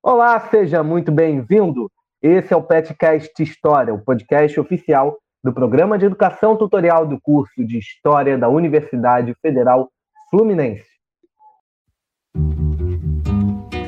Olá, 0.00 0.38
seja 0.48 0.80
muito 0.80 1.10
bem-vindo. 1.10 1.90
Esse 2.22 2.54
é 2.54 2.56
o 2.56 2.62
Petcast 2.62 3.32
História, 3.42 3.92
o 3.92 3.98
podcast 3.98 4.58
oficial 4.60 5.18
do 5.42 5.52
Programa 5.52 5.98
de 5.98 6.06
Educação 6.06 6.56
Tutorial 6.56 7.04
do 7.04 7.20
curso 7.20 7.66
de 7.66 7.78
História 7.78 8.38
da 8.38 8.48
Universidade 8.48 9.34
Federal 9.42 9.90
Fluminense. 10.30 10.86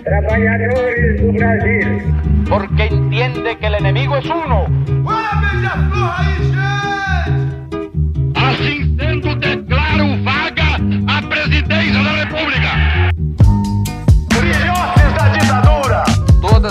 Trabalhadores 0.02 1.20
do 1.20 1.32
Brasil. 1.32 1.99
Porque 2.49 2.92
entiende 2.92 3.54
que 3.54 3.67
o 3.69 3.79
inimigo 3.79 4.15
é 4.17 4.35
uno. 4.35 4.67
Assim 8.35 8.97
sendo, 8.99 9.37
declaro 9.37 10.24
vaga 10.24 10.74
a 11.06 11.22
presidência 11.29 12.03
da 12.03 12.10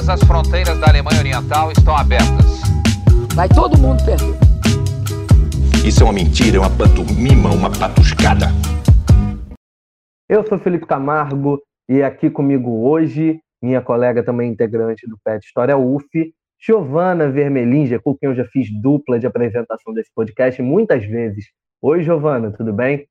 Todas 0.09 0.23
as 0.23 0.27
fronteiras 0.27 0.79
da 0.79 0.87
Alemanha 0.87 1.19
Oriental 1.19 1.71
estão 1.71 1.95
abertas. 1.95 2.61
Vai 3.35 3.47
todo 3.47 3.77
mundo 3.77 4.03
perder. 4.03 4.33
Isso 5.85 6.01
é 6.01 6.03
uma 6.03 6.13
mentira, 6.13 6.57
é 6.57 6.59
uma 6.59 6.69
pantomima, 6.75 7.51
uma 7.51 7.69
patuscada. 7.69 8.47
Eu 10.27 10.43
sou 10.47 10.57
Felipe 10.57 10.87
Camargo 10.87 11.61
e 11.87 12.01
aqui 12.01 12.27
comigo 12.27 12.89
hoje, 12.89 13.39
minha 13.61 13.83
colega 13.83 14.23
também 14.23 14.49
integrante 14.49 15.07
do 15.07 15.15
PET 15.23 15.45
História 15.45 15.77
UF, 15.77 16.07
Giovana 16.59 17.29
Vermelinja, 17.29 17.99
com 17.99 18.17
quem 18.17 18.29
eu 18.29 18.35
já 18.35 18.45
fiz 18.45 18.67
dupla 18.81 19.19
de 19.19 19.27
apresentação 19.27 19.93
desse 19.93 20.09
podcast 20.15 20.59
muitas 20.59 21.05
vezes. 21.05 21.45
Oi, 21.83 22.01
Giovana, 22.01 22.51
tudo 22.51 22.73
bem? 22.73 23.05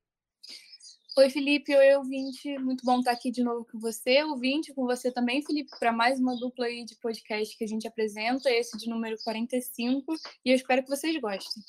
Oi, 1.19 1.29
Felipe. 1.29 1.75
Oi, 1.75 1.95
ouvinte. 1.97 2.57
Muito 2.59 2.85
bom 2.85 2.99
estar 2.99 3.11
aqui 3.11 3.29
de 3.29 3.43
novo 3.43 3.67
com 3.69 3.77
você, 3.77 4.23
ouvinte, 4.23 4.73
com 4.73 4.85
você 4.85 5.11
também, 5.11 5.43
Felipe, 5.43 5.69
para 5.77 5.91
mais 5.91 6.17
uma 6.17 6.33
dupla 6.39 6.65
aí 6.65 6.85
de 6.85 6.95
podcast 6.95 7.57
que 7.57 7.63
a 7.65 7.67
gente 7.67 7.85
apresenta, 7.85 8.49
esse 8.49 8.77
de 8.77 8.89
número 8.89 9.17
45, 9.21 10.13
e 10.45 10.51
eu 10.51 10.55
espero 10.55 10.81
que 10.81 10.87
vocês 10.87 11.19
gostem. 11.19 11.61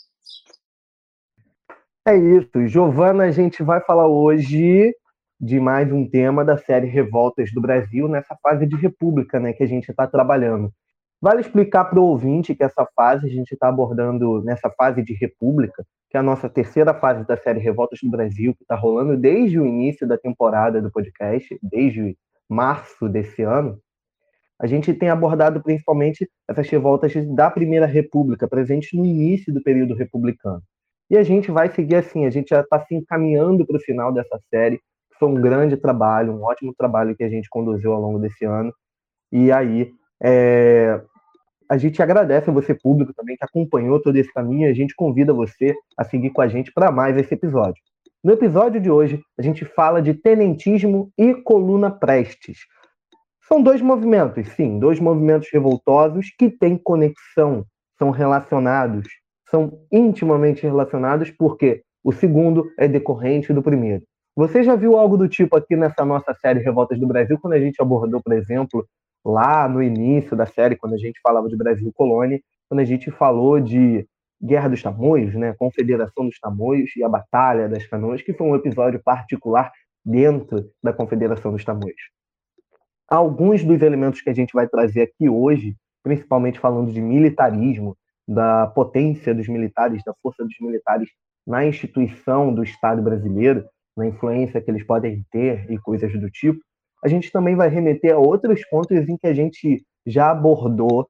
É 2.06 2.16
isso. 2.16 2.68
Giovana, 2.68 3.24
a 3.24 3.32
gente 3.32 3.60
vai 3.60 3.80
falar 3.80 4.06
hoje 4.06 4.94
de 5.40 5.58
mais 5.58 5.90
um 5.90 6.08
tema 6.08 6.44
da 6.44 6.56
série 6.56 6.86
Revoltas 6.86 7.52
do 7.52 7.60
Brasil, 7.60 8.06
nessa 8.06 8.36
fase 8.40 8.64
de 8.68 8.76
república 8.76 9.40
né, 9.40 9.52
que 9.52 9.64
a 9.64 9.66
gente 9.66 9.90
está 9.90 10.06
trabalhando. 10.06 10.72
Vale 11.20 11.40
explicar 11.40 11.86
para 11.86 11.98
o 11.98 12.04
ouvinte 12.04 12.54
que 12.54 12.62
essa 12.62 12.86
fase, 12.94 13.26
a 13.26 13.30
gente 13.30 13.50
está 13.50 13.68
abordando 13.68 14.44
nessa 14.44 14.70
fase 14.70 15.02
de 15.02 15.12
república, 15.12 15.84
que 16.10 16.16
é 16.16 16.20
a 16.20 16.22
nossa 16.22 16.48
terceira 16.48 16.92
fase 16.92 17.24
da 17.24 17.36
série 17.36 17.60
Revoltas 17.60 18.00
do 18.02 18.10
Brasil, 18.10 18.52
que 18.54 18.62
está 18.62 18.74
rolando 18.74 19.16
desde 19.16 19.60
o 19.60 19.64
início 19.64 20.08
da 20.08 20.18
temporada 20.18 20.82
do 20.82 20.90
podcast, 20.90 21.56
desde 21.62 22.16
março 22.48 23.08
desse 23.08 23.42
ano. 23.42 23.78
A 24.60 24.66
gente 24.66 24.92
tem 24.92 25.08
abordado 25.08 25.62
principalmente 25.62 26.28
essas 26.48 26.68
revoltas 26.68 27.14
da 27.34 27.48
Primeira 27.48 27.86
República, 27.86 28.48
presentes 28.48 28.92
no 28.92 29.06
início 29.06 29.54
do 29.54 29.62
período 29.62 29.94
republicano. 29.94 30.60
E 31.08 31.16
a 31.16 31.22
gente 31.22 31.50
vai 31.50 31.70
seguir 31.70 31.96
assim, 31.96 32.26
a 32.26 32.30
gente 32.30 32.50
já 32.50 32.60
está 32.60 32.80
se 32.84 32.94
encaminhando 32.94 33.64
para 33.64 33.76
o 33.76 33.80
final 33.80 34.12
dessa 34.12 34.38
série. 34.50 34.80
Foi 35.18 35.28
um 35.28 35.40
grande 35.40 35.76
trabalho, 35.76 36.32
um 36.32 36.42
ótimo 36.42 36.74
trabalho 36.76 37.16
que 37.16 37.22
a 37.22 37.28
gente 37.28 37.48
conduziu 37.48 37.92
ao 37.92 38.00
longo 38.00 38.18
desse 38.18 38.44
ano. 38.44 38.72
E 39.30 39.52
aí, 39.52 39.92
é, 40.22 41.00
a 41.70 41.78
gente 41.78 42.02
agradece 42.02 42.50
a 42.50 42.52
você, 42.52 42.74
público, 42.74 43.14
também, 43.14 43.36
que 43.36 43.44
acompanhou 43.44 44.02
todo 44.02 44.16
esse 44.16 44.32
caminho 44.32 44.66
e 44.66 44.70
a 44.72 44.74
gente 44.74 44.92
convida 44.92 45.32
você 45.32 45.72
a 45.96 46.02
seguir 46.02 46.30
com 46.30 46.42
a 46.42 46.48
gente 46.48 46.72
para 46.72 46.90
mais 46.90 47.16
esse 47.16 47.32
episódio. 47.32 47.80
No 48.24 48.32
episódio 48.32 48.80
de 48.80 48.90
hoje, 48.90 49.22
a 49.38 49.42
gente 49.42 49.64
fala 49.64 50.02
de 50.02 50.12
tenentismo 50.12 51.12
e 51.16 51.32
coluna 51.32 51.88
prestes. 51.88 52.58
São 53.46 53.62
dois 53.62 53.80
movimentos, 53.80 54.48
sim, 54.48 54.80
dois 54.80 54.98
movimentos 54.98 55.48
revoltosos 55.52 56.26
que 56.36 56.50
têm 56.50 56.76
conexão, 56.76 57.64
são 57.96 58.10
relacionados, 58.10 59.06
são 59.48 59.80
intimamente 59.92 60.62
relacionados, 60.62 61.30
porque 61.30 61.82
o 62.02 62.10
segundo 62.10 62.68
é 62.80 62.88
decorrente 62.88 63.52
do 63.52 63.62
primeiro. 63.62 64.02
Você 64.34 64.64
já 64.64 64.74
viu 64.74 64.96
algo 64.96 65.16
do 65.16 65.28
tipo 65.28 65.56
aqui 65.56 65.76
nessa 65.76 66.04
nossa 66.04 66.34
série 66.34 66.58
Revoltas 66.58 66.98
do 66.98 67.06
Brasil, 67.06 67.38
quando 67.40 67.54
a 67.54 67.60
gente 67.60 67.80
abordou, 67.80 68.20
por 68.20 68.32
exemplo, 68.32 68.84
lá 69.24 69.68
no 69.68 69.82
início 69.82 70.36
da 70.36 70.46
série, 70.46 70.76
quando 70.76 70.94
a 70.94 70.98
gente 70.98 71.20
falava 71.22 71.48
de 71.48 71.56
Brasil 71.56 71.90
Colônia, 71.94 72.40
quando 72.68 72.80
a 72.80 72.84
gente 72.84 73.10
falou 73.10 73.60
de 73.60 74.06
Guerra 74.42 74.68
dos 74.68 74.82
Tamoios, 74.82 75.34
né, 75.34 75.54
Confederação 75.58 76.26
dos 76.26 76.38
Tamoios 76.38 76.94
e 76.96 77.04
a 77.04 77.08
Batalha 77.08 77.68
das 77.68 77.86
Canoas, 77.86 78.22
que 78.22 78.32
foi 78.32 78.46
um 78.46 78.54
episódio 78.54 79.00
particular 79.02 79.70
dentro 80.04 80.70
da 80.82 80.92
Confederação 80.92 81.52
dos 81.52 81.64
Tamoios. 81.64 82.00
Alguns 83.08 83.64
dos 83.64 83.82
elementos 83.82 84.22
que 84.22 84.30
a 84.30 84.34
gente 84.34 84.52
vai 84.54 84.66
trazer 84.68 85.02
aqui 85.02 85.28
hoje, 85.28 85.76
principalmente 86.02 86.58
falando 86.58 86.92
de 86.92 87.02
militarismo, 87.02 87.96
da 88.26 88.68
potência 88.68 89.34
dos 89.34 89.48
militares, 89.48 90.02
da 90.04 90.14
força 90.22 90.44
dos 90.44 90.54
militares 90.60 91.08
na 91.46 91.66
instituição 91.66 92.54
do 92.54 92.62
Estado 92.62 93.02
brasileiro, 93.02 93.64
na 93.96 94.06
influência 94.06 94.60
que 94.60 94.70
eles 94.70 94.84
podem 94.84 95.26
ter 95.32 95.68
e 95.70 95.76
coisas 95.78 96.12
do 96.18 96.30
tipo, 96.30 96.60
a 97.02 97.08
gente 97.08 97.30
também 97.30 97.56
vai 97.56 97.68
remeter 97.68 98.14
a 98.14 98.18
outros 98.18 98.64
pontos 98.68 99.08
em 99.08 99.16
que 99.16 99.26
a 99.26 99.34
gente 99.34 99.84
já 100.06 100.30
abordou 100.30 101.08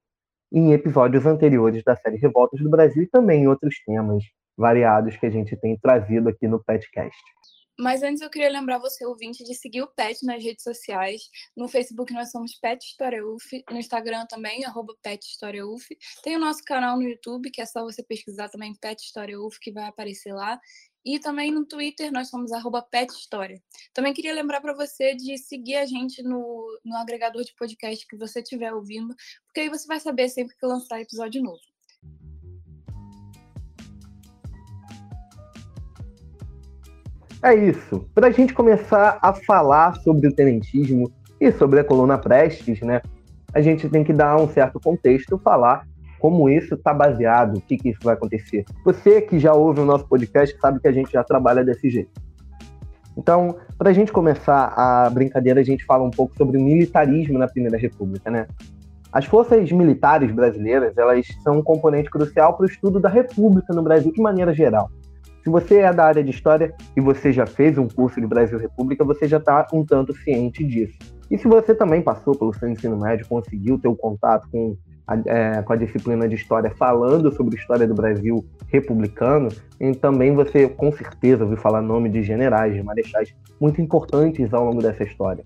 em 0.52 0.72
episódios 0.72 1.26
anteriores 1.26 1.82
da 1.84 1.96
série 1.96 2.16
Revoltas 2.16 2.60
do 2.60 2.70
Brasil 2.70 3.02
e 3.02 3.08
também 3.08 3.42
em 3.42 3.48
outros 3.48 3.76
temas 3.84 4.24
variados 4.56 5.16
que 5.16 5.26
a 5.26 5.30
gente 5.30 5.56
tem 5.56 5.78
trazido 5.78 6.28
aqui 6.28 6.46
no 6.46 6.62
Petcast. 6.62 7.22
Mas 7.80 8.02
antes 8.02 8.20
eu 8.20 8.28
queria 8.28 8.50
lembrar 8.50 8.78
você, 8.78 9.06
ouvinte, 9.06 9.42
de 9.42 9.54
seguir 9.54 9.80
o 9.80 9.86
Pet 9.86 10.22
nas 10.26 10.44
redes 10.44 10.62
sociais. 10.62 11.22
No 11.56 11.66
Facebook 11.66 12.12
nós 12.12 12.30
somos 12.30 12.54
Pet 12.60 12.84
História 12.84 13.26
UF, 13.26 13.64
no 13.70 13.78
Instagram 13.78 14.26
também, 14.28 14.66
arroba 14.66 14.94
Pet 15.02 15.24
História 15.24 15.66
UF. 15.66 15.86
Tem 16.22 16.36
o 16.36 16.38
nosso 16.38 16.62
canal 16.62 16.98
no 16.98 17.02
YouTube, 17.04 17.50
que 17.50 17.62
é 17.62 17.64
só 17.64 17.82
você 17.82 18.02
pesquisar 18.02 18.50
também 18.50 18.74
Pet 18.78 19.02
História 19.02 19.40
UF, 19.40 19.58
que 19.58 19.72
vai 19.72 19.84
aparecer 19.84 20.34
lá. 20.34 20.60
E 21.04 21.18
também 21.18 21.50
no 21.50 21.64
Twitter 21.64 22.12
nós 22.12 22.28
somos 22.28 22.50
pethistória. 22.90 23.60
Também 23.94 24.12
queria 24.12 24.34
lembrar 24.34 24.60
para 24.60 24.74
você 24.74 25.14
de 25.14 25.38
seguir 25.38 25.76
a 25.76 25.86
gente 25.86 26.22
no, 26.22 26.66
no 26.84 26.96
agregador 26.96 27.42
de 27.42 27.54
podcast 27.54 28.06
que 28.06 28.16
você 28.16 28.40
estiver 28.40 28.72
ouvindo, 28.72 29.14
porque 29.46 29.60
aí 29.60 29.68
você 29.68 29.86
vai 29.86 29.98
saber 29.98 30.28
sempre 30.28 30.56
que 30.56 30.66
lançar 30.66 31.00
episódio 31.00 31.42
novo. 31.42 31.60
É 37.42 37.54
isso. 37.54 38.06
Para 38.14 38.26
a 38.26 38.30
gente 38.30 38.52
começar 38.52 39.18
a 39.22 39.32
falar 39.32 39.94
sobre 40.02 40.28
o 40.28 40.34
tenentismo 40.34 41.10
e 41.40 41.50
sobre 41.52 41.80
a 41.80 41.84
coluna 41.84 42.18
Prestes, 42.18 42.80
né, 42.82 43.00
a 43.54 43.62
gente 43.62 43.88
tem 43.88 44.04
que 44.04 44.12
dar 44.12 44.36
um 44.36 44.48
certo 44.48 44.78
contexto, 44.78 45.38
falar 45.38 45.86
como 46.20 46.48
isso 46.48 46.74
está 46.74 46.92
baseado, 46.92 47.56
o 47.56 47.60
que, 47.60 47.76
que 47.76 47.88
isso 47.88 48.00
vai 48.04 48.14
acontecer. 48.14 48.64
Você 48.84 49.20
que 49.22 49.38
já 49.38 49.52
ouve 49.52 49.80
o 49.80 49.84
nosso 49.84 50.06
podcast 50.06 50.56
sabe 50.60 50.78
que 50.78 50.86
a 50.86 50.92
gente 50.92 51.10
já 51.10 51.24
trabalha 51.24 51.64
desse 51.64 51.88
jeito. 51.88 52.10
Então, 53.16 53.56
para 53.76 53.90
a 53.90 53.92
gente 53.92 54.12
começar 54.12 54.72
a 54.76 55.10
brincadeira, 55.10 55.60
a 55.60 55.64
gente 55.64 55.84
fala 55.84 56.04
um 56.04 56.10
pouco 56.10 56.36
sobre 56.36 56.56
o 56.56 56.60
militarismo 56.60 57.38
na 57.38 57.48
Primeira 57.48 57.76
República, 57.76 58.30
né? 58.30 58.46
As 59.12 59.24
forças 59.24 59.72
militares 59.72 60.30
brasileiras, 60.30 60.96
elas 60.96 61.26
são 61.42 61.58
um 61.58 61.62
componente 61.62 62.08
crucial 62.08 62.56
para 62.56 62.62
o 62.64 62.66
estudo 62.66 63.00
da 63.00 63.08
República 63.08 63.74
no 63.74 63.82
Brasil 63.82 64.12
de 64.12 64.22
maneira 64.22 64.54
geral. 64.54 64.88
Se 65.42 65.50
você 65.50 65.78
é 65.78 65.92
da 65.92 66.04
área 66.04 66.22
de 66.22 66.30
história 66.30 66.72
e 66.96 67.00
você 67.00 67.32
já 67.32 67.46
fez 67.46 67.76
um 67.78 67.88
curso 67.88 68.20
de 68.20 68.26
Brasil 68.26 68.58
República, 68.58 69.04
você 69.04 69.26
já 69.26 69.38
está 69.38 69.66
um 69.72 69.84
tanto 69.84 70.14
ciente 70.14 70.62
disso. 70.62 70.96
E 71.30 71.38
se 71.38 71.48
você 71.48 71.74
também 71.74 72.02
passou 72.02 72.36
pelo 72.36 72.52
seu 72.52 72.68
ensino 72.68 72.98
médio, 72.98 73.26
conseguiu 73.26 73.78
ter 73.78 73.88
o 73.88 73.96
contato 73.96 74.48
com 74.50 74.76
é, 75.26 75.62
com 75.62 75.72
a 75.72 75.76
disciplina 75.76 76.28
de 76.28 76.34
história 76.34 76.70
falando 76.70 77.32
sobre 77.32 77.56
a 77.56 77.60
história 77.60 77.86
do 77.86 77.94
Brasil 77.94 78.44
republicano, 78.68 79.48
e 79.80 79.92
também 79.94 80.34
você 80.34 80.68
com 80.68 80.92
certeza 80.92 81.44
ouviu 81.44 81.58
falar 81.58 81.82
nome 81.82 82.08
de 82.08 82.22
generais, 82.22 82.74
de 82.74 82.82
marechais 82.82 83.34
muito 83.60 83.80
importantes 83.80 84.52
ao 84.52 84.64
longo 84.64 84.80
dessa 84.80 85.02
história. 85.02 85.44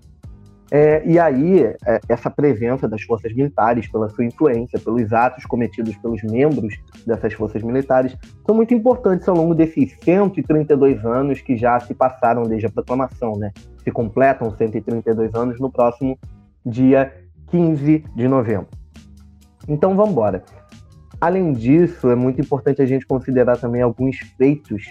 É, 0.71 1.03
e 1.05 1.19
aí, 1.19 1.63
é, 1.63 1.99
essa 2.09 2.29
presença 2.29 2.87
das 2.87 3.01
forças 3.03 3.31
militares, 3.33 3.87
pela 3.87 4.09
sua 4.09 4.25
influência, 4.25 4.79
pelos 4.79 5.13
atos 5.13 5.45
cometidos 5.45 5.95
pelos 5.97 6.23
membros 6.23 6.75
dessas 7.05 7.33
forças 7.33 7.61
militares, 7.61 8.17
são 8.45 8.55
muito 8.55 8.73
importantes 8.73 9.27
ao 9.29 9.35
longo 9.35 9.53
desses 9.53 9.95
132 10.03 11.05
anos 11.05 11.39
que 11.39 11.55
já 11.55 11.79
se 11.79 11.93
passaram 11.93 12.43
desde 12.43 12.65
a 12.65 12.69
proclamação, 12.71 13.37
né? 13.37 13.51
Se 13.83 13.91
completam 13.91 14.49
132 14.49 15.35
anos 15.35 15.59
no 15.59 15.71
próximo 15.71 16.17
dia 16.65 17.13
15 17.51 18.03
de 18.15 18.27
novembro. 18.27 18.67
Então 19.67 19.95
vamos 19.95 20.11
embora. 20.11 20.43
Além 21.19 21.53
disso, 21.53 22.09
é 22.09 22.15
muito 22.15 22.41
importante 22.41 22.81
a 22.81 22.85
gente 22.85 23.05
considerar 23.05 23.57
também 23.57 23.81
alguns 23.81 24.17
feitos 24.37 24.83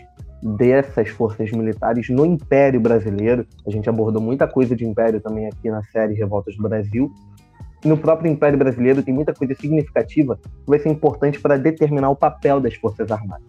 dessas 0.43 1.09
forças 1.09 1.51
militares 1.53 2.09
no 2.11 2.25
Império 2.25 2.81
Brasileiro. 2.81 3.47
A 3.67 3.71
gente 3.71 3.89
abordou 3.89 4.21
muita 4.21 4.47
coisa 4.47 4.75
de 4.75 4.85
Império 4.85 5.21
também 5.21 5.47
aqui 5.47 5.71
na 5.71 5.83
série 5.85 6.15
Revoltas 6.15 6.57
do 6.57 6.63
Brasil. 6.63 7.11
No 7.85 7.97
próprio 7.99 8.31
Império 8.31 8.59
Brasileiro 8.59 9.03
tem 9.03 9.13
muita 9.13 9.35
coisa 9.35 9.55
significativa 9.55 10.37
que 10.37 10.67
vai 10.67 10.79
ser 10.79 10.89
importante 10.89 11.39
para 11.39 11.59
determinar 11.59 12.11
o 12.11 12.17
papel 12.17 12.61
das 12.61 12.75
Forças 12.75 13.11
Armadas. 13.11 13.47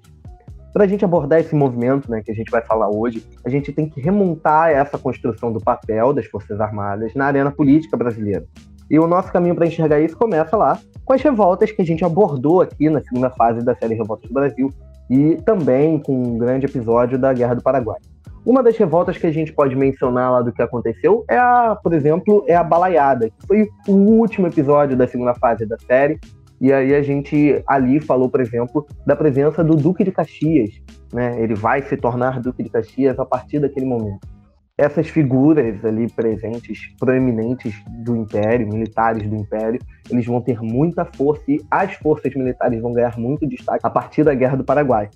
Para 0.74 0.84
a 0.84 0.88
gente 0.88 1.06
abordar 1.06 1.40
esse 1.40 1.56
movimento 1.56 2.12
né, 2.12 2.22
que 2.22 2.32
a 2.32 2.36
gente 2.36 2.52
vai 2.52 2.62
falar 2.62 2.90
hoje, 2.90 3.26
a 3.46 3.50
gente 3.50 3.72
tem 3.72 3.88
que 3.88 4.02
remontar 4.02 4.72
essa 4.72 4.98
construção 4.98 5.54
do 5.54 5.62
papel 5.62 6.12
das 6.12 6.26
Forças 6.26 6.60
Armadas 6.60 7.14
na 7.16 7.26
arena 7.26 7.50
política 7.50 7.96
brasileira. 7.96 8.46
E 8.90 9.00
o 9.00 9.08
nosso 9.08 9.32
caminho 9.32 9.56
para 9.56 9.66
enxergar 9.66 10.00
isso 10.00 10.18
começa 10.18 10.56
lá 10.56 10.80
com 11.04 11.14
as 11.14 11.22
revoltas 11.22 11.72
que 11.72 11.82
a 11.82 11.86
gente 11.86 12.04
abordou 12.04 12.62
aqui 12.62 12.90
na 12.90 13.02
segunda 13.02 13.30
fase 13.30 13.64
da 13.64 13.76
série 13.76 13.96
Revoltas 13.96 14.28
do 14.28 14.34
Brasil 14.34 14.70
e 15.10 15.36
também 15.46 16.00
com 16.00 16.14
um 16.14 16.38
grande 16.38 16.66
episódio 16.66 17.18
da 17.18 17.32
Guerra 17.34 17.56
do 17.56 17.62
Paraguai. 17.62 18.00
Uma 18.46 18.62
das 18.62 18.78
revoltas 18.78 19.18
que 19.18 19.26
a 19.26 19.32
gente 19.32 19.52
pode 19.52 19.76
mencionar 19.76 20.32
lá 20.32 20.42
do 20.42 20.52
que 20.52 20.62
aconteceu 20.62 21.26
é 21.28 21.38
a, 21.38 21.76
por 21.82 21.94
exemplo, 21.94 22.44
é 22.48 22.56
a 22.56 22.64
Balaiada, 22.64 23.30
que 23.30 23.48
foi 23.48 23.70
o 23.88 23.94
último 23.94 24.46
episódio 24.48 24.96
da 24.96 25.08
segunda 25.08 25.34
fase 25.34 25.66
da 25.66 25.78
série. 25.80 26.20
E 26.62 26.72
aí 26.72 26.94
a 26.94 27.02
gente 27.02 27.62
ali 27.68 28.00
falou, 28.00 28.30
por 28.30 28.40
exemplo, 28.40 28.86
da 29.06 29.16
presença 29.16 29.64
do 29.64 29.76
Duque 29.76 30.04
de 30.04 30.12
Caxias. 30.12 30.70
Né? 31.12 31.42
Ele 31.42 31.56
vai 31.56 31.82
se 31.82 31.98
tornar 31.98 32.40
Duque 32.40 32.62
de 32.62 32.70
Caxias 32.70 33.20
a 33.20 33.26
partir 33.26 33.60
daquele 33.60 33.86
momento. 33.86 34.35
Essas 34.78 35.08
figuras 35.08 35.86
ali 35.86 36.12
presentes, 36.12 36.94
proeminentes 37.00 37.82
do 38.04 38.14
Império, 38.14 38.68
militares 38.68 39.26
do 39.26 39.34
Império, 39.34 39.80
eles 40.12 40.26
vão 40.26 40.42
ter 40.42 40.62
muita 40.62 41.06
força 41.06 41.44
e 41.48 41.62
as 41.72 41.94
forças 41.94 42.36
militares 42.36 42.82
vão 42.82 42.92
ganhar 42.92 43.18
muito 43.18 43.48
destaque 43.48 43.88
a 43.88 43.90
partir 43.90 44.26
da 44.26 44.34
Guerra 44.34 44.58
do 44.58 44.66
Paraguai. 44.66 45.10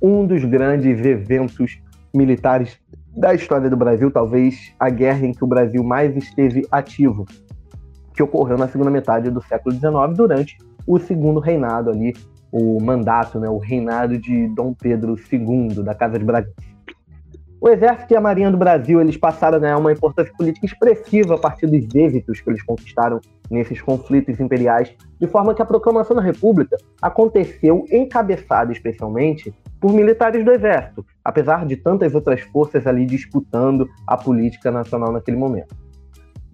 Um 0.00 0.24
dos 0.24 0.44
grandes 0.44 1.04
eventos 1.04 1.82
militares 2.14 2.78
da 3.16 3.34
história 3.34 3.68
do 3.68 3.76
Brasil, 3.76 4.12
talvez 4.12 4.72
a 4.78 4.88
guerra 4.88 5.26
em 5.26 5.32
que 5.32 5.42
o 5.42 5.48
Brasil 5.48 5.82
mais 5.82 6.16
esteve 6.16 6.64
ativo, 6.70 7.26
que 8.14 8.22
ocorreu 8.22 8.56
na 8.56 8.68
segunda 8.68 8.92
metade 8.92 9.28
do 9.28 9.42
século 9.42 9.74
XIX, 9.74 10.16
durante 10.16 10.56
o 10.86 11.00
segundo 11.00 11.40
reinado 11.40 11.90
ali, 11.90 12.14
o 12.52 12.80
mandato, 12.80 13.40
né, 13.40 13.48
o 13.48 13.58
reinado 13.58 14.16
de 14.16 14.46
Dom 14.54 14.72
Pedro 14.72 15.16
II, 15.32 15.82
da 15.82 15.96
Casa 15.96 16.16
de 16.16 16.24
Bragança. 16.24 16.69
O 17.62 17.68
Exército 17.68 18.14
e 18.14 18.16
a 18.16 18.20
Marinha 18.22 18.50
do 18.50 18.56
Brasil 18.56 19.02
eles 19.02 19.18
passaram 19.18 19.62
a 19.62 19.76
uma 19.76 19.92
importância 19.92 20.32
política 20.32 20.64
expressiva 20.64 21.34
a 21.34 21.38
partir 21.38 21.66
dos 21.66 21.94
êxitos 21.94 22.40
que 22.40 22.48
eles 22.48 22.62
conquistaram 22.62 23.20
nesses 23.50 23.82
conflitos 23.82 24.40
imperiais, 24.40 24.94
de 25.20 25.26
forma 25.26 25.54
que 25.54 25.60
a 25.60 25.66
proclamação 25.66 26.16
da 26.16 26.22
República 26.22 26.78
aconteceu 27.02 27.84
encabeçada 27.92 28.72
especialmente 28.72 29.52
por 29.78 29.92
militares 29.92 30.42
do 30.42 30.50
Exército, 30.50 31.04
apesar 31.22 31.66
de 31.66 31.76
tantas 31.76 32.14
outras 32.14 32.40
forças 32.40 32.86
ali 32.86 33.04
disputando 33.04 33.86
a 34.06 34.16
política 34.16 34.70
nacional 34.70 35.12
naquele 35.12 35.36
momento. 35.36 35.76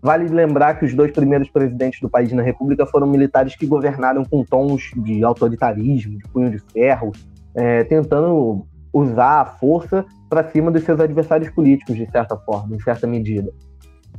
Vale 0.02 0.26
lembrar 0.26 0.76
que 0.76 0.87
os 0.87 0.93
dois 0.93 1.12
primeiros 1.12 1.49
presidentes 1.49 2.00
do 2.00 2.11
país 2.11 2.32
na 2.32 2.43
República 2.43 2.85
foram 2.85 3.06
militares 3.06 3.55
que 3.55 3.67
governaram 3.67 4.25
com 4.25 4.43
tons 4.44 4.91
de 4.97 5.23
autoritarismo, 5.23 6.19
de 6.19 6.29
punho 6.31 6.50
de 6.50 6.59
ferro, 6.59 7.12
é, 7.55 7.85
tentando 7.85 8.67
usar 8.97 9.41
a 9.41 9.45
força 9.45 10.05
para 10.29 10.45
cima 10.51 10.71
dos 10.71 10.85
seus 10.85 10.99
adversários 10.99 11.51
políticos, 11.51 11.97
de 11.97 12.11
certa 12.11 12.37
forma, 12.37 12.75
em 12.75 12.81
certa 12.81 13.07
medida. 13.07 13.53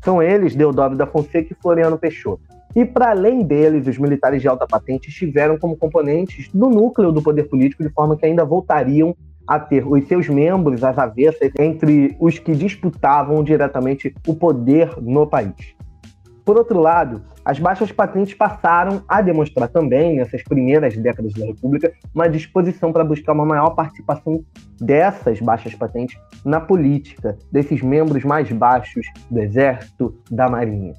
São 0.04 0.22
eles, 0.22 0.56
Deodoro 0.56 0.96
da 0.96 1.08
Fonseca 1.08 1.52
e 1.52 1.62
Floriano 1.62 1.98
Peixoto. 1.98 2.44
E, 2.76 2.86
para 2.86 3.10
além 3.10 3.42
deles, 3.44 3.88
os 3.88 3.98
militares 3.98 4.42
de 4.42 4.48
alta 4.48 4.68
patente 4.68 5.10
estiveram 5.10 5.58
como 5.58 5.76
componentes 5.76 6.50
do 6.54 6.70
núcleo 6.70 7.12
do 7.12 7.22
poder 7.22 7.46
político, 7.46 7.82
de 7.82 7.90
forma 7.90 8.16
que 8.16 8.26
ainda 8.26 8.46
voltariam 8.46 9.16
a 9.48 9.60
ter 9.60 9.88
os 9.88 10.08
seus 10.08 10.30
membros 10.30 10.84
às 10.84 10.98
avessas 10.98 11.52
entre 11.58 12.16
os 12.20 12.38
que 12.38 12.54
disputavam 12.54 13.44
diretamente 13.44 14.14
o 14.28 14.36
poder 14.36 14.92
no 15.02 15.26
país. 15.26 15.76
Por 16.48 16.56
outro 16.56 16.80
lado, 16.80 17.22
as 17.44 17.60
baixas 17.60 17.92
patentes 17.92 18.34
passaram 18.34 19.04
a 19.06 19.22
demonstrar 19.22 19.68
também, 19.68 20.16
nessas 20.16 20.42
primeiras 20.42 20.96
décadas 20.96 21.34
da 21.34 21.46
República, 21.46 21.92
uma 22.16 22.30
disposição 22.30 22.94
para 22.94 23.04
buscar 23.04 23.34
uma 23.34 23.46
maior 23.46 23.72
participação 23.72 24.42
dessas 24.80 25.42
baixas 25.42 25.76
patentes 25.76 26.18
na 26.46 26.62
política, 26.62 27.38
desses 27.52 27.82
membros 27.82 28.24
mais 28.24 28.50
baixos 28.50 29.06
do 29.30 29.42
Exército, 29.42 30.16
da 30.32 30.48
Marinha. 30.48 30.94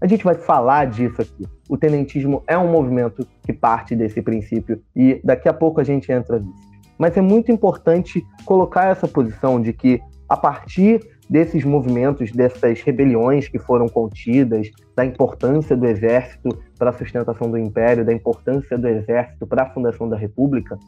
A 0.00 0.06
gente 0.08 0.24
vai 0.24 0.34
falar 0.34 0.86
disso 0.86 1.22
aqui. 1.22 1.46
O 1.68 1.78
tenentismo 1.78 2.42
é 2.48 2.58
um 2.58 2.66
movimento 2.68 3.24
que 3.44 3.52
parte 3.52 3.94
desse 3.94 4.20
princípio 4.20 4.82
e 4.96 5.20
daqui 5.22 5.48
a 5.48 5.54
pouco 5.54 5.80
a 5.80 5.84
gente 5.84 6.10
entra 6.10 6.40
nisso. 6.40 6.68
Mas 6.98 7.16
é 7.16 7.20
muito 7.20 7.52
importante 7.52 8.26
colocar 8.44 8.86
essa 8.86 9.06
posição 9.06 9.62
de 9.62 9.72
que, 9.72 10.00
a 10.28 10.36
partir 10.36 11.00
desses 11.28 11.64
movimentos, 11.64 12.32
dessas 12.32 12.80
rebeliões 12.80 13.48
que 13.48 13.58
foram 13.58 13.86
contidas, 13.86 14.70
da 14.96 15.04
importância 15.04 15.76
do 15.76 15.86
exército 15.86 16.48
para 16.78 16.90
a 16.90 16.92
sustentação 16.92 17.50
do 17.50 17.58
império, 17.58 18.04
da 18.04 18.12
importância 18.12 18.78
do 18.78 18.88
exército 18.88 19.46
para 19.46 19.64
a 19.64 19.70
fundação 19.70 20.08
da 20.08 20.16
república, 20.16 20.78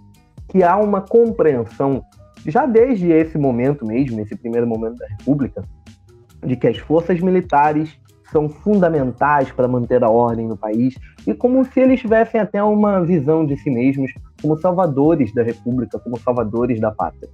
que 0.48 0.62
há 0.62 0.76
uma 0.76 1.00
compreensão, 1.00 2.02
já 2.46 2.66
desde 2.66 3.10
esse 3.10 3.36
momento 3.36 3.86
mesmo, 3.86 4.20
esse 4.20 4.34
primeiro 4.34 4.66
momento 4.66 4.96
da 4.96 5.06
república, 5.06 5.62
de 6.44 6.56
que 6.56 6.66
as 6.66 6.78
forças 6.78 7.20
militares 7.20 7.98
são 8.32 8.48
fundamentais 8.48 9.50
para 9.52 9.68
manter 9.68 10.02
a 10.02 10.08
ordem 10.08 10.46
no 10.46 10.56
país 10.56 10.94
e 11.26 11.34
como 11.34 11.64
se 11.64 11.80
eles 11.80 12.00
tivessem 12.00 12.40
até 12.40 12.62
uma 12.62 13.04
visão 13.04 13.44
de 13.44 13.56
si 13.56 13.70
mesmos 13.70 14.12
como 14.40 14.56
salvadores 14.58 15.34
da 15.34 15.42
república, 15.42 15.98
como 15.98 16.18
salvadores 16.18 16.80
da 16.80 16.90
pátria. 16.90 17.28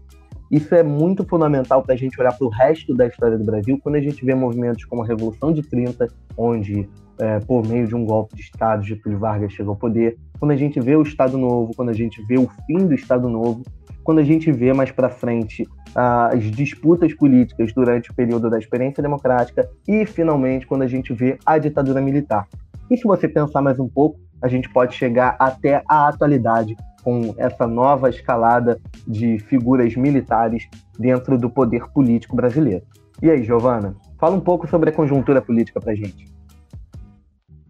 Isso 0.50 0.75
é 0.75 0.82
muito 0.82 1.25
fundamental 1.25 1.82
para 1.82 1.94
a 1.94 1.96
gente 1.96 2.20
olhar 2.20 2.32
para 2.37 2.46
o 2.46 2.50
resto 2.50 2.94
da 2.94 3.06
história 3.06 3.37
do 3.37 3.44
Brasil, 3.44 3.78
quando 3.82 3.96
a 3.96 4.00
gente 4.00 4.25
vê 4.25 4.34
movimentos 4.34 4.84
como 4.84 5.02
a 5.02 5.06
Revolução 5.06 5.52
de 5.52 5.62
30, 5.62 6.06
onde, 6.37 6.88
é, 7.19 7.40
por 7.40 7.66
meio 7.66 7.87
de 7.87 7.94
um 7.94 8.04
golpe 8.04 8.37
de 8.37 8.43
Estado, 8.43 8.84
Getúlio 8.84 9.19
Vargas 9.19 9.52
chegou 9.52 9.72
ao 9.72 9.78
poder, 9.78 10.16
quando 10.38 10.52
a 10.52 10.56
gente 10.56 10.78
vê 10.81 10.94
o 10.94 11.02
Estado 11.02 11.37
Novo, 11.37 11.72
quando 11.75 11.88
a 11.88 11.94
gente 11.94 12.22
vê 12.26 12.38
o 12.38 12.48
fim 12.66 12.87
do 12.87 12.94
Estado 12.94 13.28
Novo, 13.28 13.62
quando 14.04 14.20
a 14.20 14.25
gente 14.25 14.52
vê 14.52 14.72
mais 14.72 14.93
para 14.93 15.10
frente 15.10 15.66
as 15.93 16.44
disputas 16.44 17.12
políticas 17.14 17.72
durante 17.72 18.10
o 18.10 18.14
período 18.14 18.48
da 18.48 18.58
experiência 18.58 19.02
democrática 19.02 19.69
e, 19.88 20.06
finalmente, 20.06 20.66
quando 20.66 20.82
a 20.82 20.87
gente 20.87 21.12
vê 21.12 21.38
a 21.44 21.58
ditadura 21.58 22.00
militar. 22.00 22.46
E 22.88 22.96
se 22.96 23.04
você 23.04 23.26
pensar 23.26 23.60
mais 23.62 23.81
um 23.81 23.88
pouco, 23.88 24.20
a 24.40 24.46
gente 24.46 24.70
pode 24.70 24.94
chegar 24.94 25.34
até 25.38 25.82
a 25.88 26.08
atualidade, 26.08 26.76
com 27.06 27.32
essa 27.38 27.69
nova 27.69 28.11
escalada 28.11 28.81
de 29.06 29.38
figuras 29.38 29.94
militares 29.94 30.69
dentro 30.99 31.38
do 31.38 31.49
poder 31.49 31.88
político 31.93 32.35
brasileiro. 32.35 32.85
E 33.23 33.31
aí, 33.31 33.44
Giovana, 33.44 33.97
fala 34.19 34.35
um 34.35 34.41
pouco 34.41 34.69
sobre 34.69 34.91
a 34.91 34.93
conjuntura 34.93 35.41
política 35.41 35.81
para 35.81 35.94
gente. 35.94 36.26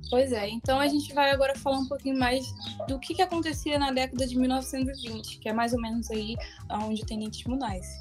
Pois 0.09 0.33
é, 0.33 0.49
então 0.49 0.81
a 0.81 0.89
gente 0.89 1.13
vai 1.13 1.33
agora 1.33 1.55
falar 1.55 1.77
um 1.77 1.87
pouquinho 1.87 2.19
mais 2.19 2.47
do 2.89 2.99
que, 2.99 3.13
que 3.13 3.21
acontecia 3.21 3.79
na 3.79 3.93
década 3.93 4.27
de 4.27 4.39
1920, 4.39 5.39
que 5.39 5.51
é 5.51 5.53
mais 5.53 5.75
ou 5.75 5.83
menos 5.83 6.11
aí 6.11 6.35
onde 6.71 7.03
o 7.03 7.07
Tenente 7.07 7.47
nasce. 7.47 7.95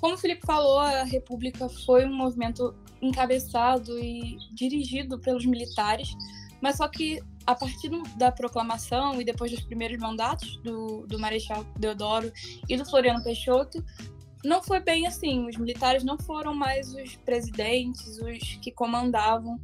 Como 0.00 0.14
o 0.14 0.18
Felipe 0.18 0.46
falou, 0.46 0.78
a 0.78 1.02
República 1.02 1.68
foi 1.84 2.04
um 2.04 2.14
movimento 2.14 2.72
encabeçado 3.02 3.98
e 3.98 4.38
dirigido 4.54 5.18
pelos 5.18 5.44
militares, 5.44 6.14
mas 6.60 6.76
só 6.76 6.86
que 6.86 7.20
a 7.46 7.54
partir 7.54 7.90
da 8.16 8.32
proclamação 8.32 9.20
e 9.20 9.24
depois 9.24 9.50
dos 9.50 9.62
primeiros 9.62 9.98
mandatos 9.98 10.56
do, 10.62 11.06
do 11.06 11.18
Marechal 11.18 11.64
Deodoro 11.78 12.32
e 12.68 12.76
do 12.76 12.84
Floriano 12.84 13.22
Peixoto, 13.22 13.84
não 14.44 14.62
foi 14.62 14.80
bem 14.80 15.06
assim. 15.06 15.46
Os 15.48 15.56
militares 15.56 16.04
não 16.04 16.18
foram 16.18 16.54
mais 16.54 16.94
os 16.94 17.16
presidentes, 17.16 18.18
os 18.18 18.56
que 18.62 18.70
comandavam 18.70 19.58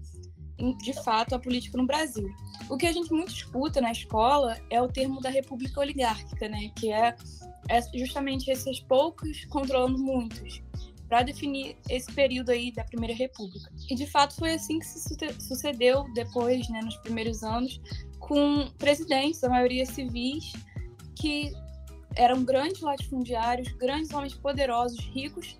de 0.83 0.93
fato 1.03 1.35
a 1.35 1.39
política 1.39 1.79
no 1.79 1.87
Brasil. 1.87 2.29
O 2.69 2.77
que 2.77 2.87
a 2.87 2.93
gente 2.93 3.13
muito 3.13 3.33
escuta 3.33 3.81
na 3.81 3.93
escola 3.93 4.59
é 4.69 4.81
o 4.81 4.89
termo 4.89 5.21
da 5.21 5.31
república 5.31 5.81
oligárquica, 5.81 6.49
né? 6.49 6.71
Que 6.77 6.93
é, 6.93 7.17
é 7.69 7.99
justamente 7.99 8.51
esses 8.51 8.81
poucos 8.81 9.45
controlando 9.47 9.99
muitos 9.99 10.63
para 11.11 11.25
definir 11.25 11.77
esse 11.89 12.11
período 12.13 12.53
aí 12.53 12.71
da 12.71 12.85
Primeira 12.85 13.13
República. 13.13 13.69
E 13.91 13.97
de 13.97 14.07
fato 14.07 14.37
foi 14.37 14.55
assim 14.55 14.79
que 14.79 14.87
se 14.87 15.17
sucedeu 15.41 16.05
depois, 16.15 16.69
né, 16.69 16.81
nos 16.83 16.97
primeiros 16.99 17.43
anos, 17.43 17.81
com 18.21 18.71
presidentes, 18.79 19.43
a 19.43 19.49
maioria 19.49 19.85
civis, 19.85 20.53
que 21.17 21.53
eram 22.15 22.45
grandes 22.45 22.81
latifundiários, 22.81 23.69
grandes 23.73 24.13
homens 24.13 24.35
poderosos, 24.35 25.01
ricos, 25.07 25.59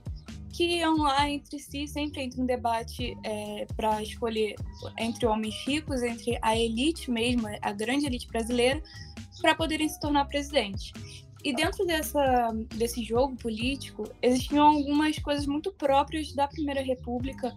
que 0.53 0.79
iam 0.79 0.99
lá 0.99 1.29
entre 1.29 1.59
si, 1.59 1.89
sempre 1.89 2.23
entre 2.23 2.41
um 2.41 2.47
debate 2.47 3.17
é, 3.25 3.67
para 3.77 4.01
escolher 4.03 4.55
entre 4.99 5.27
homens 5.27 5.55
ricos, 5.67 6.01
entre 6.03 6.39
a 6.43 6.57
elite 6.57 7.11
mesmo, 7.11 7.49
a 7.61 7.73
grande 7.73 8.07
elite 8.07 8.29
brasileira, 8.29 8.81
para 9.41 9.57
poderem 9.57 9.89
se 9.89 9.99
tornar 9.99 10.27
presidente. 10.27 10.93
E 11.43 11.55
dentro 11.55 11.87
dessa, 11.87 12.51
desse 12.77 13.03
jogo 13.03 13.37
político, 13.37 14.05
existiam 14.21 14.67
algumas 14.67 15.19
coisas 15.19 15.47
muito 15.47 15.73
próprias 15.73 16.33
da 16.35 16.47
Primeira 16.47 16.83
República, 16.83 17.57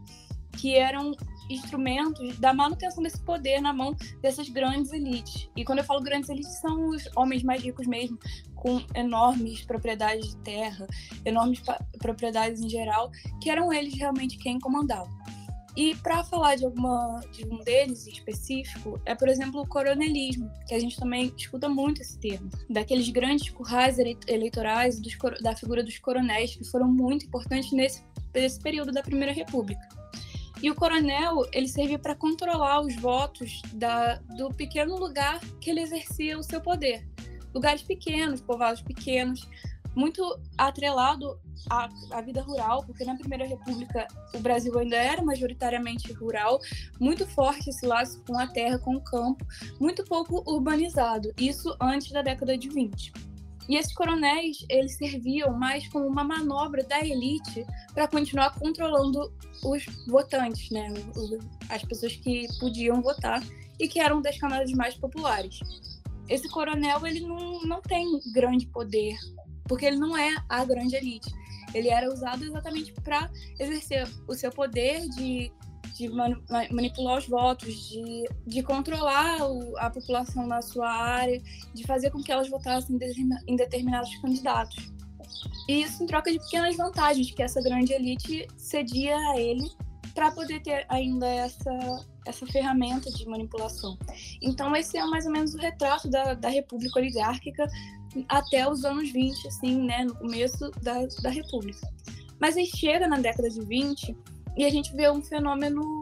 que 0.58 0.75
eram 0.75 1.12
instrumentos 1.50 2.38
da 2.40 2.54
manutenção 2.54 3.04
desse 3.04 3.22
poder 3.22 3.60
na 3.60 3.74
mão 3.74 3.96
dessas 4.22 4.48
grandes 4.48 4.92
elites. 4.94 5.50
E 5.56 5.66
quando 5.66 5.80
eu 5.80 5.84
falo 5.84 6.02
grandes 6.02 6.30
elites, 6.30 6.60
são 6.60 6.90
os 6.90 7.04
homens 7.16 7.44
mais 7.44 7.62
ricos 7.62 7.86
mesmo, 7.86 8.18
com 8.56 8.82
enormes 8.96 9.63
propriedades 9.66 10.30
de 10.30 10.38
terra, 10.38 10.88
enormes 11.25 11.62
propriedades 12.00 12.62
em 12.62 12.70
geral, 12.70 13.12
que 13.42 13.50
eram 13.50 13.74
eles 13.74 13.94
realmente 13.96 14.38
quem 14.38 14.60
comandava. 14.60 15.10
E 15.75 15.96
para 15.96 16.24
falar 16.24 16.56
de 16.56 16.65
alguma 16.65 17.20
de 17.32 17.46
um 17.46 17.58
deles 17.63 18.06
em 18.06 18.12
específico, 18.12 19.01
é 19.06 19.15
por 19.15 19.27
exemplo 19.27 19.62
o 19.62 19.68
coronelismo, 19.68 20.51
que 20.68 20.75
a 20.75 20.80
gente 20.80 20.96
também 20.98 21.34
escuta 21.36 21.68
muito 21.68 22.01
esse 22.01 22.18
termo, 22.20 22.50
daqueles 22.70 23.10
grandes 23.10 23.50
currais 23.50 23.98
eleitorais 24.27 25.00
dos, 25.00 25.18
da 25.42 25.56
figura 25.56 25.84
dos 25.84 25.98
coronéis 25.98 26.56
que 26.56 26.63
foram 26.65 26.88
muito 26.88 27.25
importantes 27.25 27.72
nesse, 27.72 28.03
nesse 28.34 28.60
período 28.60 28.92
da 28.92 29.01
Primeira 29.01 29.34
República. 29.34 29.82
E 30.62 30.70
o 30.70 30.75
coronel, 30.75 31.42
ele 31.51 31.68
servia 31.68 32.00
para 32.00 32.15
controlar 32.15 32.82
os 32.82 32.96
votos 32.96 33.62
da, 33.74 34.15
do 34.38 34.50
pequeno 34.50 34.96
lugar 34.96 35.42
que 35.60 35.70
ele 35.70 35.82
exercia 35.82 36.38
o 36.38 36.44
seu 36.44 36.62
poder. 36.62 37.06
Lugares 37.53 37.82
pequenos, 37.82 38.39
povoados 38.39 38.82
pequenos, 38.82 39.46
muito 39.95 40.39
atrelado 40.57 41.39
à, 41.69 41.89
à, 42.12 42.21
vida 42.21 42.41
rural, 42.41 42.83
porque 42.85 43.05
na 43.05 43.15
Primeira 43.15 43.45
República 43.45 44.07
o 44.33 44.39
Brasil 44.39 44.77
ainda 44.77 44.95
era 44.95 45.21
majoritariamente 45.21 46.12
rural, 46.13 46.59
muito 47.00 47.25
forte 47.27 47.69
esse 47.69 47.85
laço 47.85 48.21
com 48.25 48.38
a 48.38 48.47
terra, 48.47 48.79
com 48.79 48.95
o 48.95 49.01
campo, 49.01 49.45
muito 49.79 50.03
pouco 50.03 50.43
urbanizado, 50.50 51.31
isso 51.38 51.75
antes 51.79 52.12
da 52.12 52.21
década 52.21 52.57
de 52.57 52.69
20. 52.69 53.13
E 53.69 53.77
esses 53.77 53.93
coronéis, 53.93 54.65
eles 54.69 54.97
serviam 54.97 55.57
mais 55.57 55.88
como 55.88 56.05
uma 56.05 56.23
manobra 56.23 56.83
da 56.83 57.00
elite 57.00 57.65
para 57.93 58.07
continuar 58.07 58.53
controlando 58.59 59.33
os 59.63 59.85
votantes, 60.05 60.69
né? 60.69 60.93
As 61.69 61.81
pessoas 61.83 62.15
que 62.17 62.45
podiam 62.59 63.01
votar 63.01 63.41
e 63.79 63.88
que 63.88 64.00
eram 64.00 64.21
das 64.21 64.38
camadas 64.38 64.71
mais 64.73 64.95
populares. 64.95 65.59
Esse 66.27 66.50
coronel, 66.50 67.05
ele 67.07 67.21
não, 67.21 67.62
não 67.62 67.81
tem 67.81 68.19
grande 68.33 68.65
poder 68.67 69.17
porque 69.67 69.86
ele 69.86 69.98
não 69.98 70.17
é 70.17 70.36
a 70.50 70.63
grande 70.65 70.96
elite. 70.96 71.32
Ele 71.74 71.89
era 71.89 72.12
usado 72.12 72.43
exatamente 72.43 72.93
para 72.93 73.29
exercer 73.60 74.08
o 74.27 74.34
seu 74.36 74.51
poder 74.51 75.08
de, 75.10 75.51
de 75.96 76.10
manipular 76.72 77.17
os 77.17 77.27
votos, 77.27 77.89
de, 77.89 78.29
de 78.46 78.62
controlar 78.62 79.50
o, 79.50 79.77
a 79.77 79.89
população 79.89 80.46
na 80.46 80.62
sua 80.62 80.89
área, 80.89 81.41
de 81.74 81.84
fazer 81.84 82.12
com 82.12 82.22
que 82.22 82.32
elas 82.32 82.50
votassem 82.50 82.98
em 83.48 83.55
determinados 83.55 84.15
candidatos. 84.17 84.93
E 85.67 85.82
isso 85.84 86.03
em 86.03 86.05
troca 86.05 86.32
de 86.32 86.39
pequenas 86.39 86.75
vantagens 86.75 87.32
que 87.32 87.41
essa 87.41 87.62
grande 87.62 87.93
elite 87.93 88.48
cedia 88.58 89.15
a 89.15 89.39
ele 89.39 89.67
para 90.13 90.32
poder 90.32 90.62
ter 90.62 90.86
ainda 90.89 91.27
essa, 91.27 91.72
essa 92.27 92.46
ferramenta 92.46 93.10
de 93.12 93.25
manipulação. 93.25 93.98
Então, 94.41 94.75
esse 94.75 94.98
é 94.98 95.05
mais 95.05 95.25
ou 95.25 95.32
menos 95.32 95.55
o 95.55 95.58
retrato 95.58 96.10
da, 96.10 96.34
da 96.36 96.50
República 96.50 97.00
Oligárquica 97.00 97.67
até 98.27 98.70
os 98.70 98.86
anos 98.86 99.12
20, 99.12 99.48
assim, 99.48 99.84
né, 99.84 100.05
no 100.05 100.15
começo 100.15 100.70
da, 100.82 101.05
da 101.22 101.29
República. 101.29 101.88
Mas 102.39 102.58
aí 102.58 102.65
chega 102.65 103.08
na 103.08 103.20
década 103.20 103.50
de 103.50 103.62
20 103.62 104.15
e 104.58 104.65
a 104.65 104.70
gente 104.70 104.96
vê 104.96 105.10
um 105.10 105.22
fenômeno 105.22 106.01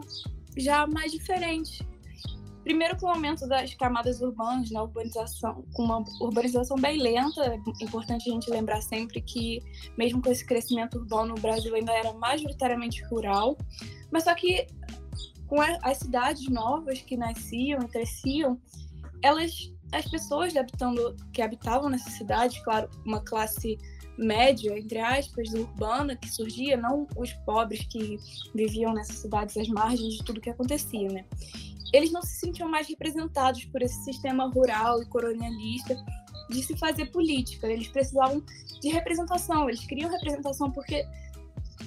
já 0.56 0.86
mais 0.86 1.12
diferente. 1.12 1.86
Primeiro 2.64 2.96
com 2.96 3.06
o 3.06 3.10
aumento 3.10 3.46
das 3.48 3.74
camadas 3.74 4.20
urbanas, 4.20 4.70
na 4.70 4.82
urbanização, 4.82 5.64
com 5.72 5.82
uma 5.82 6.04
urbanização 6.20 6.76
bem 6.76 7.00
lenta, 7.00 7.42
é 7.80 7.84
importante 7.84 8.30
a 8.30 8.32
gente 8.32 8.48
lembrar 8.50 8.80
sempre 8.82 9.20
que 9.20 9.60
mesmo 9.98 10.22
com 10.22 10.30
esse 10.30 10.44
crescimento 10.44 10.98
urbano, 10.98 11.34
o 11.36 11.40
Brasil 11.40 11.74
ainda 11.74 11.92
era 11.92 12.12
majoritariamente 12.12 13.02
rural, 13.04 13.58
mas 14.12 14.24
só 14.24 14.34
que 14.34 14.66
com 15.48 15.60
as 15.60 15.98
cidades 15.98 16.48
novas 16.48 17.02
que 17.02 17.16
nasciam 17.16 17.80
e 17.82 17.88
cresciam, 17.88 18.60
elas 19.20 19.72
as 19.92 20.06
pessoas 20.06 20.56
habitando, 20.56 21.14
que 21.32 21.42
habitavam 21.42 21.90
nessa 21.90 22.10
cidade, 22.10 22.62
claro, 22.64 22.88
uma 23.04 23.20
classe 23.20 23.78
média, 24.18 24.78
entre 24.78 24.98
aspas, 24.98 25.52
urbana 25.52 26.16
que 26.16 26.28
surgia, 26.30 26.76
não 26.76 27.06
os 27.16 27.32
pobres 27.44 27.86
que 27.86 28.16
viviam 28.54 28.92
nessas 28.92 29.16
cidades 29.16 29.56
às 29.56 29.68
margens 29.68 30.14
de 30.14 30.24
tudo 30.24 30.40
que 30.40 30.50
acontecia, 30.50 31.08
né? 31.08 31.24
Eles 31.92 32.10
não 32.10 32.22
se 32.22 32.40
sentiam 32.40 32.68
mais 32.68 32.88
representados 32.88 33.64
por 33.66 33.82
esse 33.82 34.02
sistema 34.04 34.48
rural 34.48 35.02
e 35.02 35.06
colonialista 35.06 35.94
de 36.48 36.62
se 36.62 36.76
fazer 36.76 37.06
política. 37.06 37.66
Eles 37.66 37.88
precisavam 37.88 38.42
de 38.80 38.88
representação, 38.88 39.68
eles 39.68 39.84
queriam 39.84 40.10
representação 40.10 40.70
porque 40.70 41.06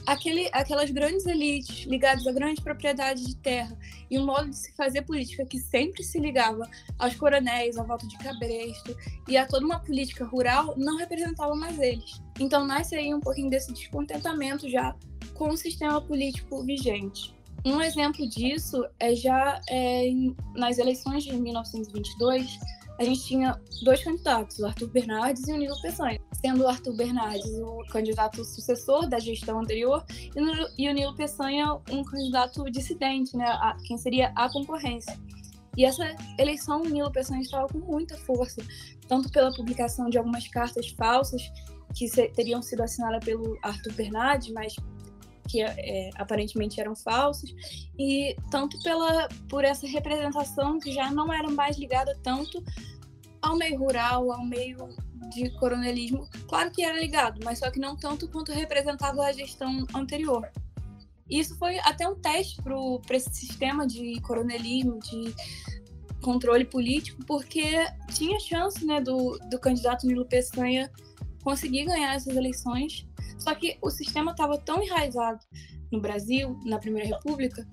aquele, 0.05 0.49
aquelas 0.51 0.91
grandes 0.91 1.25
elites 1.25 1.85
ligadas 1.85 2.25
a 2.27 2.31
grandes 2.31 2.63
propriedades 2.63 3.25
de 3.25 3.35
terra 3.35 3.77
e 4.09 4.17
um 4.17 4.25
modo 4.25 4.49
de 4.49 4.55
se 4.55 4.73
fazer 4.73 5.01
política 5.03 5.45
que 5.45 5.59
sempre 5.59 6.03
se 6.03 6.19
ligava 6.19 6.69
aos 6.97 7.15
coronéis, 7.15 7.77
ao 7.77 7.85
voto 7.85 8.07
de 8.07 8.17
cabresto 8.17 8.95
e 9.27 9.37
a 9.37 9.45
toda 9.45 9.65
uma 9.65 9.79
política 9.79 10.25
rural 10.25 10.75
não 10.77 10.97
representava 10.97 11.55
mais 11.55 11.79
eles. 11.79 12.21
Então 12.39 12.65
nasce 12.65 12.95
aí 12.95 13.13
um 13.13 13.19
pouquinho 13.19 13.49
desse 13.49 13.71
descontentamento 13.71 14.69
já 14.69 14.95
com 15.33 15.49
o 15.49 15.57
sistema 15.57 16.01
político 16.01 16.63
vigente. 16.63 17.35
Um 17.65 17.81
exemplo 17.81 18.27
disso 18.29 18.85
é 18.99 19.15
já 19.15 19.59
é, 19.67 20.03
nas 20.55 20.77
eleições 20.77 21.23
de 21.23 21.33
1922, 21.33 22.59
a 22.99 23.03
gente 23.03 23.23
tinha 23.23 23.59
dois 23.83 24.03
candidatos, 24.03 24.59
o 24.59 24.65
Arthur 24.65 24.87
Bernardes 24.89 25.47
e 25.47 25.53
o 25.53 25.57
Nilo 25.57 25.79
Peçanha 25.81 26.19
sendo 26.45 26.63
o 26.63 26.67
Arthur 26.67 26.93
Bernardes 26.95 27.51
o 27.57 27.83
candidato 27.89 28.45
sucessor 28.45 29.09
da 29.09 29.17
gestão 29.17 29.59
anterior 29.59 30.05
e 30.77 30.87
o 30.87 30.93
Nilo 30.93 31.15
Peçanha 31.15 31.73
um 31.89 32.03
candidato 32.03 32.63
dissidente, 32.69 33.35
né, 33.35 33.45
a, 33.45 33.75
quem 33.83 33.97
seria 33.97 34.31
a 34.35 34.47
concorrência. 34.51 35.17
E 35.75 35.83
essa 35.83 36.03
eleição, 36.37 36.83
o 36.83 36.89
Nilo 36.89 37.11
Peçanha 37.11 37.41
estava 37.41 37.67
com 37.67 37.79
muita 37.79 38.15
força, 38.17 38.61
tanto 39.07 39.29
pela 39.31 39.51
publicação 39.53 40.07
de 40.07 40.19
algumas 40.19 40.47
cartas 40.47 40.89
falsas 40.91 41.41
que 41.95 42.07
se, 42.07 42.27
teriam 42.29 42.61
sido 42.61 42.83
assinadas 42.83 43.25
pelo 43.25 43.57
Arthur 43.63 43.93
Bernardes, 43.93 44.53
mas 44.53 44.75
que 45.47 45.61
é, 45.61 46.09
aparentemente 46.15 46.79
eram 46.79 46.95
falsos, 46.95 47.53
e 47.97 48.35
tanto 48.51 48.81
pela 48.83 49.27
por 49.49 49.63
essa 49.63 49.87
representação 49.87 50.79
que 50.79 50.91
já 50.91 51.11
não 51.11 51.33
era 51.33 51.49
mais 51.49 51.77
ligada 51.77 52.17
tanto 52.23 52.63
ao 53.41 53.55
meio 53.55 53.77
rural, 53.77 54.31
ao 54.31 54.45
meio 54.45 54.89
de 55.33 55.49
coronelismo, 55.57 56.27
claro 56.47 56.71
que 56.71 56.83
era 56.83 56.99
ligado, 56.99 57.39
mas 57.43 57.59
só 57.59 57.69
que 57.69 57.79
não 57.79 57.95
tanto 57.95 58.27
quanto 58.27 58.51
representava 58.51 59.23
a 59.23 59.31
gestão 59.31 59.85
anterior. 59.93 60.49
Isso 61.29 61.57
foi 61.57 61.79
até 61.79 62.07
um 62.07 62.15
teste 62.15 62.61
para 62.61 63.17
esse 63.17 63.33
sistema 63.33 63.87
de 63.87 64.19
coronelismo, 64.21 64.99
de 64.99 65.33
controle 66.21 66.65
político, 66.65 67.23
porque 67.25 67.85
tinha 68.13 68.39
chance 68.39 68.85
né, 68.85 69.01
do, 69.01 69.39
do 69.49 69.59
candidato 69.59 70.05
Nilo 70.05 70.25
Peçanha 70.25 70.91
conseguir 71.45 71.85
ganhar 71.85 72.15
essas 72.15 72.35
eleições, 72.35 73.07
só 73.37 73.53
que 73.53 73.77
o 73.81 73.91
sistema 73.91 74.31
estava 74.31 74.57
tão 74.57 74.83
enraizado 74.83 75.39
no 75.91 76.01
Brasil, 76.01 76.59
na 76.65 76.79
Primeira 76.79 77.07
República, 77.07 77.65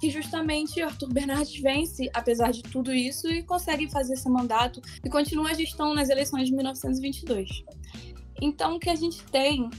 que 0.00 0.10
justamente 0.10 0.82
Arthur 0.82 1.12
Bernardes 1.12 1.60
vence, 1.60 2.10
apesar 2.12 2.50
de 2.50 2.62
tudo 2.62 2.92
isso, 2.92 3.28
e 3.28 3.42
consegue 3.44 3.88
fazer 3.88 4.14
esse 4.14 4.28
mandato 4.28 4.80
e 5.04 5.08
continua 5.08 5.50
a 5.50 5.54
gestão 5.54 5.94
nas 5.94 6.08
eleições 6.08 6.48
de 6.48 6.54
1922. 6.56 7.48
Então, 8.42 8.76
o 8.76 8.80
que 8.80 8.90
a 8.90 8.96
gente 8.96 9.22
tem, 9.24 9.70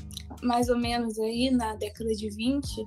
mais 0.42 0.70
ou 0.70 0.78
menos 0.78 1.20
aí 1.20 1.52
na 1.52 1.76
década 1.76 2.14
de 2.14 2.30
20, 2.30 2.86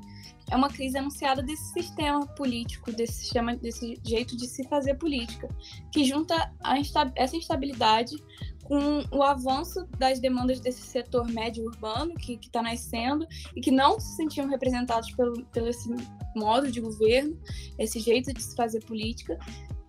é 0.51 0.57
uma 0.57 0.69
crise 0.69 0.97
anunciada 0.97 1.43
desse 1.43 1.73
sistema 1.73 2.27
político, 2.29 2.93
desse 2.93 3.15
sistema, 3.15 3.57
desse 3.57 4.01
jeito 4.05 4.37
de 4.37 4.47
se 4.47 4.63
fazer 4.69 4.95
política, 4.95 5.49
que 5.93 6.05
junta 6.05 6.53
insta 6.79 7.13
essa 7.17 7.37
instabilidade 7.37 8.17
com 8.65 9.05
o 9.11 9.23
avanço 9.23 9.87
das 9.99 10.19
demandas 10.19 10.59
desse 10.59 10.83
setor 10.83 11.27
médio 11.31 11.65
urbano 11.65 12.15
que 12.15 12.39
está 12.41 12.63
nascendo 12.63 13.27
e 13.55 13.61
que 13.61 13.71
não 13.71 14.01
se 14.01 14.17
sentiam 14.17 14.49
representados 14.49 15.11
pelo, 15.13 15.45
pelo 15.47 15.69
esse 15.69 15.89
modo 16.35 16.71
de 16.71 16.81
governo, 16.81 17.39
esse 17.79 18.01
jeito 18.01 18.33
de 18.33 18.43
se 18.43 18.57
fazer 18.57 18.83
política, 18.85 19.39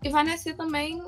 e 0.04 0.10
vai 0.10 0.24
nascer 0.24 0.56
também 0.56 1.02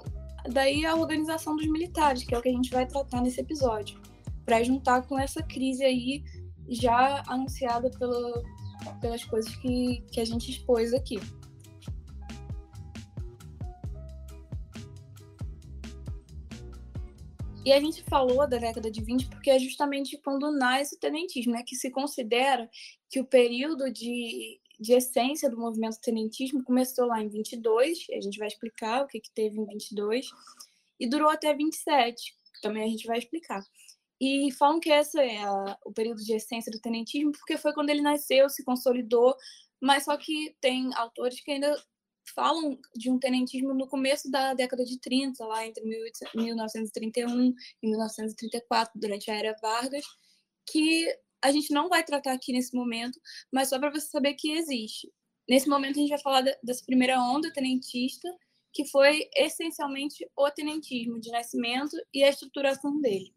daí 0.50 0.86
a 0.86 0.96
organização 0.96 1.56
dos 1.56 1.68
militares, 1.68 2.24
que 2.24 2.34
é 2.34 2.38
o 2.38 2.42
que 2.42 2.50
a 2.50 2.54
gente 2.54 2.72
vai 2.72 2.86
tratar 2.86 3.22
nesse 3.22 3.42
episódio, 3.42 4.00
para 4.46 4.64
juntar 4.64 5.02
com 5.04 5.20
essa 5.20 5.44
crise 5.44 5.84
aí 5.84 6.24
já 6.70 7.22
anunciada 7.28 7.90
pela, 7.92 8.44
pelas 9.02 9.24
coisas 9.26 9.54
que, 9.58 10.04
que 10.12 10.22
a 10.22 10.26
gente 10.26 10.50
expôs 10.52 10.94
aqui. 10.94 11.20
E 17.68 17.74
a 17.74 17.82
gente 17.82 18.02
falou 18.04 18.48
da 18.48 18.58
década 18.58 18.90
de 18.90 19.04
20 19.04 19.28
porque 19.28 19.52
é 19.52 19.60
justamente 19.60 20.18
quando 20.20 20.50
nasce 20.50 20.96
o 20.96 21.00
tenentismo, 21.00 21.52
né? 21.52 21.64
que 21.64 21.76
se 21.76 21.92
considera 21.92 22.70
que 23.10 23.20
o 23.20 23.26
período 23.26 23.92
de, 23.92 24.58
de 24.80 24.94
essência 24.94 25.50
do 25.50 25.58
movimento 25.58 26.00
tenentismo 26.00 26.64
começou 26.64 27.08
lá 27.08 27.22
em 27.22 27.28
22, 27.28 28.06
a 28.10 28.22
gente 28.22 28.40
vai 28.40 28.48
explicar 28.48 29.04
o 29.04 29.08
que, 29.08 29.20
que 29.20 29.30
teve 29.32 29.60
em 29.60 29.66
22, 29.66 30.30
e 30.98 31.10
durou 31.10 31.30
até 31.30 31.54
27, 31.54 32.38
também 32.62 32.84
a 32.84 32.88
gente 32.88 33.06
vai 33.06 33.18
explicar. 33.18 33.62
E 34.18 34.50
falam 34.54 34.80
que 34.80 34.90
esse 34.90 35.20
é 35.20 35.44
a, 35.44 35.78
o 35.84 35.92
período 35.92 36.24
de 36.24 36.36
essência 36.36 36.72
do 36.72 36.80
tenentismo 36.80 37.34
porque 37.34 37.58
foi 37.58 37.74
quando 37.74 37.90
ele 37.90 38.02
nasceu, 38.02 38.50
se 38.50 38.64
consolidou, 38.64 39.36
mas 39.82 40.06
só 40.06 40.16
que 40.16 40.56
tem 40.62 40.90
autores 40.96 41.42
que 41.42 41.52
ainda 41.52 41.76
falam 42.34 42.80
de 42.96 43.10
um 43.10 43.20
tenentismo 43.20 43.74
no 43.74 43.88
começo 43.88 44.30
da 44.30 44.54
década 44.54 44.84
de 44.84 45.00
30, 45.00 45.46
lá 45.46 45.66
entre 45.66 45.84
1931 45.84 47.54
e 47.82 47.88
1934, 47.88 49.00
durante 49.00 49.30
a 49.32 49.36
era 49.36 49.56
Vargas, 49.62 50.06
que 50.66 51.08
a 51.42 51.52
gente 51.52 51.72
não 51.72 51.90
vai 51.90 52.04
tratar 52.04 52.34
aqui 52.34 52.52
nesse 52.52 52.76
momento, 52.76 53.20
mas 53.52 53.70
só 53.70 53.80
para 53.80 53.92
você 53.92 54.08
saber 54.08 54.34
que 54.34 54.52
existe. 54.52 55.12
Nesse 55.48 55.70
momento 55.70 55.98
a 55.98 56.02
gente 56.02 56.10
vai 56.10 56.20
falar 56.20 56.42
dessa 56.64 56.84
primeira 56.86 57.22
onda 57.22 57.52
tenentista, 57.54 58.28
que 58.74 58.86
foi 58.86 59.30
essencialmente 59.36 60.30
o 60.36 60.52
tenentismo 60.52 61.20
de 61.20 61.32
nascimento 61.32 61.96
e 62.14 62.24
a 62.24 62.30
estruturação 62.30 63.00
dele. 63.00 63.34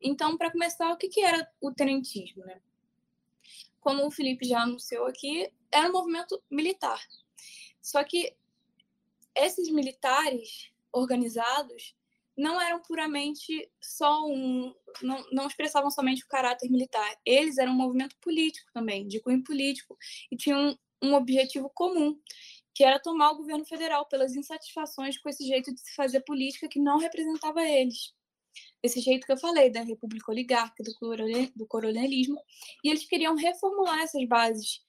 Então, 0.00 0.36
para 0.36 0.52
começar, 0.52 0.92
o 0.92 0.96
que, 0.96 1.08
que 1.08 1.20
era 1.20 1.46
o 1.60 1.72
tenentismo? 1.72 2.44
Né? 2.44 2.60
Como 3.80 4.06
o 4.06 4.10
Felipe 4.10 4.46
já 4.46 4.60
anunciou 4.60 5.06
aqui, 5.06 5.50
era 5.72 5.88
um 5.88 5.92
movimento 5.92 6.42
militar. 6.50 7.00
Só 7.84 8.02
que 8.02 8.34
esses 9.36 9.70
militares 9.70 10.70
organizados 10.90 11.94
não 12.34 12.58
eram 12.58 12.80
puramente 12.80 13.70
só 13.78 14.26
um. 14.26 14.74
Não, 15.02 15.22
não 15.30 15.46
expressavam 15.46 15.90
somente 15.90 16.24
o 16.24 16.28
caráter 16.28 16.70
militar. 16.70 17.14
Eles 17.26 17.58
eram 17.58 17.72
um 17.72 17.76
movimento 17.76 18.16
político 18.22 18.70
também, 18.72 19.06
de 19.06 19.20
cunho 19.20 19.44
político, 19.44 19.98
e 20.32 20.36
tinham 20.36 20.70
um, 21.02 21.10
um 21.10 21.14
objetivo 21.14 21.70
comum, 21.74 22.18
que 22.72 22.82
era 22.82 22.98
tomar 22.98 23.32
o 23.32 23.36
governo 23.36 23.66
federal 23.66 24.06
pelas 24.06 24.34
insatisfações 24.34 25.18
com 25.18 25.28
esse 25.28 25.46
jeito 25.46 25.72
de 25.72 25.80
se 25.80 25.94
fazer 25.94 26.20
política 26.20 26.68
que 26.68 26.80
não 26.80 26.98
representava 26.98 27.62
eles. 27.62 28.14
Esse 28.82 29.00
jeito 29.00 29.26
que 29.26 29.32
eu 29.32 29.38
falei, 29.38 29.70
da 29.70 29.82
república 29.82 30.32
oligárquica, 30.32 30.82
do 31.54 31.66
coronelismo, 31.66 32.42
e 32.82 32.88
eles 32.88 33.04
queriam 33.04 33.36
reformular 33.36 34.00
essas 34.00 34.26
bases 34.26 34.82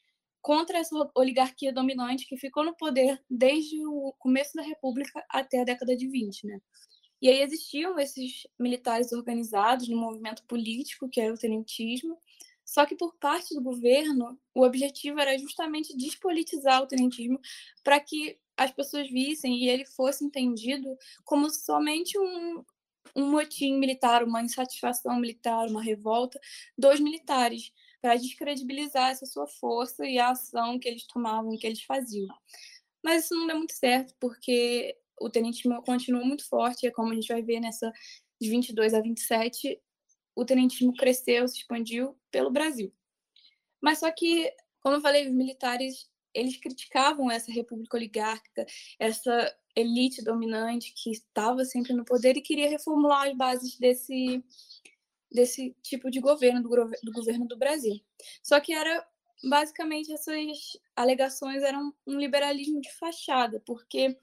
contra 0.46 0.78
essa 0.78 0.96
oligarquia 1.16 1.74
dominante 1.74 2.28
que 2.28 2.38
ficou 2.38 2.64
no 2.64 2.75
poder 2.75 3.20
desde 3.28 3.84
o 3.84 4.14
começo 4.20 4.54
da 4.54 4.62
República 4.62 5.25
até 5.28 5.62
a 5.62 5.64
década 5.64 5.98
de 5.98 6.08
20, 6.08 6.46
né? 6.46 6.62
E 7.20 7.28
aí 7.28 7.42
existiam 7.42 7.98
esses 7.98 8.46
militares 8.60 9.12
organizados 9.12 9.90
no 9.90 9.98
movimento 9.98 10.44
político, 10.44 11.10
que 11.10 11.20
era 11.20 11.34
o 11.34 11.38
tenentismo, 11.38 12.16
só 12.64 12.86
que 12.86 12.96
por 12.96 13.16
parte 13.16 13.56
do 13.56 13.62
governo, 13.64 14.40
o 14.54 14.64
objetivo 14.64 15.20
era 15.20 15.36
justamente 15.36 15.98
despolitizar 15.98 16.84
o 16.84 16.88
tenentismo 16.88 17.40
para 17.84 18.00
que 18.00 18.38
as 18.56 18.72
pessoas 18.72 19.10
vissem 19.10 19.64
e 19.64 19.68
ele 19.68 19.84
fosse 19.84 20.24
entendido 20.24 20.96
como 21.24 21.50
somente 21.50 22.20
um, 22.20 22.64
um 23.16 23.32
motim 23.32 23.80
militar, 23.80 24.24
uma 24.24 24.44
insatisfação 24.44 25.20
militar, 25.20 25.66
uma 25.68 25.82
revolta 25.82 26.40
dos 26.78 27.00
militares, 27.00 27.74
para 28.06 28.18
descredibilizar 28.18 29.10
essa 29.10 29.26
sua 29.26 29.48
força 29.48 30.06
e 30.06 30.20
a 30.20 30.30
ação 30.30 30.78
que 30.78 30.88
eles 30.88 31.08
tomavam, 31.08 31.58
que 31.58 31.66
eles 31.66 31.82
faziam. 31.82 32.36
Mas 33.04 33.26
isso 33.26 33.34
não 33.34 33.48
deu 33.48 33.58
muito 33.58 33.74
certo, 33.74 34.14
porque 34.20 34.96
o 35.20 35.28
tenentismo 35.28 35.82
continua 35.82 36.24
muito 36.24 36.48
forte, 36.48 36.86
é 36.86 36.92
como 36.92 37.12
a 37.12 37.16
gente 37.16 37.30
vai 37.30 37.42
ver 37.42 37.60
nessa 37.60 37.92
de 38.40 38.48
22 38.48 38.94
a 38.94 39.02
27, 39.02 39.82
o 40.36 40.46
tenentismo 40.46 40.94
cresceu, 40.94 41.48
se 41.48 41.58
expandiu 41.58 42.16
pelo 42.30 42.52
Brasil. 42.52 42.94
Mas 43.82 44.00
só 44.00 44.12
que, 44.12 44.54
como 44.82 44.98
eu 44.98 45.02
falei, 45.02 45.28
os 45.28 45.34
militares, 45.34 46.08
eles 46.32 46.58
criticavam 46.58 47.32
essa 47.32 47.52
república 47.52 47.98
oligárquica, 47.98 48.68
essa 49.00 49.52
elite 49.76 50.24
dominante 50.24 50.94
que 50.96 51.10
estava 51.10 51.66
sempre 51.66 51.92
no 51.94 52.06
poder 52.06 52.38
e 52.38 52.42
queria 52.42 52.70
reformular 52.70 53.28
as 53.28 53.36
bases 53.36 53.80
desse 53.80 54.44
desse 55.36 55.75
tipo 55.84 56.10
de 56.10 56.20
governo, 56.20 56.63
do, 56.63 56.70
do 57.04 57.12
governo 57.12 57.46
do 57.48 57.58
Brasil. 57.58 58.00
Só 58.42 58.60
que 58.60 58.74
era 58.74 59.06
basicamente 59.44 60.12
essas 60.12 60.77
alegações 60.96 61.62
eram 61.62 61.94
um 62.08 62.18
liberalismo 62.18 62.82
de 62.82 62.92
fachada, 62.94 63.62
porque 63.65 64.18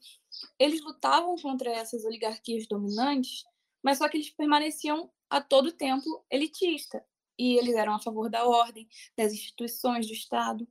eles 0.59 0.83
lutavam 0.83 1.37
contra 1.37 1.71
essas 1.71 2.05
oligarquias 2.05 2.67
dominantes, 2.67 3.45
mas 3.83 3.99
só 3.99 4.09
que 4.09 4.17
eles 4.17 4.31
permaneciam 4.31 5.11
a 5.29 5.41
todo 5.41 5.73
tempo 5.73 6.25
elitista 6.31 7.05
e 7.39 7.57
eles 7.57 7.75
eram 7.75 7.95
a 7.95 8.01
favor 8.01 8.29
da 8.29 8.47
ordem, 8.47 8.89
das 9.17 9.33
instituições 9.33 10.07
do 10.07 10.13
Estado. 10.13 10.67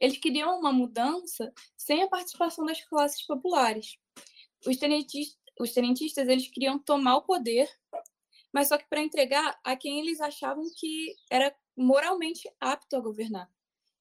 Eles 0.00 0.18
queriam 0.18 0.58
uma 0.58 0.72
mudança 0.72 1.52
sem 1.76 2.02
a 2.02 2.08
participação 2.08 2.64
das 2.66 2.82
classes 2.84 3.24
populares. 3.26 3.98
Os 4.66 4.76
tenentistas, 4.76 5.38
os 5.58 5.72
tenentistas 5.72 6.28
eles 6.28 6.48
queriam 6.48 6.78
tomar 6.78 7.16
o 7.16 7.22
poder 7.22 7.68
mas 8.56 8.68
só 8.68 8.78
que 8.78 8.88
para 8.88 9.02
entregar 9.02 9.60
a 9.62 9.76
quem 9.76 10.00
eles 10.00 10.18
achavam 10.18 10.64
que 10.78 11.14
era 11.30 11.54
moralmente 11.76 12.50
apto 12.58 12.96
a 12.96 13.00
governar. 13.00 13.50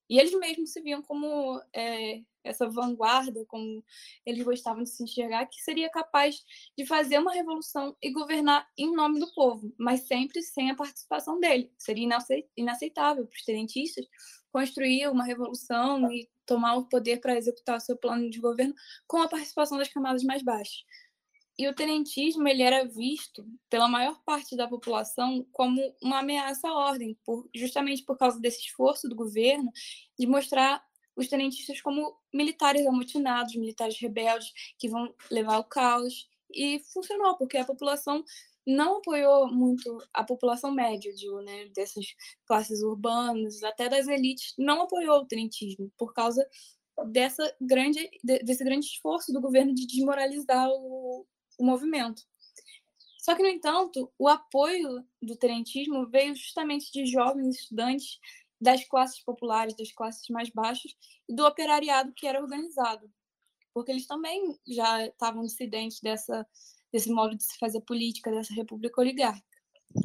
E 0.09 0.17
eles 0.17 0.33
mesmos 0.33 0.71
se 0.71 0.81
viam 0.81 1.01
como 1.01 1.61
é, 1.73 2.21
essa 2.41 2.65
vanguarda, 2.69 3.43
como 3.49 3.83
eles 4.25 4.45
gostavam 4.45 4.81
de 4.81 4.89
se 4.89 5.03
enxergar, 5.03 5.45
que 5.47 5.61
seria 5.61 5.89
capaz 5.89 6.41
de 6.77 6.85
fazer 6.85 7.19
uma 7.19 7.33
revolução 7.33 7.97
e 8.01 8.09
governar 8.13 8.65
em 8.77 8.95
nome 8.95 9.19
do 9.19 9.29
povo, 9.33 9.73
mas 9.77 10.07
sempre 10.07 10.41
sem 10.41 10.71
a 10.71 10.75
participação 10.75 11.37
dele. 11.37 11.69
Seria 11.77 12.07
inaceitável 12.55 13.27
para 13.27 13.35
os 13.35 13.43
tenentistas 13.43 14.05
construir 14.53 15.09
uma 15.09 15.25
revolução 15.25 16.09
e 16.13 16.29
tomar 16.45 16.75
o 16.75 16.87
poder 16.87 17.19
para 17.19 17.35
executar 17.35 17.75
o 17.75 17.81
seu 17.81 17.97
plano 17.97 18.29
de 18.29 18.39
governo 18.39 18.73
com 19.05 19.17
a 19.17 19.27
participação 19.27 19.77
das 19.77 19.89
camadas 19.89 20.23
mais 20.23 20.41
baixas. 20.41 20.85
E 21.57 21.67
o 21.67 21.73
tenentismo 21.73 22.47
ele 22.47 22.61
era 22.61 22.85
visto 22.85 23.45
pela 23.69 23.87
maior 23.87 24.21
parte 24.25 24.55
da 24.57 24.67
população 24.67 25.45
como 25.53 25.95
uma 26.01 26.19
ameaça 26.19 26.67
à 26.67 26.73
ordem, 26.73 27.17
por, 27.25 27.49
justamente 27.55 28.03
por 28.03 28.17
causa 28.17 28.39
desse 28.39 28.59
esforço 28.61 29.07
do 29.07 29.15
governo 29.15 29.71
de 30.19 30.27
mostrar 30.27 30.83
os 31.15 31.29
tenentistas 31.29 31.79
como 31.81 32.17
militares 32.33 32.85
amotinados, 32.85 33.55
militares 33.55 33.97
rebeldes 33.99 34.51
que 34.77 34.89
vão 34.89 35.13
levar 35.31 35.59
o 35.59 35.63
caos. 35.63 36.27
E 36.53 36.79
funcionou, 36.93 37.37
porque 37.37 37.57
a 37.57 37.65
população 37.65 38.23
não 38.67 38.97
apoiou 38.97 39.47
muito 39.51 39.97
a 40.13 40.23
população 40.23 40.71
média, 40.71 41.13
digo, 41.13 41.41
né, 41.41 41.65
dessas 41.75 42.05
classes 42.45 42.81
urbanas, 42.81 43.63
até 43.63 43.87
das 43.87 44.07
elites, 44.07 44.53
não 44.57 44.81
apoiou 44.81 45.19
o 45.19 45.25
tenentismo 45.25 45.91
por 45.97 46.13
causa 46.13 46.45
dessa 47.07 47.53
grande, 47.61 48.09
desse 48.23 48.63
grande 48.63 48.85
esforço 48.85 49.31
do 49.33 49.41
governo 49.41 49.73
de 49.73 49.85
desmoralizar 49.85 50.69
o, 50.69 51.25
o 51.57 51.65
movimento. 51.65 52.23
Só 53.19 53.33
que, 53.33 53.41
no 53.41 53.49
entanto, 53.49 54.11
o 54.19 54.27
apoio 54.27 55.03
do 55.21 55.35
tenentismo 55.35 56.07
veio 56.07 56.35
justamente 56.35 56.91
de 56.91 57.05
jovens 57.07 57.59
estudantes 57.59 58.19
das 58.61 58.87
classes 58.87 59.19
populares, 59.23 59.75
das 59.75 59.91
classes 59.91 60.27
mais 60.29 60.49
baixas 60.49 60.95
e 61.27 61.33
do 61.35 61.45
operariado 61.45 62.13
que 62.13 62.27
era 62.27 62.41
organizado, 62.41 63.11
porque 63.73 63.91
eles 63.91 64.05
também 64.05 64.57
já 64.67 65.07
estavam 65.07 65.43
dissidentes 65.43 65.99
dessa, 66.01 66.47
desse 66.91 67.09
modo 67.09 67.35
de 67.35 67.43
se 67.43 67.57
fazer 67.57 67.81
política, 67.81 68.31
dessa 68.31 68.53
república 68.53 69.01
oligárquica. 69.01 69.55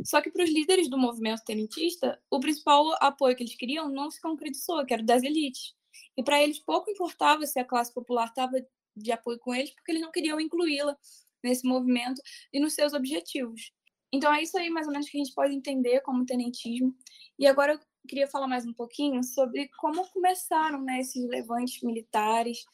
Só 0.04 0.20
que 0.20 0.30
para 0.30 0.44
os 0.44 0.50
líderes 0.50 0.88
do 0.88 0.96
movimento 0.96 1.44
tenentista, 1.44 2.20
o 2.30 2.40
principal 2.40 2.84
apoio 3.00 3.36
que 3.36 3.42
eles 3.42 3.54
queriam 3.54 3.88
não 3.88 4.10
se 4.10 4.20
concretizou, 4.20 4.84
que 4.86 4.94
era 4.94 5.02
das 5.02 5.22
elites. 5.22 5.74
E 6.16 6.22
para 6.22 6.42
eles 6.42 6.58
pouco 6.58 6.90
importava 6.90 7.44
se 7.44 7.58
a 7.58 7.64
classe 7.64 7.92
popular 7.92 8.28
estava 8.28 8.64
de 8.96 9.12
apoio 9.12 9.38
com 9.38 9.54
eles, 9.54 9.70
porque 9.70 9.92
eles 9.92 10.02
não 10.02 10.10
queriam 10.10 10.40
incluí-la 10.40 10.96
nesse 11.42 11.66
movimento 11.66 12.20
e 12.52 12.60
nos 12.60 12.74
seus 12.74 12.92
objetivos. 12.92 13.72
Então 14.12 14.32
é 14.32 14.42
isso 14.42 14.58
aí 14.58 14.70
mais 14.70 14.86
ou 14.86 14.92
menos 14.92 15.08
que 15.08 15.16
a 15.16 15.22
gente 15.22 15.34
pode 15.34 15.54
entender 15.54 16.00
como 16.00 16.26
tenentismo. 16.26 16.94
E 17.38 17.46
agora 17.46 17.74
eu 17.74 17.80
queria 18.08 18.26
falar 18.26 18.48
mais 18.48 18.66
um 18.66 18.72
pouquinho 18.72 19.22
sobre 19.22 19.68
como 19.78 20.06
começaram 20.10 20.82
né, 20.82 21.00
esses 21.00 21.28
levantes 21.28 21.82
militares, 21.82 22.64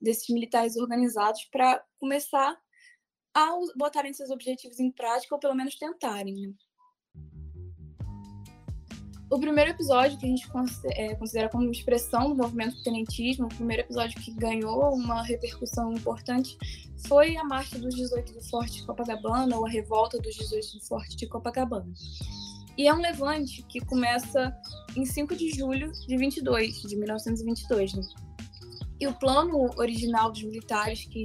desses 0.00 0.28
militares 0.28 0.76
organizados, 0.76 1.44
para 1.50 1.84
começar 1.98 2.58
a 3.34 3.50
botarem 3.76 4.12
seus 4.12 4.30
objetivos 4.30 4.80
em 4.80 4.90
prática, 4.90 5.34
ou 5.34 5.38
pelo 5.38 5.54
menos 5.54 5.76
tentarem. 5.76 6.56
O 9.30 9.38
primeiro 9.38 9.70
episódio 9.70 10.18
que 10.18 10.26
a 10.26 10.28
gente 10.28 10.50
é, 10.86 11.14
considera 11.14 11.48
como 11.48 11.70
expressão 11.70 12.30
do 12.30 12.34
movimento 12.34 12.74
do 12.74 12.82
tenentismo, 12.82 13.46
o 13.46 13.48
primeiro 13.48 13.84
episódio 13.84 14.20
que 14.20 14.32
ganhou 14.32 14.92
uma 14.92 15.22
repercussão 15.22 15.92
importante, 15.92 16.58
foi 17.06 17.36
a 17.36 17.44
Marcha 17.44 17.78
dos 17.78 17.94
18 17.94 18.32
do 18.32 18.42
Forte 18.42 18.80
de 18.80 18.86
Copacabana, 18.86 19.56
ou 19.56 19.64
a 19.64 19.70
Revolta 19.70 20.18
dos 20.18 20.34
18 20.34 20.78
do 20.78 20.84
Forte 20.84 21.16
de 21.16 21.28
Copacabana. 21.28 21.92
E 22.76 22.88
é 22.88 22.92
um 22.92 23.00
levante 23.00 23.62
que 23.68 23.78
começa 23.78 24.52
em 24.96 25.06
5 25.06 25.36
de 25.36 25.50
julho 25.50 25.92
de 25.92 26.16
22, 26.16 26.82
de 26.82 26.96
1922. 26.96 27.94
Né? 27.94 28.02
E 28.98 29.06
o 29.06 29.14
plano 29.14 29.70
original 29.76 30.32
dos 30.32 30.42
militares 30.42 31.04
que, 31.04 31.22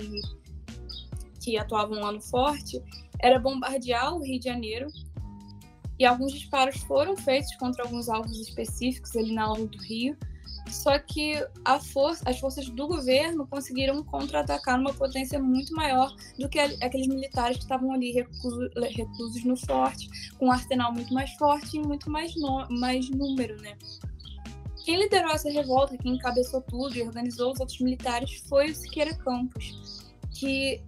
que 1.41 1.57
atuavam 1.57 2.01
lá 2.01 2.11
no 2.11 2.21
forte 2.21 2.79
era 3.19 3.39
bombardear 3.39 4.13
o 4.13 4.21
Rio 4.21 4.37
de 4.37 4.45
Janeiro 4.45 4.89
e 5.97 6.05
alguns 6.05 6.33
disparos 6.33 6.77
foram 6.81 7.15
feitos 7.15 7.55
contra 7.55 7.83
alguns 7.83 8.09
alvos 8.09 8.39
específicos 8.39 9.15
ali 9.15 9.33
na 9.33 9.49
orla 9.49 9.67
do 9.67 9.77
Rio, 9.77 10.17
só 10.69 10.97
que 10.97 11.35
for 11.93 12.17
as 12.25 12.39
forças 12.39 12.67
do 12.69 12.87
governo 12.87 13.47
conseguiram 13.47 14.03
contra-atacar 14.03 14.77
numa 14.77 14.93
potência 14.93 15.39
muito 15.39 15.73
maior 15.73 16.13
do 16.39 16.49
que 16.49 16.59
aqueles 16.59 17.07
militares 17.07 17.57
que 17.57 17.63
estavam 17.63 17.93
ali 17.93 18.11
reclusos, 18.11 18.71
reclusos 18.95 19.43
no 19.43 19.55
forte, 19.55 20.09
com 20.37 20.47
um 20.47 20.51
arsenal 20.51 20.91
muito 20.91 21.13
mais 21.13 21.31
forte 21.33 21.77
e 21.77 21.79
muito 21.79 22.09
mais, 22.09 22.33
mais 22.69 23.09
número, 23.09 23.61
né? 23.61 23.77
Quem 24.83 24.99
liderou 24.99 25.31
essa 25.31 25.49
revolta, 25.49 25.97
quem 25.97 26.13
encabeçou 26.13 26.61
tudo 26.61 26.95
e 26.95 27.01
organizou 27.01 27.51
os 27.53 27.59
outros 27.59 27.79
militares 27.79 28.43
foi 28.47 28.71
o 28.71 28.75
Siqueira 28.75 29.15
Campos, 29.15 30.05
que 30.31 30.81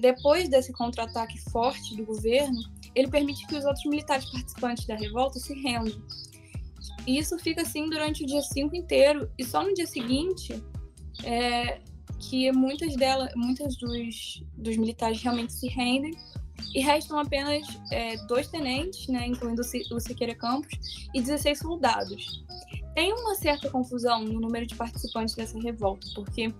depois 0.00 0.48
desse 0.48 0.72
contra-ataque 0.72 1.38
forte 1.50 1.96
do 1.96 2.04
governo, 2.04 2.60
ele 2.96 3.08
permite 3.08 3.46
que 3.46 3.54
os 3.54 3.64
outros 3.64 3.84
militares 3.84 4.24
participantes 4.30 4.86
da 4.86 4.96
revolta 4.96 5.38
se 5.38 5.52
rendam. 5.52 6.02
E 7.06 7.18
isso 7.18 7.38
fica 7.38 7.62
assim 7.62 7.88
durante 7.90 8.24
o 8.24 8.26
dia 8.26 8.40
5 8.40 8.74
inteiro, 8.74 9.30
e 9.38 9.44
só 9.44 9.62
no 9.62 9.74
dia 9.74 9.86
seguinte 9.86 10.60
é, 11.22 11.78
que 12.18 12.50
muitas 12.52 12.96
delas, 12.96 13.30
muitas 13.36 13.76
dos, 13.76 14.42
dos 14.56 14.76
militares 14.78 15.22
realmente 15.22 15.52
se 15.52 15.68
rendem, 15.68 16.12
e 16.74 16.80
restam 16.80 17.18
apenas 17.18 17.66
é, 17.92 18.16
dois 18.26 18.48
tenentes, 18.48 19.06
né, 19.08 19.26
incluindo 19.26 19.60
o 19.60 20.00
Siqueira 20.00 20.34
Campos, 20.34 21.08
e 21.14 21.20
16 21.20 21.58
soldados. 21.58 22.44
Tem 22.96 23.12
uma 23.12 23.34
certa 23.34 23.68
confusão 23.68 24.24
no 24.24 24.40
número 24.40 24.66
de 24.66 24.74
participantes 24.74 25.34
dessa 25.34 25.60
revolta, 25.60 26.06
porque 26.14 26.50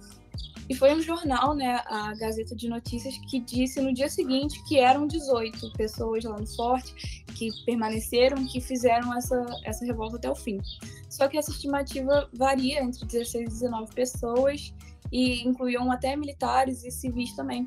e 0.69 0.75
foi 0.75 0.93
um 0.93 1.01
jornal, 1.01 1.55
né, 1.55 1.81
a 1.87 2.13
Gazeta 2.15 2.55
de 2.55 2.69
Notícias, 2.69 3.17
que 3.31 3.41
disse 3.41 3.81
no 3.81 3.91
dia 3.95 4.11
seguinte 4.11 4.63
que 4.65 4.79
eram 4.79 5.07
18 5.07 5.73
pessoas 5.73 6.25
lá 6.25 6.37
no 6.39 6.47
Forte 6.47 7.25
que 7.35 7.49
permaneceram, 7.65 8.45
que 8.47 8.61
fizeram 8.61 9.17
essa, 9.17 9.47
essa 9.65 9.83
revolta 9.87 10.19
até 10.19 10.29
o 10.29 10.35
fim. 10.35 10.61
Só 11.09 11.27
que 11.27 11.39
essa 11.39 11.53
estimativa 11.53 12.29
varia 12.35 12.83
entre 12.83 13.07
16 13.07 13.47
e 13.47 13.49
19 13.49 13.95
pessoas 13.95 14.75
e 15.11 15.43
incluíam 15.43 15.91
até 15.91 16.15
militares 16.17 16.85
e 16.85 16.91
civis 16.91 17.35
também. 17.35 17.67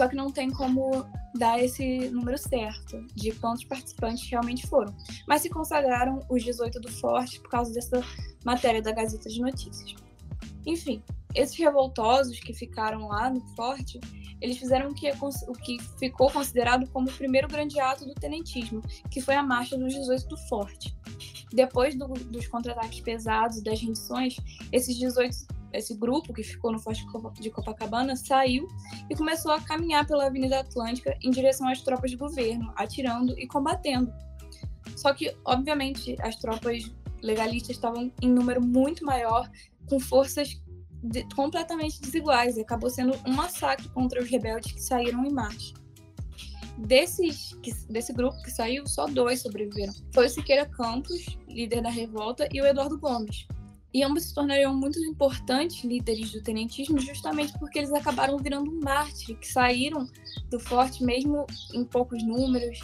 Só 0.00 0.08
que 0.08 0.16
não 0.16 0.32
tem 0.32 0.50
como 0.50 1.04
dar 1.34 1.62
esse 1.62 2.08
número 2.08 2.38
certo 2.38 3.06
de 3.14 3.32
quantos 3.32 3.64
participantes 3.64 4.26
realmente 4.30 4.66
foram. 4.66 4.96
Mas 5.28 5.42
se 5.42 5.50
consagraram 5.50 6.24
os 6.26 6.42
18 6.42 6.80
do 6.80 6.90
Forte 6.90 7.38
por 7.38 7.50
causa 7.50 7.70
dessa 7.70 8.02
matéria 8.42 8.80
da 8.80 8.92
Gazeta 8.92 9.28
de 9.28 9.38
Notícias. 9.42 9.94
Enfim, 10.64 11.02
esses 11.34 11.54
revoltosos 11.54 12.40
que 12.40 12.54
ficaram 12.54 13.08
lá 13.08 13.28
no 13.28 13.42
forte, 13.54 14.00
eles 14.40 14.56
fizeram 14.56 14.88
o 14.88 14.94
que, 14.94 15.06
é 15.06 15.14
o 15.14 15.52
que 15.52 15.76
ficou 15.98 16.30
considerado 16.30 16.88
como 16.88 17.10
o 17.10 17.12
primeiro 17.12 17.46
grande 17.46 17.78
ato 17.78 18.06
do 18.06 18.14
tenentismo, 18.14 18.80
que 19.10 19.20
foi 19.20 19.34
a 19.34 19.42
marcha 19.42 19.76
dos 19.76 19.92
18 19.92 20.28
do 20.28 20.36
forte. 20.48 20.96
Depois 21.52 21.94
do, 21.94 22.06
dos 22.06 22.48
contra-ataques 22.48 23.00
pesados 23.00 23.58
e 23.58 23.62
das 23.62 23.78
rendições, 23.78 24.34
esses 24.72 24.96
18 24.96 25.59
esse 25.72 25.94
grupo 25.94 26.32
que 26.32 26.42
ficou 26.42 26.72
no 26.72 26.78
Forte 26.78 27.06
de 27.40 27.50
Copacabana 27.50 28.16
saiu 28.16 28.66
e 29.08 29.14
começou 29.14 29.52
a 29.52 29.60
caminhar 29.60 30.06
pela 30.06 30.26
Avenida 30.26 30.60
Atlântica 30.60 31.16
em 31.22 31.30
direção 31.30 31.68
às 31.68 31.80
tropas 31.82 32.10
de 32.10 32.16
governo, 32.16 32.72
atirando 32.76 33.38
e 33.38 33.46
combatendo. 33.46 34.12
Só 34.96 35.14
que, 35.14 35.34
obviamente, 35.44 36.16
as 36.20 36.36
tropas 36.36 36.90
legalistas 37.22 37.76
estavam 37.76 38.12
em 38.20 38.30
número 38.30 38.60
muito 38.60 39.04
maior, 39.04 39.50
com 39.88 39.98
forças 39.98 40.60
de, 41.02 41.24
completamente 41.34 42.00
desiguais 42.00 42.56
e 42.56 42.60
acabou 42.60 42.90
sendo 42.90 43.16
um 43.26 43.32
massacre 43.32 43.88
contra 43.90 44.22
os 44.22 44.28
rebeldes 44.28 44.72
que 44.72 44.82
saíram 44.82 45.24
em 45.24 45.32
marcha. 45.32 45.74
Desses, 46.78 47.54
que, 47.62 47.72
desse 47.90 48.12
grupo 48.12 48.40
que 48.42 48.50
saiu, 48.50 48.86
só 48.86 49.06
dois 49.06 49.42
sobreviveram. 49.42 49.92
Foi 50.12 50.26
o 50.26 50.30
Siqueira 50.30 50.66
Campos, 50.66 51.38
líder 51.46 51.82
da 51.82 51.90
revolta, 51.90 52.48
e 52.52 52.60
o 52.60 52.66
Eduardo 52.66 52.98
Gomes. 52.98 53.46
E 53.92 54.02
ambos 54.04 54.24
se 54.24 54.34
tornariam 54.34 54.74
muito 54.74 54.98
importantes 55.00 55.82
líderes 55.82 56.30
do 56.32 56.42
tenentismo 56.42 56.98
justamente 57.00 57.52
porque 57.58 57.78
eles 57.78 57.92
acabaram 57.92 58.36
virando 58.38 58.70
um 58.70 58.80
mártir, 58.80 59.36
que 59.36 59.46
saíram 59.46 60.08
do 60.48 60.60
forte 60.60 61.02
mesmo 61.02 61.44
em 61.74 61.84
poucos 61.84 62.22
números, 62.22 62.80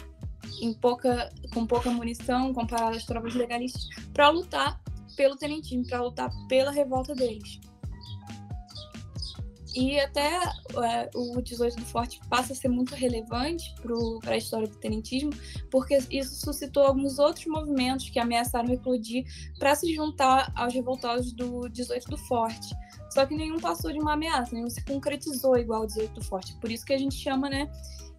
em 0.61 0.73
pouca, 0.73 1.31
com 1.53 1.65
pouca 1.65 1.89
munição 1.89 2.53
comparado 2.53 2.97
às 2.97 3.05
tropas 3.05 3.35
legalistas, 3.35 3.87
para 4.13 4.29
lutar 4.29 4.81
pelo 5.15 5.37
tenentismo, 5.37 5.87
para 5.87 6.01
lutar 6.01 6.29
pela 6.47 6.71
revolta 6.71 7.15
deles. 7.15 7.59
E 9.77 9.99
até 9.99 10.37
é, 10.37 11.07
o 11.13 11.39
18 11.39 11.75
do 11.75 11.85
Forte 11.85 12.19
passa 12.27 12.51
a 12.51 12.55
ser 12.55 12.67
muito 12.67 12.95
relevante 12.95 13.75
para 14.23 14.33
a 14.33 14.37
história 14.37 14.67
do 14.67 14.75
tenentismo, 14.75 15.29
porque 15.69 15.99
isso 16.09 16.43
suscitou 16.43 16.81
alguns 16.81 17.19
outros 17.19 17.45
movimentos 17.45 18.09
que 18.09 18.17
ameaçaram 18.17 18.73
eclodir 18.73 19.23
para 19.59 19.75
se 19.75 19.93
juntar 19.93 20.51
aos 20.55 20.73
revoltosos 20.73 21.31
do 21.31 21.69
18 21.69 22.09
do 22.09 22.17
Forte. 22.17 22.75
Só 23.11 23.23
que 23.27 23.35
nenhum 23.35 23.59
passou 23.59 23.93
de 23.93 23.99
uma 23.99 24.13
ameaça, 24.13 24.55
nenhum 24.55 24.69
se 24.69 24.83
concretizou 24.83 25.55
igual 25.55 25.83
o 25.83 25.85
18 25.87 26.11
do 26.11 26.23
Forte. 26.23 26.59
Por 26.59 26.71
isso 26.71 26.83
que 26.83 26.93
a 26.93 26.97
gente 26.97 27.15
chama 27.15 27.47
né, 27.47 27.69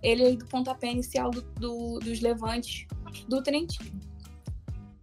ele 0.00 0.36
do 0.36 0.46
pontapé 0.46 0.92
inicial 0.92 1.32
do, 1.32 1.42
do, 1.54 1.98
dos 1.98 2.20
levantes 2.20 2.86
do 3.26 3.42
tenentismo. 3.42 4.07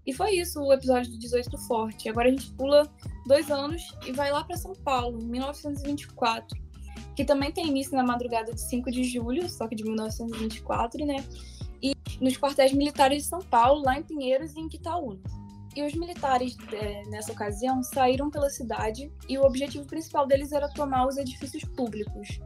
E 0.05 0.13
foi 0.13 0.35
isso 0.35 0.61
o 0.61 0.71
episódio 0.71 1.11
do 1.11 1.17
18 1.17 1.49
do 1.49 1.57
Forte. 1.57 2.07
Agora 2.07 2.27
a 2.27 2.31
gente 2.31 2.51
pula 2.51 2.87
dois 3.25 3.49
anos 3.49 3.81
e 4.05 4.11
vai 4.11 4.31
lá 4.31 4.43
para 4.43 4.55
São 4.55 4.73
Paulo, 4.73 5.19
em 5.19 5.25
1924, 5.25 6.57
que 7.15 7.25
também 7.25 7.51
tem 7.51 7.67
início 7.67 7.95
na 7.95 8.03
madrugada 8.03 8.53
de 8.53 8.61
5 8.61 8.91
de 8.91 9.03
julho, 9.03 9.49
só 9.49 9.67
que 9.67 9.75
de 9.75 9.83
1924, 9.83 11.05
né? 11.05 11.25
E 11.81 11.95
nos 12.21 12.37
quartéis 12.37 12.71
militares 12.71 13.23
de 13.23 13.29
São 13.29 13.39
Paulo, 13.39 13.83
lá 13.83 13.97
em 13.97 14.03
Pinheiros 14.03 14.53
e 14.55 14.59
em 14.59 14.69
Quitaúna. 14.69 15.19
E 15.75 15.83
os 15.83 15.93
militares, 15.93 16.55
é, 16.71 17.03
nessa 17.09 17.33
ocasião, 17.33 17.83
saíram 17.83 18.29
pela 18.29 18.49
cidade 18.49 19.11
e 19.27 19.37
o 19.37 19.43
objetivo 19.43 19.85
principal 19.85 20.25
deles 20.25 20.53
era 20.53 20.69
tomar 20.69 21.05
os 21.05 21.17
edifícios 21.17 21.65
públicos. 21.65 22.39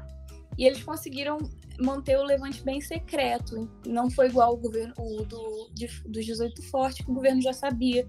E 0.59 0.65
eles 0.65 0.83
conseguiram 0.83 1.37
manter 1.79 2.17
o 2.17 2.23
levante 2.23 2.61
bem 2.61 2.81
secreto. 2.81 3.71
Não 3.87 4.11
foi 4.11 4.27
igual 4.27 4.55
o 4.55 4.57
governo 4.57 4.93
o 4.97 5.23
do, 5.23 5.69
de, 5.73 5.87
dos 6.05 6.25
18 6.25 6.61
Forte, 6.63 7.01
que 7.01 7.09
o 7.09 7.13
governo 7.13 7.41
já 7.41 7.53
sabia 7.53 8.05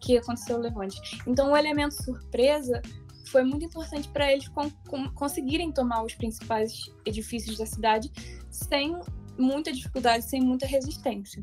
que 0.00 0.18
aconteceu 0.18 0.58
o 0.58 0.60
levante. 0.60 1.00
Então, 1.26 1.50
o 1.50 1.56
elemento 1.56 1.94
surpresa 1.94 2.82
foi 3.28 3.42
muito 3.42 3.64
importante 3.64 4.06
para 4.10 4.30
eles 4.30 4.46
con 4.48 4.70
conseguirem 5.14 5.72
tomar 5.72 6.04
os 6.04 6.14
principais 6.14 6.74
edifícios 7.06 7.56
da 7.56 7.64
cidade 7.64 8.12
sem 8.50 8.94
muita 9.38 9.72
dificuldade, 9.72 10.28
sem 10.28 10.42
muita 10.42 10.66
resistência. 10.66 11.42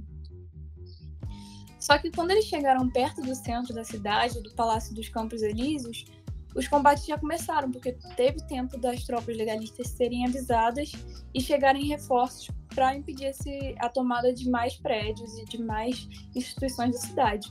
Só 1.80 1.98
que 1.98 2.12
quando 2.12 2.30
eles 2.30 2.46
chegaram 2.46 2.88
perto 2.88 3.20
do 3.24 3.34
centro 3.34 3.74
da 3.74 3.84
cidade, 3.84 4.40
do 4.44 4.54
Palácio 4.54 4.94
dos 4.94 5.10
Campos 5.10 5.42
Elíseos, 5.42 6.06
os 6.56 6.68
combates 6.68 7.06
já 7.06 7.18
começaram, 7.18 7.72
porque 7.72 7.94
teve 8.16 8.46
tempo 8.48 8.78
das 8.78 9.04
tropas 9.04 9.36
legalistas 9.36 9.88
serem 9.90 10.26
avisadas 10.26 10.92
e 11.34 11.42
chegarem 11.42 11.86
reforços 11.86 12.50
para 12.74 12.96
impedir 12.96 13.26
esse, 13.26 13.76
a 13.80 13.90
tomada 13.90 14.34
de 14.34 14.50
mais 14.50 14.76
prédios 14.76 15.38
e 15.38 15.46
de 15.46 15.58
mais 15.58 16.08
instituições 16.36 16.94
da 16.94 17.00
cidade. 17.00 17.50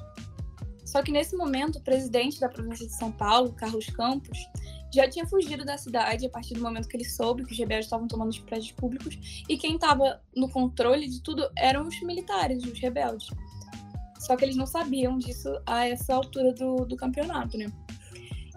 Só 0.85 1.03
que 1.03 1.13
nesse 1.13 1.37
momento, 1.37 1.79
o 1.79 1.83
presidente 1.83 2.41
da 2.41 2.49
província 2.49 2.87
de 2.87 2.95
São 2.95 3.13
Paulo, 3.13 3.53
Carlos 3.53 3.87
Campos, 3.87 4.39
já 4.93 5.09
tinha 5.09 5.25
fugido 5.25 5.65
da 5.65 5.79
cidade 5.79 6.27
a 6.27 6.31
partir 6.31 6.55
do 6.55 6.63
momento 6.63 6.89
que 6.89 6.97
ele 6.97 7.05
soube 7.05 7.45
que 7.45 7.53
os 7.53 7.59
rebeldes 7.59 7.87
estavam 7.87 8.09
tomando 8.09 8.31
os 8.31 8.41
prédios 8.41 8.73
públicos 8.73 9.45
e 9.49 9.57
quem 9.57 9.77
estava 9.77 10.21
no 10.35 10.49
controle 10.49 11.09
de 11.09 11.23
tudo 11.23 11.49
eram 11.57 11.87
os 11.87 12.01
militares, 12.03 12.65
os 12.65 12.79
rebeldes. 12.81 13.29
Só 14.19 14.37
que 14.37 14.45
eles 14.45 14.57
não 14.57 14.67
sabiam 14.67 15.17
disso 15.17 15.49
a 15.65 15.87
essa 15.87 16.15
altura 16.15 16.53
do, 16.53 16.85
do 16.85 16.97
campeonato, 16.97 17.57
né? 17.57 17.67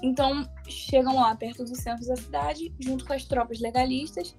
Então, 0.04 0.46
chegam 0.68 1.16
lá 1.16 1.34
perto 1.34 1.64
do 1.64 1.76
centro 1.78 2.06
da 2.06 2.18
cidade, 2.18 2.76
junto 2.78 3.06
com 3.06 3.14
as 3.14 3.24
tropas 3.24 3.62
legalistas, 3.62 4.36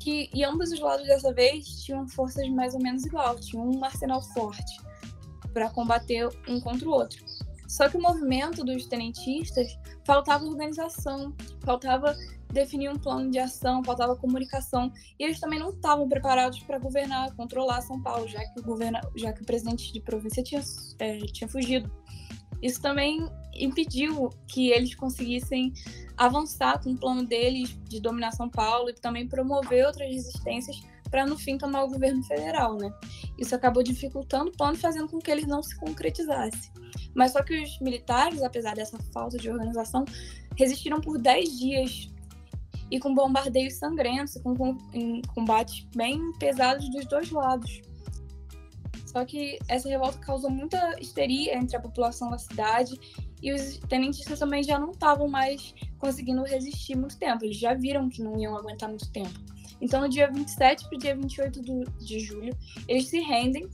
que 0.00 0.30
e 0.32 0.42
ambos 0.42 0.72
os 0.72 0.80
lados 0.80 1.06
dessa 1.06 1.32
vez 1.32 1.84
tinham 1.84 2.08
forças 2.08 2.48
mais 2.48 2.74
ou 2.74 2.80
menos 2.80 3.04
iguais, 3.04 3.46
tinham 3.46 3.70
um 3.70 3.84
arsenal 3.84 4.22
forte 4.22 4.80
para 5.52 5.68
combater 5.68 6.26
um 6.48 6.58
contra 6.58 6.88
o 6.88 6.92
outro. 6.92 7.22
Só 7.68 7.88
que 7.88 7.98
o 7.98 8.00
movimento 8.00 8.64
dos 8.64 8.86
tenentistas 8.86 9.78
faltava 10.06 10.44
organização, 10.44 11.34
faltava 11.62 12.16
definir 12.50 12.88
um 12.88 12.96
plano 12.96 13.30
de 13.30 13.38
ação, 13.38 13.82
faltava 13.84 14.16
comunicação, 14.16 14.90
e 15.18 15.24
eles 15.24 15.38
também 15.38 15.58
não 15.58 15.70
estavam 15.70 16.08
preparados 16.08 16.60
para 16.60 16.78
governar, 16.78 17.34
controlar 17.34 17.82
São 17.82 18.00
Paulo, 18.00 18.26
já 18.26 18.40
que 18.40 18.60
o, 18.60 18.78
já 19.16 19.32
que 19.32 19.42
o 19.42 19.44
presidente 19.44 19.92
de 19.92 20.00
província 20.00 20.42
tinha, 20.42 20.62
é, 20.98 21.18
tinha 21.26 21.48
fugido. 21.48 21.90
Isso 22.64 22.80
também 22.80 23.28
impediu 23.54 24.30
que 24.48 24.70
eles 24.70 24.94
conseguissem 24.94 25.70
avançar 26.16 26.82
com 26.82 26.92
o 26.92 26.96
plano 26.96 27.22
deles 27.22 27.76
de 27.86 28.00
dominar 28.00 28.32
São 28.32 28.48
Paulo 28.48 28.88
e 28.88 28.94
também 28.94 29.28
promover 29.28 29.86
outras 29.86 30.08
resistências 30.08 30.80
para 31.10 31.26
no 31.26 31.36
fim 31.36 31.58
tomar 31.58 31.84
o 31.84 31.90
governo 31.90 32.24
federal, 32.24 32.78
né? 32.78 32.90
Isso 33.38 33.54
acabou 33.54 33.82
dificultando 33.82 34.48
o 34.48 34.56
plano, 34.56 34.78
fazendo 34.78 35.08
com 35.08 35.18
que 35.18 35.30
ele 35.30 35.46
não 35.46 35.62
se 35.62 35.76
concretizasse. 35.76 36.72
Mas 37.14 37.32
só 37.32 37.42
que 37.42 37.62
os 37.62 37.78
militares, 37.80 38.42
apesar 38.42 38.74
dessa 38.74 38.98
falta 39.12 39.36
de 39.36 39.50
organização, 39.50 40.06
resistiram 40.56 41.02
por 41.02 41.18
10 41.18 41.58
dias 41.58 42.10
e 42.90 42.98
com 42.98 43.14
bombardeios 43.14 43.74
sangrentos, 43.74 44.40
com, 44.42 44.56
com 44.56 45.20
combates 45.34 45.86
bem 45.94 46.32
pesados 46.38 46.88
dos 46.90 47.04
dois 47.06 47.30
lados. 47.30 47.82
Só 49.14 49.24
que 49.24 49.60
essa 49.68 49.88
revolta 49.88 50.18
causou 50.18 50.50
muita 50.50 51.00
histeria 51.00 51.56
entre 51.56 51.76
a 51.76 51.80
população 51.80 52.30
da 52.32 52.38
cidade 52.38 52.98
e 53.40 53.52
os 53.52 53.78
tenentistas 53.88 54.40
também 54.40 54.60
já 54.64 54.76
não 54.76 54.90
estavam 54.90 55.28
mais 55.28 55.72
conseguindo 55.98 56.42
resistir 56.42 56.96
muito 56.96 57.16
tempo. 57.16 57.44
Eles 57.44 57.56
já 57.56 57.74
viram 57.74 58.08
que 58.08 58.20
não 58.20 58.36
iam 58.36 58.56
aguentar 58.56 58.88
muito 58.88 59.08
tempo. 59.12 59.38
Então, 59.80 60.00
no 60.00 60.08
dia 60.08 60.28
27 60.28 60.88
para 60.88 60.96
o 60.96 60.98
dia 60.98 61.14
28 61.14 61.62
do, 61.62 61.84
de 62.04 62.18
julho, 62.18 62.56
eles 62.88 63.06
se 63.06 63.20
rendem, 63.20 63.68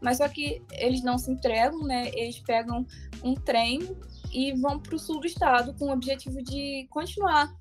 mas 0.00 0.16
só 0.16 0.28
que 0.28 0.62
eles 0.72 1.02
não 1.02 1.18
se 1.18 1.30
entregam, 1.30 1.80
né? 1.80 2.10
Eles 2.14 2.38
pegam 2.38 2.86
um 3.22 3.34
trem 3.34 3.94
e 4.32 4.54
vão 4.54 4.80
para 4.80 4.96
o 4.96 4.98
sul 4.98 5.20
do 5.20 5.26
estado 5.26 5.74
com 5.74 5.86
o 5.86 5.92
objetivo 5.92 6.42
de 6.42 6.86
continuar 6.88 7.54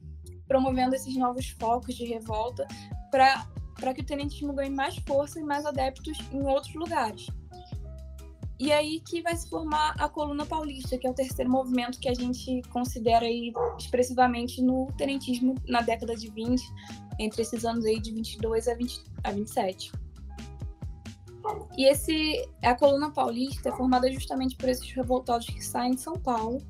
promovendo 0.48 0.96
esses 0.96 1.14
novos 1.18 1.50
focos 1.60 1.94
de 1.94 2.06
revolta 2.06 2.66
para 3.12 3.46
para 3.80 3.94
que 3.94 4.02
o 4.02 4.06
tenentismo 4.06 4.54
ganhe 4.54 4.70
mais 4.70 4.96
força 5.08 5.40
e 5.40 5.44
mais 5.44 5.66
adeptos 5.66 6.18
em 6.32 6.42
outros 6.46 6.74
lugares. 6.74 7.28
E 8.60 8.72
aí 8.72 9.00
que 9.02 9.22
vai 9.22 9.36
se 9.36 9.48
formar 9.50 9.94
a 10.00 10.10
coluna 10.10 10.44
paulista, 10.46 10.98
que 10.98 11.06
é 11.06 11.10
o 11.10 11.14
terceiro 11.14 11.50
movimento 11.50 12.00
que 12.00 12.10
a 12.10 12.14
gente 12.14 12.62
considera 12.70 13.26
aí 13.26 13.54
expressivamente 13.78 14.64
no 14.64 14.88
tenentismo 14.98 15.54
na 15.68 15.82
década 15.82 16.16
de 16.16 16.30
20, 16.32 16.64
entre 17.20 17.44
esses 17.44 17.64
anos 17.64 17.86
aí 17.86 18.00
de 18.00 18.12
22 18.12 18.68
a, 18.68 18.74
20, 18.74 19.04
a 19.24 19.32
27. 19.32 19.92
E 21.78 21.86
esse, 21.86 22.50
a 22.64 22.74
coluna 22.74 23.12
paulista 23.12 23.70
é 23.70 23.72
formada 23.72 24.12
justamente 24.12 24.56
por 24.56 24.68
esses 24.70 24.92
revoltados 24.92 25.46
que 25.46 25.64
saem 25.64 25.92
de 25.92 26.02
São 26.02 26.16
Paulo. 26.16 26.62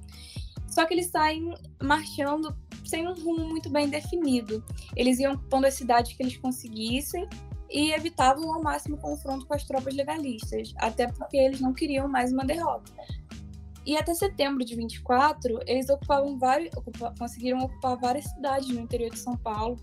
Só 0.67 0.85
que 0.85 0.93
eles 0.93 1.07
saem 1.07 1.53
marchando 1.81 2.55
sem 2.87 3.07
um 3.07 3.13
rumo 3.13 3.47
muito 3.47 3.69
bem 3.69 3.89
definido. 3.89 4.63
Eles 4.95 5.19
iam 5.19 5.33
ocupando 5.33 5.67
as 5.67 5.73
cidades 5.73 6.13
que 6.13 6.23
eles 6.23 6.37
conseguissem 6.37 7.27
e 7.69 7.91
evitavam 7.91 8.53
ao 8.53 8.61
máximo 8.61 8.95
o 8.95 8.99
confronto 8.99 9.45
com 9.45 9.53
as 9.53 9.63
tropas 9.63 9.93
legalistas, 9.93 10.73
até 10.77 11.07
porque 11.11 11.37
eles 11.37 11.59
não 11.59 11.73
queriam 11.73 12.07
mais 12.07 12.31
uma 12.31 12.45
derrota. 12.45 12.91
E 13.85 13.95
até 13.95 14.13
setembro 14.13 14.65
de 14.65 14.75
24, 14.75 15.61
eles 15.65 15.89
ocupavam 15.89 16.37
vários, 16.37 16.75
ocupa, 16.75 17.13
conseguiram 17.17 17.59
ocupar 17.59 17.97
várias 17.97 18.25
cidades 18.25 18.67
no 18.67 18.81
interior 18.81 19.09
de 19.09 19.17
São 19.17 19.37
Paulo. 19.37 19.77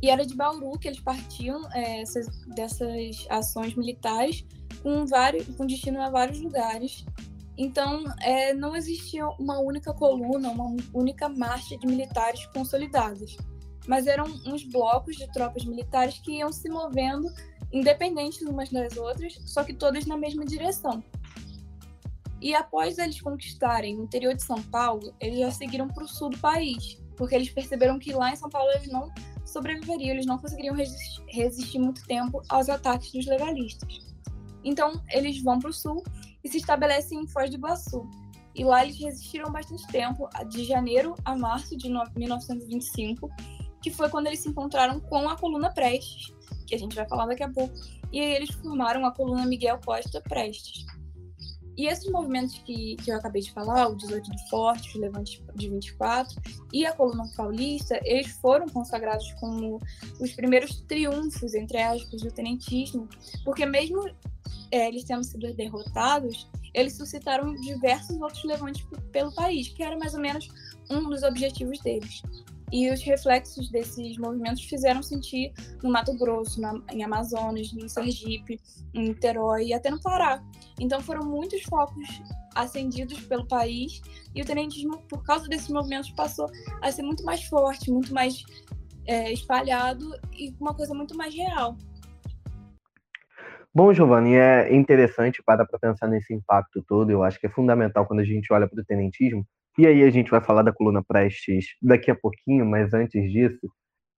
E 0.00 0.08
era 0.08 0.24
de 0.24 0.34
Bauru 0.34 0.78
que 0.78 0.88
eles 0.88 1.00
partiam 1.00 1.60
é, 1.72 2.00
essas, 2.00 2.26
dessas 2.46 3.26
ações 3.28 3.74
militares 3.74 4.44
com, 4.82 5.06
vários, 5.06 5.46
com 5.54 5.66
destino 5.66 6.00
a 6.00 6.08
vários 6.08 6.40
lugares. 6.40 7.04
Então, 7.56 8.04
é, 8.20 8.54
não 8.54 8.74
existia 8.74 9.26
uma 9.38 9.58
única 9.58 9.92
coluna, 9.92 10.50
uma 10.50 10.74
única 10.94 11.28
marcha 11.28 11.76
de 11.76 11.86
militares 11.86 12.46
consolidados, 12.46 13.36
mas 13.86 14.06
eram 14.06 14.24
uns 14.46 14.64
blocos 14.64 15.16
de 15.16 15.30
tropas 15.32 15.64
militares 15.64 16.18
que 16.18 16.38
iam 16.38 16.52
se 16.52 16.68
movendo 16.68 17.28
independentes 17.72 18.42
umas 18.42 18.70
das 18.70 18.96
outras, 18.96 19.34
só 19.46 19.64
que 19.64 19.74
todas 19.74 20.06
na 20.06 20.16
mesma 20.16 20.44
direção. 20.44 21.02
E 22.40 22.54
após 22.54 22.98
eles 22.98 23.20
conquistarem 23.20 23.98
o 23.98 24.02
interior 24.02 24.34
de 24.34 24.42
São 24.42 24.60
Paulo, 24.62 25.14
eles 25.20 25.38
já 25.38 25.50
seguiram 25.50 25.88
para 25.88 26.04
o 26.04 26.08
sul 26.08 26.30
do 26.30 26.38
país, 26.38 26.98
porque 27.16 27.34
eles 27.34 27.50
perceberam 27.50 27.98
que 27.98 28.12
lá 28.12 28.32
em 28.32 28.36
São 28.36 28.50
Paulo 28.50 28.70
eles 28.72 28.88
não 28.88 29.10
sobreviveriam, 29.44 30.14
eles 30.14 30.26
não 30.26 30.38
conseguiriam 30.38 30.74
resistir, 30.74 31.22
resistir 31.28 31.78
muito 31.78 32.04
tempo 32.06 32.42
aos 32.48 32.68
ataques 32.68 33.12
dos 33.12 33.26
legalistas. 33.26 34.00
Então, 34.64 35.00
eles 35.10 35.42
vão 35.42 35.58
para 35.58 35.70
o 35.70 35.72
sul 35.72 36.02
e 36.42 36.48
se 36.48 36.58
estabelecem 36.58 37.20
em 37.20 37.26
Foz 37.26 37.50
do 37.50 37.56
Iguaçu. 37.56 38.08
E 38.54 38.64
lá 38.64 38.84
eles 38.84 38.98
resistiram 38.98 39.50
bastante 39.50 39.86
tempo, 39.88 40.28
de 40.48 40.64
janeiro 40.64 41.14
a 41.24 41.36
março 41.36 41.76
de 41.76 41.88
1925, 41.88 43.30
que 43.80 43.90
foi 43.90 44.08
quando 44.08 44.26
eles 44.26 44.40
se 44.40 44.48
encontraram 44.48 45.00
com 45.00 45.28
a 45.28 45.36
coluna 45.36 45.72
Prestes, 45.72 46.34
que 46.66 46.74
a 46.74 46.78
gente 46.78 46.94
vai 46.94 47.08
falar 47.08 47.26
daqui 47.26 47.42
a 47.42 47.50
pouco. 47.50 47.74
E 48.12 48.20
aí 48.20 48.34
eles 48.34 48.50
formaram 48.50 49.06
a 49.06 49.12
coluna 49.12 49.46
Miguel 49.46 49.80
Costa 49.84 50.20
Prestes. 50.20 50.84
E 51.76 51.86
esses 51.86 52.10
movimentos 52.10 52.58
que, 52.58 52.96
que 52.96 53.10
eu 53.10 53.16
acabei 53.16 53.40
de 53.40 53.50
falar, 53.52 53.88
o 53.88 53.96
18 53.96 54.30
do 54.30 54.38
Forte, 54.50 54.98
o 54.98 55.00
Levante 55.00 55.42
de 55.54 55.70
24 55.70 56.40
e 56.72 56.84
a 56.84 56.92
Coluna 56.92 57.24
Paulista, 57.34 57.98
eles 58.04 58.30
foram 58.42 58.66
consagrados 58.68 59.32
como 59.40 59.80
os 60.20 60.32
primeiros 60.32 60.82
triunfos, 60.82 61.54
entre 61.54 61.78
aspas, 61.78 62.20
do 62.20 62.30
tenentismo, 62.30 63.08
porque 63.42 63.64
mesmo 63.64 64.04
é, 64.72 64.88
eles 64.88 65.04
tendo 65.04 65.22
sido 65.22 65.54
derrotados, 65.54 66.48
eles 66.74 66.96
suscitaram 66.96 67.54
diversos 67.54 68.20
outros 68.20 68.42
levantes 68.44 68.84
pelo 69.12 69.32
país, 69.34 69.68
que 69.68 69.82
era 69.82 69.96
mais 69.98 70.14
ou 70.14 70.20
menos 70.20 70.48
um 70.90 71.08
dos 71.08 71.22
objetivos 71.22 71.78
deles. 71.80 72.22
E 72.72 72.90
os 72.90 73.02
reflexos 73.02 73.70
desses 73.70 74.16
movimentos 74.16 74.64
fizeram 74.64 75.02
sentir 75.02 75.52
no 75.82 75.90
Mato 75.90 76.16
Grosso, 76.16 76.58
na, 76.58 76.80
em 76.90 77.04
Amazonas, 77.04 77.70
no 77.74 77.86
Sergipe, 77.86 78.58
em 78.94 79.08
Niterói 79.08 79.66
e 79.66 79.74
até 79.74 79.90
no 79.90 80.00
Pará. 80.00 80.42
Então 80.80 80.98
foram 81.02 81.22
muitos 81.22 81.62
focos 81.64 82.08
acendidos 82.54 83.20
pelo 83.24 83.46
país 83.46 84.00
e 84.34 84.40
o 84.40 84.44
tenentismo, 84.44 85.02
por 85.02 85.22
causa 85.22 85.46
desses 85.48 85.68
movimentos, 85.68 86.10
passou 86.12 86.50
a 86.80 86.90
ser 86.90 87.02
muito 87.02 87.22
mais 87.24 87.44
forte, 87.44 87.90
muito 87.90 88.14
mais 88.14 88.42
é, 89.04 89.30
espalhado 89.30 90.18
e 90.32 90.54
uma 90.58 90.72
coisa 90.72 90.94
muito 90.94 91.14
mais 91.14 91.34
real. 91.34 91.76
Bom, 93.74 93.92
Giovanni, 93.94 94.34
é 94.34 94.74
interessante 94.74 95.42
para 95.42 95.64
para 95.64 95.78
pensar 95.78 96.06
nesse 96.06 96.34
impacto 96.34 96.82
todo. 96.86 97.10
Eu 97.10 97.22
acho 97.22 97.40
que 97.40 97.46
é 97.46 97.50
fundamental 97.50 98.06
quando 98.06 98.20
a 98.20 98.24
gente 98.24 98.52
olha 98.52 98.68
para 98.68 98.80
o 98.80 98.84
tenentismo, 98.84 99.46
e 99.78 99.86
aí 99.86 100.02
a 100.02 100.10
gente 100.10 100.30
vai 100.30 100.42
falar 100.42 100.62
da 100.62 100.72
coluna 100.72 101.02
Prestes 101.02 101.64
daqui 101.80 102.10
a 102.10 102.14
pouquinho, 102.14 102.66
mas 102.66 102.92
antes 102.92 103.32
disso, 103.32 103.66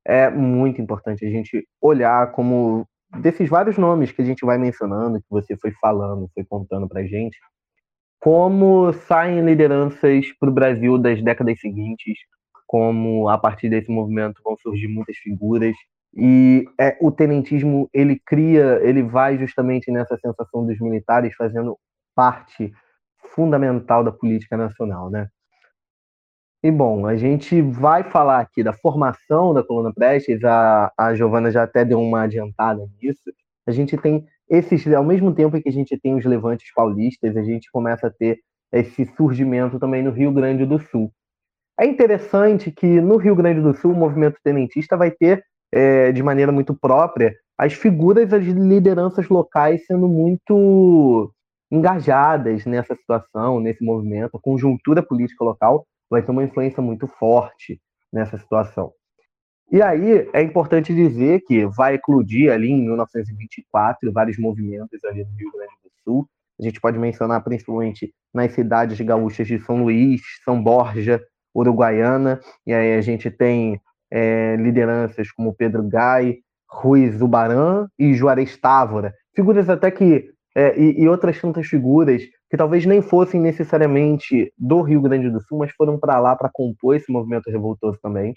é 0.05 0.29
muito 0.31 0.83
importante 0.83 1.25
a 1.25 1.31
gente 1.31 1.67
olhar 1.81 2.33
como 2.33 2.87
desses 3.21 3.49
vários 3.49 3.79
nomes 3.79 4.11
que 4.13 4.23
a 4.23 4.25
gente 4.25 4.45
vai 4.45 4.59
mencionando, 4.59 5.21
que 5.21 5.27
você 5.31 5.57
foi 5.57 5.71
falando, 5.81 6.29
foi 6.35 6.45
contando 6.45 6.89
pra 6.89 7.05
gente, 7.05 7.39
como 8.21 8.93
saem 8.93 9.45
lideranças 9.45 10.27
para 10.41 10.51
o 10.51 10.53
Brasil 10.55 10.99
das 10.99 11.23
décadas 11.23 11.61
seguintes, 11.61 12.19
como 12.67 13.29
a 13.29 13.39
partir 13.39 13.69
desse 13.69 13.91
movimento 13.91 14.43
vão 14.45 14.57
surgir 14.57 14.89
muitas 14.89 15.17
figuras 15.19 15.77
e 16.17 16.65
é, 16.79 16.97
o 17.01 17.11
tenentismo 17.11 17.89
ele 17.93 18.21
cria, 18.25 18.81
ele 18.83 19.03
vai 19.03 19.37
justamente 19.37 19.91
nessa 19.91 20.17
sensação 20.17 20.65
dos 20.65 20.79
militares 20.79 21.35
fazendo 21.35 21.77
parte 22.15 22.73
fundamental 23.35 24.05
da 24.05 24.13
política 24.13 24.57
nacional, 24.57 25.11
né? 25.11 25.29
E 26.63 26.71
bom, 26.71 27.07
a 27.07 27.17
gente 27.17 27.61
vai 27.61 28.05
falar 28.05 28.41
aqui 28.41 28.63
da 28.63 28.73
formação 28.73 29.53
da 29.53 29.63
coluna 29.63 29.93
Prestes, 29.93 30.43
a, 30.45 30.91
a 30.97 31.15
Giovana 31.15 31.51
já 31.51 31.65
até 31.65 31.85
deu 31.85 32.01
uma 32.01 32.23
adiantada 32.23 32.87
nisso. 33.03 33.31
A 33.67 33.71
gente 33.71 33.99
tem 33.99 34.25
esses, 34.49 34.87
ao 34.95 35.05
mesmo 35.05 35.35
tempo 35.35 35.61
que 35.61 35.69
a 35.69 35.73
gente 35.73 35.99
tem 35.99 36.15
os 36.15 36.25
levantes 36.25 36.73
paulistas, 36.73 37.37
a 37.37 37.43
gente 37.43 37.71
começa 37.71 38.07
a 38.07 38.11
ter 38.11 38.39
esse 38.73 39.05
surgimento 39.17 39.79
também 39.79 40.03
no 40.03 40.11
Rio 40.11 40.33
Grande 40.33 40.65
do 40.65 40.79
Sul. 40.79 41.13
É 41.79 41.85
interessante 41.85 42.71
que 42.71 42.87
no 43.01 43.17
Rio 43.17 43.35
Grande 43.35 43.61
do 43.61 43.75
Sul 43.75 43.93
o 43.93 43.97
movimento 43.97 44.39
tenentista 44.43 44.97
vai 44.97 45.11
ter, 45.11 45.45
é, 45.75 46.13
de 46.13 46.23
maneira 46.23 46.53
muito 46.53 46.73
própria, 46.73 47.35
as 47.59 47.73
figuras, 47.73 48.33
as 48.33 48.45
lideranças 48.45 49.29
locais 49.29 49.85
sendo 49.87 50.09
muito 50.09 51.33
engajadas 51.71 52.65
nessa 52.65 52.95
situação, 52.95 53.59
nesse 53.59 53.83
movimento, 53.83 54.37
a 54.37 54.41
conjuntura 54.41 55.03
política 55.03 55.45
local 55.45 55.85
vai 56.09 56.23
ter 56.23 56.31
uma 56.31 56.45
influência 56.45 56.81
muito 56.81 57.09
forte 57.09 57.81
nessa 58.13 58.39
situação. 58.39 58.93
E 59.73 59.83
aí 59.83 60.29
é 60.33 60.43
importante 60.43 60.95
dizer 60.95 61.41
que 61.45 61.67
vai 61.67 61.95
eclodir 61.95 62.53
ali 62.53 62.71
em 62.71 62.85
1924 62.85 64.13
vários 64.13 64.39
movimentos 64.39 65.03
ali 65.05 65.25
no 65.25 65.37
Rio 65.37 65.51
Grande 65.51 65.73
do 65.83 65.91
Sul. 66.05 66.29
A 66.61 66.63
gente 66.63 66.81
pode 66.81 66.99
mencionar 66.99 67.43
principalmente 67.43 68.15
nas 68.33 68.53
cidades 68.53 69.01
gaúchas 69.01 69.49
de 69.49 69.59
São 69.59 69.83
Luís, 69.83 70.21
São 70.45 70.63
Borja, 70.63 71.21
Uruguaiana, 71.53 72.41
e 72.65 72.73
aí 72.73 72.95
a 72.95 73.01
gente 73.01 73.29
tem 73.29 73.81
é, 74.15 74.55
lideranças 74.55 75.33
como 75.33 75.53
Pedro 75.53 75.83
Gai, 75.89 76.37
Rui 76.71 77.11
Zubaran 77.11 77.89
e 77.99 78.15
Juarez 78.15 78.57
Távora, 78.57 79.13
figuras 79.35 79.69
até 79.69 79.91
que 79.91 80.31
é, 80.57 80.79
e, 80.79 81.03
e, 81.03 81.09
outras 81.09 81.41
tantas 81.41 81.67
figuras 81.67 82.23
que 82.49 82.57
talvez 82.57 82.87
nem 82.87 83.03
fossem 83.03 83.41
necessariamente 83.41 84.53
do 84.57 84.83
Rio 84.83 85.01
Grande 85.01 85.29
do 85.29 85.41
Sul, 85.41 85.59
mas 85.59 85.73
foram 85.73 85.99
para 85.99 86.21
lá 86.21 86.37
para 86.37 86.49
compor 86.53 86.95
esse 86.95 87.11
movimento 87.11 87.51
revoltoso 87.51 87.99
também. 88.01 88.33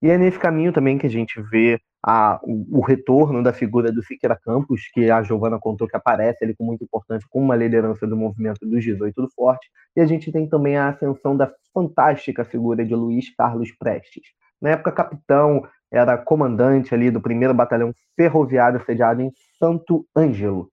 E 0.00 0.10
é 0.10 0.16
nesse 0.16 0.38
caminho 0.38 0.72
também 0.72 0.96
que 0.96 1.08
a 1.08 1.10
gente 1.10 1.42
vê 1.50 1.80
a, 2.06 2.38
o, 2.44 2.78
o, 2.78 2.80
retorno 2.80 3.42
da 3.42 3.52
figura 3.52 3.90
do 3.90 4.02
Siqueira 4.04 4.38
Campos, 4.40 4.82
que 4.92 5.10
a 5.10 5.22
Giovana 5.24 5.58
contou 5.58 5.88
que 5.88 5.96
aparece 5.96 6.44
ali 6.44 6.54
com 6.54 6.64
muita 6.64 6.84
importância, 6.84 7.26
como 7.28 7.46
uma 7.46 7.56
liderança 7.56 8.06
do 8.06 8.16
movimento 8.16 8.64
dos 8.64 8.84
18 8.84 9.20
do 9.20 9.28
Forte. 9.34 9.66
E 9.96 10.00
a 10.00 10.06
gente 10.06 10.30
tem 10.30 10.48
também 10.48 10.76
a 10.76 10.90
ascensão 10.90 11.36
da 11.36 11.50
fantástica 11.72 12.44
figura 12.44 12.84
de 12.84 12.94
Luiz 12.94 13.34
Carlos 13.34 13.72
Prestes. 13.76 14.22
Na 14.60 14.70
época, 14.70 14.92
capitão, 14.92 15.62
era 15.92 16.18
comandante 16.18 16.94
ali 16.94 17.10
do 17.10 17.20
primeiro 17.20 17.54
batalhão 17.54 17.92
ferroviário 18.16 18.84
sediado 18.84 19.22
em 19.22 19.30
Santo 19.58 20.06
Ângelo. 20.16 20.68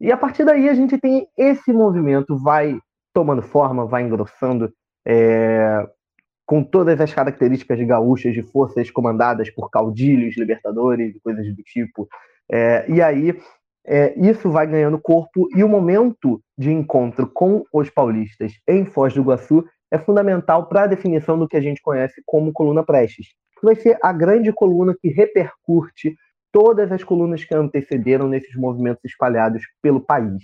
E 0.00 0.10
a 0.10 0.16
partir 0.16 0.44
daí 0.44 0.68
a 0.68 0.74
gente 0.74 0.98
tem 0.98 1.28
esse 1.36 1.72
movimento, 1.72 2.36
vai 2.36 2.78
tomando 3.12 3.42
forma, 3.42 3.86
vai 3.86 4.02
engrossando, 4.02 4.72
é, 5.06 5.86
com 6.46 6.64
todas 6.64 7.00
as 7.00 7.12
características 7.12 7.80
gaúchas, 7.86 8.34
de 8.34 8.42
forças 8.42 8.90
comandadas 8.90 9.50
por 9.50 9.70
caudilhos, 9.70 10.36
libertadores 10.36 11.14
coisas 11.22 11.46
do 11.54 11.62
tipo. 11.62 12.08
É, 12.50 12.90
e 12.90 13.00
aí 13.00 13.38
é, 13.86 14.18
isso 14.18 14.50
vai 14.50 14.66
ganhando 14.66 14.98
corpo 14.98 15.48
e 15.54 15.62
o 15.62 15.68
momento 15.68 16.42
de 16.58 16.72
encontro 16.72 17.28
com 17.28 17.64
os 17.72 17.88
paulistas 17.88 18.52
em 18.66 18.84
Foz 18.84 19.14
do 19.14 19.20
Iguaçu 19.20 19.64
é 19.90 19.98
fundamental 19.98 20.66
para 20.66 20.82
a 20.82 20.86
definição 20.86 21.38
do 21.38 21.48
que 21.48 21.56
a 21.56 21.60
gente 21.60 21.82
conhece 21.82 22.22
como 22.24 22.52
coluna 22.52 22.84
Prestes. 22.84 23.28
Vai 23.62 23.74
ser 23.76 23.98
a 24.02 24.12
grande 24.12 24.52
coluna 24.52 24.94
que 24.98 25.08
repercute 25.08 26.14
todas 26.52 26.90
as 26.90 27.04
colunas 27.04 27.44
que 27.44 27.54
antecederam 27.54 28.28
nesses 28.28 28.54
movimentos 28.56 29.04
espalhados 29.04 29.62
pelo 29.82 30.00
país. 30.00 30.42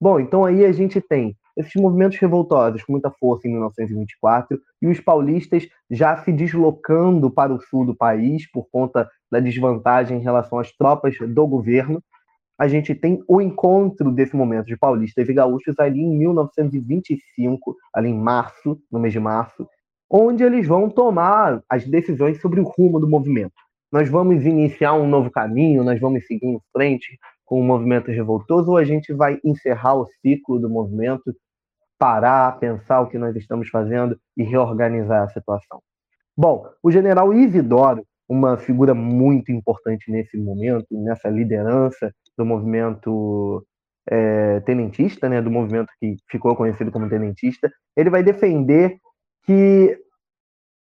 Bom, 0.00 0.20
então 0.20 0.44
aí 0.44 0.64
a 0.64 0.72
gente 0.72 1.00
tem 1.00 1.36
esses 1.56 1.74
movimentos 1.74 2.16
revoltosos 2.18 2.84
com 2.84 2.92
muita 2.92 3.10
força 3.10 3.48
em 3.48 3.50
1924 3.50 4.60
e 4.80 4.86
os 4.86 5.00
paulistas 5.00 5.68
já 5.90 6.16
se 6.18 6.32
deslocando 6.32 7.28
para 7.28 7.52
o 7.52 7.60
sul 7.60 7.84
do 7.84 7.96
país 7.96 8.48
por 8.50 8.68
conta 8.70 9.10
da 9.30 9.40
desvantagem 9.40 10.18
em 10.18 10.22
relação 10.22 10.60
às 10.60 10.70
tropas 10.72 11.16
do 11.18 11.46
governo. 11.48 12.00
A 12.58 12.66
gente 12.66 12.94
tem 12.94 13.22
o 13.28 13.40
encontro 13.40 14.10
desse 14.10 14.34
momento 14.34 14.66
de 14.66 14.76
paulistas 14.76 15.28
e 15.28 15.32
gaúchos 15.32 15.78
ali 15.78 16.00
em 16.00 16.18
1925, 16.18 17.76
ali 17.94 18.08
em 18.08 18.18
março, 18.18 18.80
no 18.90 18.98
mês 18.98 19.12
de 19.12 19.20
março, 19.20 19.68
onde 20.10 20.42
eles 20.42 20.66
vão 20.66 20.90
tomar 20.90 21.62
as 21.68 21.86
decisões 21.86 22.40
sobre 22.40 22.60
o 22.60 22.64
rumo 22.64 22.98
do 22.98 23.08
movimento 23.08 23.54
nós 23.90 24.08
vamos 24.08 24.44
iniciar 24.44 24.92
um 24.94 25.08
novo 25.08 25.30
caminho, 25.30 25.82
nós 25.82 25.98
vamos 25.98 26.26
seguir 26.26 26.46
em 26.46 26.60
frente 26.72 27.18
com 27.44 27.58
o 27.58 27.64
movimento 27.64 28.10
revoltoso 28.10 28.70
ou 28.70 28.76
a 28.76 28.84
gente 28.84 29.12
vai 29.14 29.40
encerrar 29.42 29.94
o 29.94 30.06
ciclo 30.20 30.58
do 30.58 30.68
movimento, 30.68 31.34
parar, 31.98 32.58
pensar 32.58 33.00
o 33.00 33.08
que 33.08 33.16
nós 33.16 33.34
estamos 33.34 33.68
fazendo 33.68 34.18
e 34.36 34.42
reorganizar 34.42 35.22
a 35.22 35.28
situação? 35.28 35.82
Bom, 36.36 36.66
o 36.82 36.90
general 36.90 37.32
Isidoro, 37.32 38.06
uma 38.28 38.58
figura 38.58 38.94
muito 38.94 39.50
importante 39.50 40.10
nesse 40.10 40.36
momento, 40.36 40.86
nessa 40.90 41.28
liderança 41.28 42.12
do 42.36 42.44
movimento 42.44 43.64
é, 44.10 44.60
tenentista, 44.60 45.28
né, 45.28 45.40
do 45.40 45.50
movimento 45.50 45.88
que 46.00 46.16
ficou 46.30 46.54
conhecido 46.54 46.90
como 46.90 47.08
tenentista, 47.08 47.70
ele 47.96 48.10
vai 48.10 48.22
defender 48.22 48.98
que 49.44 49.98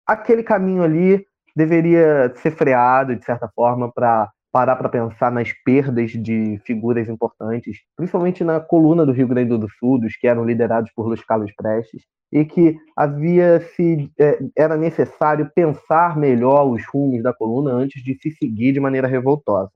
aquele 0.07 0.42
caminho 0.42 0.83
ali 0.83 1.27
deveria 1.55 2.33
ser 2.37 2.51
freado, 2.53 3.16
de 3.16 3.25
certa 3.25 3.49
forma, 3.55 3.90
para 3.92 4.31
parar 4.57 4.77
para 4.77 4.88
pensar 4.88 5.31
nas 5.31 5.53
perdas 5.53 6.12
de 6.12 6.59
figuras 6.64 7.11
importantes, 7.11 7.77
principalmente 7.95 8.42
na 8.42 8.59
coluna 8.59 9.05
do 9.05 9.12
Rio 9.12 9.29
Grande 9.29 9.55
do 9.55 9.69
Sul, 9.69 10.01
dos 10.01 10.16
que 10.16 10.27
eram 10.27 10.47
liderados 10.47 10.90
por 10.97 11.07
Luiz 11.07 11.23
Carlos 11.23 11.53
Prestes, 11.55 12.05
e 12.33 12.42
que 12.42 12.75
havia 12.97 13.61
se 13.61 14.11
é, 14.19 14.38
era 14.57 14.75
necessário 14.75 15.51
pensar 15.55 16.16
melhor 16.16 16.64
os 16.71 16.83
rumos 16.87 17.23
da 17.23 17.35
coluna 17.35 17.71
antes 17.71 18.03
de 18.03 18.14
se 18.14 18.31
seguir 18.31 18.73
de 18.73 18.81
maneira 18.81 19.07
revoltosa. 19.07 19.71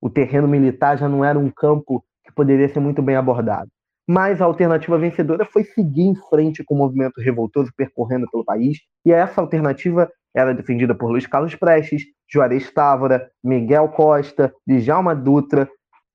O 0.00 0.08
terreno 0.08 0.46
militar 0.46 0.96
já 0.96 1.08
não 1.08 1.24
era 1.24 1.36
um 1.36 1.50
campo 1.50 2.04
que 2.24 2.32
poderia 2.32 2.68
ser 2.68 2.78
muito 2.78 3.02
bem 3.02 3.16
abordado. 3.16 3.68
Mas 4.08 4.40
a 4.40 4.44
alternativa 4.44 4.96
vencedora 4.96 5.44
foi 5.44 5.64
seguir 5.64 6.02
em 6.02 6.14
frente 6.14 6.62
com 6.62 6.76
o 6.76 6.78
movimento 6.78 7.20
revoltoso 7.20 7.72
percorrendo 7.76 8.30
pelo 8.30 8.44
país, 8.44 8.78
e 9.04 9.10
essa 9.10 9.40
alternativa 9.40 10.08
era 10.34 10.54
defendida 10.54 10.94
por 10.94 11.10
Luiz 11.10 11.26
Carlos 11.26 11.54
Prestes, 11.54 12.04
Juarez 12.30 12.70
Távora, 12.72 13.30
Miguel 13.42 13.88
Costa, 13.88 14.52
Djalma 14.66 15.14
Dutra, 15.14 15.68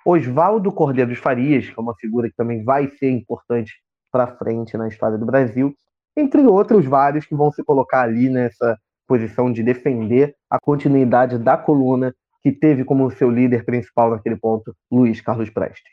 Oswaldo 0.05 0.71
Cordeiro 0.71 1.09
dos 1.09 1.19
Farias, 1.19 1.69
que 1.69 1.77
é 1.77 1.81
uma 1.81 1.95
figura 1.95 2.29
que 2.29 2.35
também 2.35 2.63
vai 2.63 2.89
ser 2.97 3.11
importante 3.11 3.73
para 4.11 4.35
frente 4.37 4.77
na 4.77 4.87
história 4.87 5.17
do 5.17 5.25
Brasil, 5.25 5.73
entre 6.15 6.41
outros 6.41 6.85
vários 6.85 7.25
que 7.25 7.35
vão 7.35 7.51
se 7.51 7.63
colocar 7.63 8.01
ali 8.01 8.29
nessa 8.29 8.77
posição 9.07 9.51
de 9.51 9.61
defender 9.61 10.35
a 10.49 10.59
continuidade 10.59 11.37
da 11.37 11.57
coluna 11.57 12.13
que 12.41 12.51
teve 12.51 12.83
como 12.83 13.11
seu 13.11 13.29
líder 13.29 13.65
principal 13.65 14.11
naquele 14.11 14.35
ponto 14.35 14.73
Luiz 14.91 15.21
Carlos 15.21 15.49
Prestes. 15.49 15.91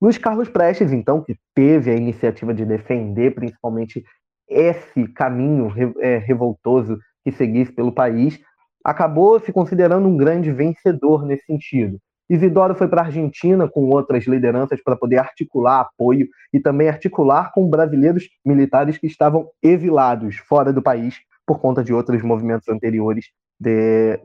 Luiz 0.00 0.16
Carlos 0.16 0.48
Prestes, 0.48 0.92
então, 0.92 1.22
que 1.22 1.36
teve 1.54 1.90
a 1.90 1.96
iniciativa 1.96 2.54
de 2.54 2.64
defender 2.64 3.34
principalmente 3.34 4.02
esse 4.48 5.06
caminho 5.08 5.72
é, 6.00 6.16
revoltoso 6.16 6.98
que 7.24 7.32
seguisse 7.32 7.72
pelo 7.72 7.92
país, 7.92 8.40
acabou 8.84 9.38
se 9.40 9.52
considerando 9.52 10.08
um 10.08 10.16
grande 10.16 10.50
vencedor 10.52 11.24
nesse 11.24 11.44
sentido. 11.44 11.98
Isidoro 12.28 12.74
foi 12.74 12.88
para 12.88 13.02
a 13.02 13.06
Argentina 13.06 13.68
com 13.68 13.88
outras 13.88 14.24
lideranças 14.24 14.80
para 14.82 14.96
poder 14.96 15.18
articular 15.18 15.80
apoio 15.80 16.28
e 16.52 16.60
também 16.60 16.88
articular 16.88 17.52
com 17.52 17.68
brasileiros 17.68 18.28
militares 18.44 18.96
que 18.96 19.06
estavam 19.06 19.48
exilados 19.62 20.36
fora 20.36 20.72
do 20.72 20.80
país 20.80 21.16
por 21.44 21.58
conta 21.58 21.82
de 21.82 21.92
outros 21.92 22.22
movimentos 22.22 22.68
anteriores 22.68 23.26
de, 23.58 24.20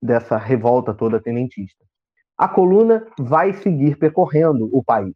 dessa 0.00 0.36
revolta 0.36 0.94
toda 0.94 1.20
tenentista 1.20 1.88
a 2.38 2.46
coluna 2.46 3.04
vai 3.18 3.52
seguir 3.52 3.98
percorrendo 3.98 4.70
o 4.72 4.82
país. 4.82 5.14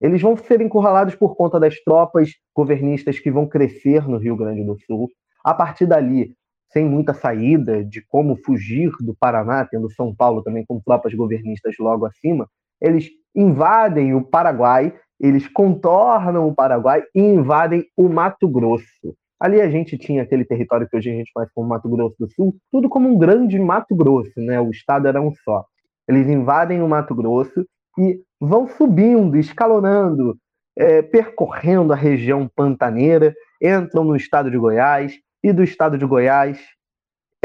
Eles 0.00 0.20
vão 0.20 0.36
ser 0.36 0.60
encurralados 0.60 1.14
por 1.14 1.36
conta 1.36 1.60
das 1.60 1.80
tropas 1.82 2.32
governistas 2.54 3.20
que 3.20 3.30
vão 3.30 3.46
crescer 3.46 4.08
no 4.08 4.18
Rio 4.18 4.36
Grande 4.36 4.64
do 4.64 4.76
Sul. 4.80 5.08
A 5.44 5.54
partir 5.54 5.86
dali, 5.86 6.34
sem 6.74 6.84
muita 6.84 7.14
saída 7.14 7.84
de 7.84 8.02
como 8.02 8.36
fugir 8.36 8.90
do 9.00 9.14
Paraná, 9.14 9.64
tendo 9.64 9.88
São 9.92 10.12
Paulo 10.12 10.42
também 10.42 10.64
com 10.66 10.80
tropas 10.84 11.14
governistas 11.14 11.76
logo 11.78 12.04
acima, 12.04 12.48
eles 12.82 13.08
invadem 13.34 14.12
o 14.12 14.24
Paraguai, 14.24 14.92
eles 15.20 15.46
contornam 15.46 16.48
o 16.48 16.54
Paraguai 16.54 17.04
e 17.14 17.22
invadem 17.22 17.86
o 17.96 18.08
Mato 18.08 18.48
Grosso. 18.48 19.14
Ali 19.40 19.60
a 19.60 19.70
gente 19.70 19.96
tinha 19.96 20.22
aquele 20.22 20.44
território 20.44 20.88
que 20.88 20.96
hoje 20.96 21.10
a 21.10 21.14
gente 21.14 21.30
conhece 21.32 21.52
como 21.54 21.68
Mato 21.68 21.88
Grosso 21.88 22.16
do 22.18 22.28
Sul, 22.32 22.56
tudo 22.72 22.88
como 22.88 23.08
um 23.08 23.16
grande 23.16 23.56
Mato 23.58 23.94
Grosso, 23.94 24.40
né? 24.40 24.60
O 24.60 24.70
estado 24.70 25.06
era 25.06 25.22
um 25.22 25.32
só. 25.44 25.64
Eles 26.08 26.28
invadem 26.28 26.82
o 26.82 26.88
Mato 26.88 27.14
Grosso 27.14 27.64
e 27.98 28.20
vão 28.40 28.66
subindo, 28.66 29.36
escalonando, 29.36 30.36
é, 30.76 31.02
percorrendo 31.02 31.92
a 31.92 31.96
região 31.96 32.50
pantaneira, 32.54 33.32
entram 33.62 34.02
no 34.02 34.16
estado 34.16 34.50
de 34.50 34.58
Goiás, 34.58 35.14
e 35.44 35.52
do 35.52 35.62
estado 35.62 35.98
de 35.98 36.06
Goiás 36.06 36.58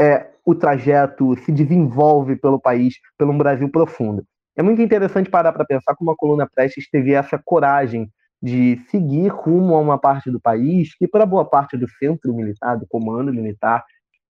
é, 0.00 0.30
o 0.42 0.54
trajeto 0.54 1.36
se 1.44 1.52
desenvolve 1.52 2.34
pelo 2.34 2.58
país, 2.58 2.94
pelo 3.18 3.36
Brasil 3.36 3.68
profundo. 3.70 4.24
É 4.56 4.62
muito 4.62 4.80
interessante 4.80 5.28
parar 5.28 5.52
para 5.52 5.66
pensar 5.66 5.94
como 5.94 6.10
a 6.10 6.16
coluna 6.16 6.48
Prestes 6.48 6.88
teve 6.90 7.12
essa 7.12 7.38
coragem 7.44 8.10
de 8.42 8.80
seguir 8.90 9.28
rumo 9.28 9.74
a 9.74 9.78
uma 9.78 9.98
parte 9.98 10.30
do 10.30 10.40
país 10.40 10.96
que, 10.96 11.06
para 11.06 11.26
boa 11.26 11.44
parte 11.44 11.76
do 11.76 11.86
centro 11.90 12.32
militar, 12.34 12.78
do 12.78 12.86
comando 12.88 13.34
militar, 13.34 13.84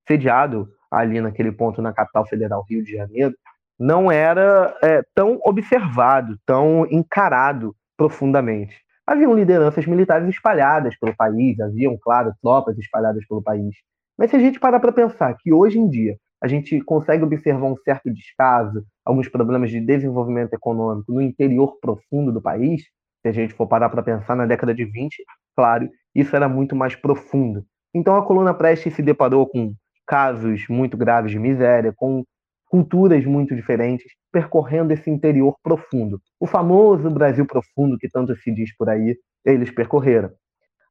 sediado 0.06 0.68
ali 0.90 1.20
naquele 1.20 1.52
ponto 1.52 1.80
na 1.80 1.92
capital 1.92 2.26
federal, 2.26 2.64
Rio 2.68 2.82
de 2.82 2.96
Janeiro, 2.96 3.36
não 3.78 4.10
era 4.10 4.76
é, 4.82 5.02
tão 5.14 5.40
observado, 5.44 6.36
tão 6.44 6.84
encarado 6.90 7.72
profundamente. 7.96 8.76
Haviam 9.10 9.34
lideranças 9.34 9.84
militares 9.86 10.28
espalhadas 10.28 10.96
pelo 10.96 11.16
país, 11.16 11.58
haviam, 11.58 11.98
claro, 12.00 12.32
tropas 12.40 12.78
espalhadas 12.78 13.26
pelo 13.26 13.42
país. 13.42 13.74
Mas 14.16 14.30
se 14.30 14.36
a 14.36 14.38
gente 14.38 14.60
parar 14.60 14.78
para 14.78 14.92
pensar 14.92 15.36
que 15.36 15.52
hoje 15.52 15.80
em 15.80 15.88
dia 15.88 16.16
a 16.40 16.46
gente 16.46 16.80
consegue 16.82 17.24
observar 17.24 17.66
um 17.66 17.76
certo 17.78 18.08
descaso, 18.08 18.84
alguns 19.04 19.28
problemas 19.28 19.68
de 19.68 19.80
desenvolvimento 19.80 20.54
econômico 20.54 21.12
no 21.12 21.20
interior 21.20 21.76
profundo 21.80 22.30
do 22.30 22.40
país, 22.40 22.82
se 23.20 23.28
a 23.28 23.32
gente 23.32 23.52
for 23.52 23.66
parar 23.66 23.88
para 23.90 24.00
pensar 24.00 24.36
na 24.36 24.46
década 24.46 24.72
de 24.72 24.84
20, 24.84 25.24
claro, 25.56 25.90
isso 26.14 26.36
era 26.36 26.48
muito 26.48 26.76
mais 26.76 26.94
profundo. 26.94 27.64
Então 27.92 28.14
a 28.14 28.24
coluna 28.24 28.54
Prestes 28.54 28.94
se 28.94 29.02
deparou 29.02 29.44
com 29.48 29.74
casos 30.06 30.68
muito 30.68 30.96
graves 30.96 31.32
de 31.32 31.38
miséria, 31.40 31.92
com 31.96 32.22
culturas 32.66 33.24
muito 33.24 33.56
diferentes, 33.56 34.06
percorrendo 34.32 34.92
esse 34.92 35.10
interior 35.10 35.56
profundo. 35.62 36.20
O 36.38 36.46
famoso 36.46 37.10
Brasil 37.10 37.46
profundo 37.46 37.98
que 37.98 38.08
tanto 38.08 38.34
se 38.36 38.52
diz 38.52 38.74
por 38.76 38.88
aí, 38.88 39.16
eles 39.44 39.70
percorreram. 39.70 40.30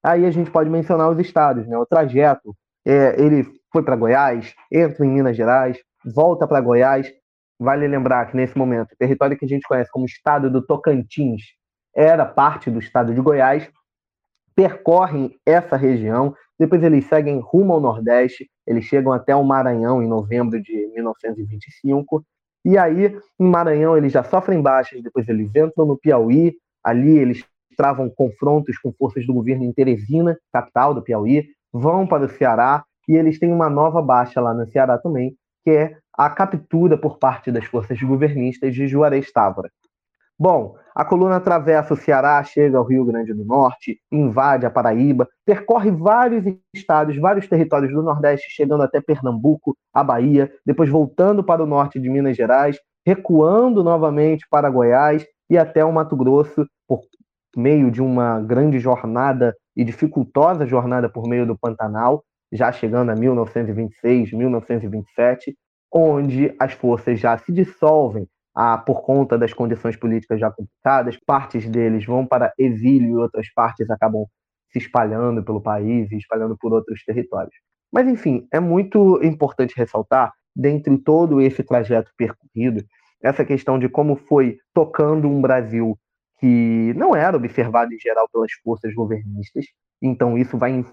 Aí 0.04 0.26
a 0.26 0.32
gente 0.32 0.50
pode 0.50 0.70
mencionar 0.70 1.10
os 1.10 1.20
estados, 1.20 1.68
né? 1.68 1.78
O 1.78 1.86
trajeto, 1.86 2.56
é, 2.86 3.22
ele 3.22 3.46
foi 3.72 3.84
para 3.84 3.96
Goiás, 3.96 4.54
entra 4.72 5.06
em 5.06 5.10
Minas 5.10 5.36
Gerais, 5.36 5.78
volta 6.14 6.48
para 6.48 6.62
Goiás. 6.62 7.12
Vale 7.60 7.88
lembrar 7.88 8.26
que 8.28 8.38
nesse 8.38 8.58
momento, 8.58 8.94
o 8.94 8.98
território 8.98 9.38
que 9.38 9.46
a 9.46 9.48
gente 9.48 9.68
conhece 9.68 9.92
como 9.92 10.06
estado 10.06 10.50
do 10.50 10.66
Tocantins 10.66 11.42
era 11.94 12.26
parte 12.26 12.72
do 12.72 12.80
estado 12.80 13.14
de 13.14 13.20
Goiás, 13.20 13.70
percorrem 14.56 15.36
essa 15.46 15.76
região, 15.76 16.34
depois 16.58 16.84
eles 16.84 17.06
seguem 17.06 17.40
rumo 17.40 17.74
ao 17.74 17.82
Nordeste, 17.82 18.50
eles 18.68 18.86
chegam 18.86 19.12
até 19.12 19.36
o 19.36 19.44
Maranhão 19.44 20.02
em 20.02 20.08
novembro 20.08 20.62
de 20.62 20.88
1925, 20.94 22.24
e 22.66 22.78
aí 22.78 23.18
em 23.40 23.48
Maranhão 23.48 23.98
eles 23.98 24.12
já 24.12 24.24
sofrem 24.24 24.62
baixas, 24.62 25.02
depois 25.02 25.28
eles 25.28 25.50
entram 25.56 25.86
no 25.86 25.98
Piauí, 25.98 26.56
ali 26.84 27.18
eles 27.18 27.46
travam 27.78 28.10
confrontos 28.10 28.78
com 28.78 28.92
forças 28.92 29.26
do 29.26 29.34
governo 29.34 29.64
em 29.64 29.72
Teresina, 29.72 30.38
capital 30.52 30.94
do 30.94 31.02
Piauí, 31.02 31.48
vão 31.72 32.06
para 32.06 32.26
o 32.26 32.30
Ceará 32.30 32.84
e 33.08 33.16
eles 33.16 33.40
têm 33.40 33.52
uma 33.52 33.70
nova 33.70 34.02
baixa 34.02 34.42
lá 34.42 34.54
no 34.54 34.68
Ceará 34.68 34.98
também, 34.98 35.36
que 35.64 35.72
é 35.72 35.98
a 36.14 36.30
captura 36.30 36.98
por 36.98 37.18
parte 37.18 37.52
das 37.52 37.66
forças 37.66 38.02
governistas 38.02 38.76
de 38.76 38.88
Juarez 38.88 39.32
Távora. 39.32 39.70
Bom, 40.42 40.78
a 40.96 41.04
coluna 41.04 41.36
atravessa 41.36 41.94
o 41.94 41.98
Ceará, 41.98 42.42
chega 42.46 42.78
ao 42.78 42.86
Rio 42.86 43.04
Grande 43.04 43.34
do 43.34 43.44
Norte, 43.44 44.00
invade 44.10 44.66
a 44.66 44.70
Paraíba, 44.70 45.28
percorre 45.46 45.92
vários 45.92 46.46
estados, 46.74 47.18
vários 47.18 47.46
territórios 47.46 47.92
do 47.92 48.02
Nordeste, 48.02 48.48
chegando 48.50 48.84
até 48.84 49.02
Pernambuco, 49.02 49.76
a 49.94 50.02
Bahia, 50.02 50.50
depois 50.66 50.90
voltando 50.90 51.44
para 51.44 51.62
o 51.62 51.66
norte 51.66 52.00
de 52.00 52.10
Minas 52.10 52.38
Gerais, 52.38 52.80
recuando 53.06 53.84
novamente 53.84 54.46
para 54.50 54.70
Goiás 54.70 55.26
e 55.50 55.58
até 55.58 55.84
o 55.84 55.92
Mato 55.92 56.16
Grosso, 56.16 56.66
por 56.88 57.02
meio 57.54 57.92
de 57.92 58.02
uma 58.02 58.40
grande 58.40 58.80
jornada 58.80 59.54
e 59.76 59.84
dificultosa 59.84 60.66
jornada 60.66 61.10
por 61.10 61.28
meio 61.28 61.46
do 61.46 61.58
Pantanal, 61.58 62.24
já 62.50 62.72
chegando 62.72 63.10
a 63.10 63.16
1926, 63.16 64.32
1927, 64.32 65.54
onde 65.94 66.56
as 66.58 66.72
forças 66.72 67.20
já 67.20 67.38
se 67.38 67.52
dissolvem 67.52 68.26
por 68.86 69.02
conta 69.02 69.38
das 69.38 69.54
condições 69.54 69.96
políticas 69.96 70.40
já 70.40 70.52
complicadas, 70.52 71.18
partes 71.26 71.70
deles 71.70 72.06
vão 72.06 72.26
para 72.26 72.54
exílio 72.58 73.12
e 73.12 73.16
outras 73.16 73.52
partes 73.54 73.90
acabam 73.90 74.26
se 74.72 74.80
espalhando 74.80 75.44
pelo 75.44 75.62
país 75.62 76.12
e 76.12 76.18
espalhando 76.18 76.58
por 76.58 76.74
outros 76.74 77.04
territórios. 77.04 77.56
Mas, 77.92 78.08
enfim, 78.08 78.48
é 78.52 78.60
muito 78.60 79.20
importante 79.24 79.74
ressaltar, 79.76 80.32
dentre 80.56 80.98
todo 80.98 81.42
esse 81.42 81.64
trajeto 81.64 82.12
percorrido, 82.18 82.84
essa 83.22 83.46
questão 83.46 83.80
de 83.80 83.90
como 83.90 84.16
foi 84.16 84.58
tocando 84.74 85.28
um 85.28 85.42
Brasil 85.42 85.98
que 86.40 86.94
não 86.96 87.16
era 87.16 87.36
observado 87.36 87.94
em 87.94 88.00
geral 88.00 88.28
pelas 88.32 88.52
forças 88.64 88.94
governistas, 88.94 89.66
então 90.02 90.38
isso 90.38 90.58
vai 90.58 90.84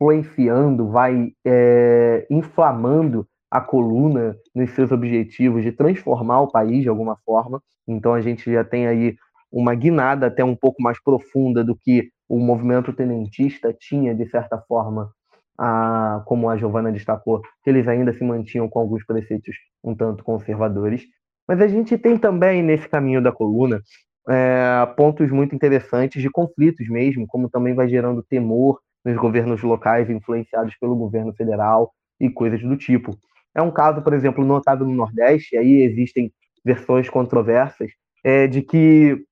influenciando, 0.00 0.88
vai 0.90 1.32
é, 1.44 2.26
inflamando 2.30 3.26
a 3.50 3.60
coluna 3.60 4.36
nos 4.54 4.70
seus 4.72 4.92
objetivos 4.92 5.62
de 5.62 5.72
transformar 5.72 6.40
o 6.42 6.50
país 6.50 6.82
de 6.82 6.88
alguma 6.88 7.16
forma. 7.24 7.60
Então 7.86 8.14
a 8.14 8.20
gente 8.20 8.50
já 8.50 8.62
tem 8.62 8.86
aí 8.86 9.16
uma 9.50 9.74
guinada 9.74 10.26
até 10.26 10.44
um 10.44 10.54
pouco 10.54 10.80
mais 10.82 11.02
profunda 11.02 11.64
do 11.64 11.74
que 11.74 12.10
o 12.28 12.38
movimento 12.38 12.92
tenentista 12.92 13.74
tinha, 13.76 14.14
de 14.14 14.28
certa 14.28 14.56
forma, 14.68 15.10
a, 15.58 16.22
como 16.26 16.48
a 16.48 16.56
Giovana 16.56 16.92
destacou, 16.92 17.42
que 17.64 17.70
eles 17.70 17.88
ainda 17.88 18.12
se 18.12 18.22
mantinham 18.22 18.68
com 18.68 18.78
alguns 18.78 19.04
preceitos 19.04 19.56
um 19.82 19.94
tanto 19.94 20.22
conservadores. 20.22 21.04
Mas 21.48 21.60
a 21.60 21.66
gente 21.66 21.98
tem 21.98 22.16
também 22.16 22.62
nesse 22.62 22.88
caminho 22.88 23.20
da 23.20 23.32
coluna 23.32 23.82
é, 24.28 24.86
pontos 24.96 25.30
muito 25.30 25.54
interessantes 25.54 26.22
de 26.22 26.30
conflitos 26.30 26.88
mesmo, 26.88 27.26
como 27.26 27.50
também 27.50 27.74
vai 27.74 27.88
gerando 27.88 28.22
temor 28.22 28.78
nos 29.04 29.16
governos 29.16 29.60
locais 29.62 30.08
influenciados 30.08 30.76
pelo 30.76 30.94
governo 30.94 31.34
federal 31.34 31.92
e 32.20 32.30
coisas 32.30 32.62
do 32.62 32.76
tipo. 32.76 33.18
É 33.54 33.62
um 33.62 33.70
caso, 33.70 34.02
por 34.02 34.12
exemplo, 34.12 34.44
notado 34.44 34.84
no 34.84 34.94
Nordeste, 34.94 35.54
e 35.54 35.58
aí 35.58 35.82
existem 35.82 36.32
versões 36.64 37.08
controversas, 37.08 37.90
é, 38.22 38.46
de 38.46 38.62
que 38.62 39.24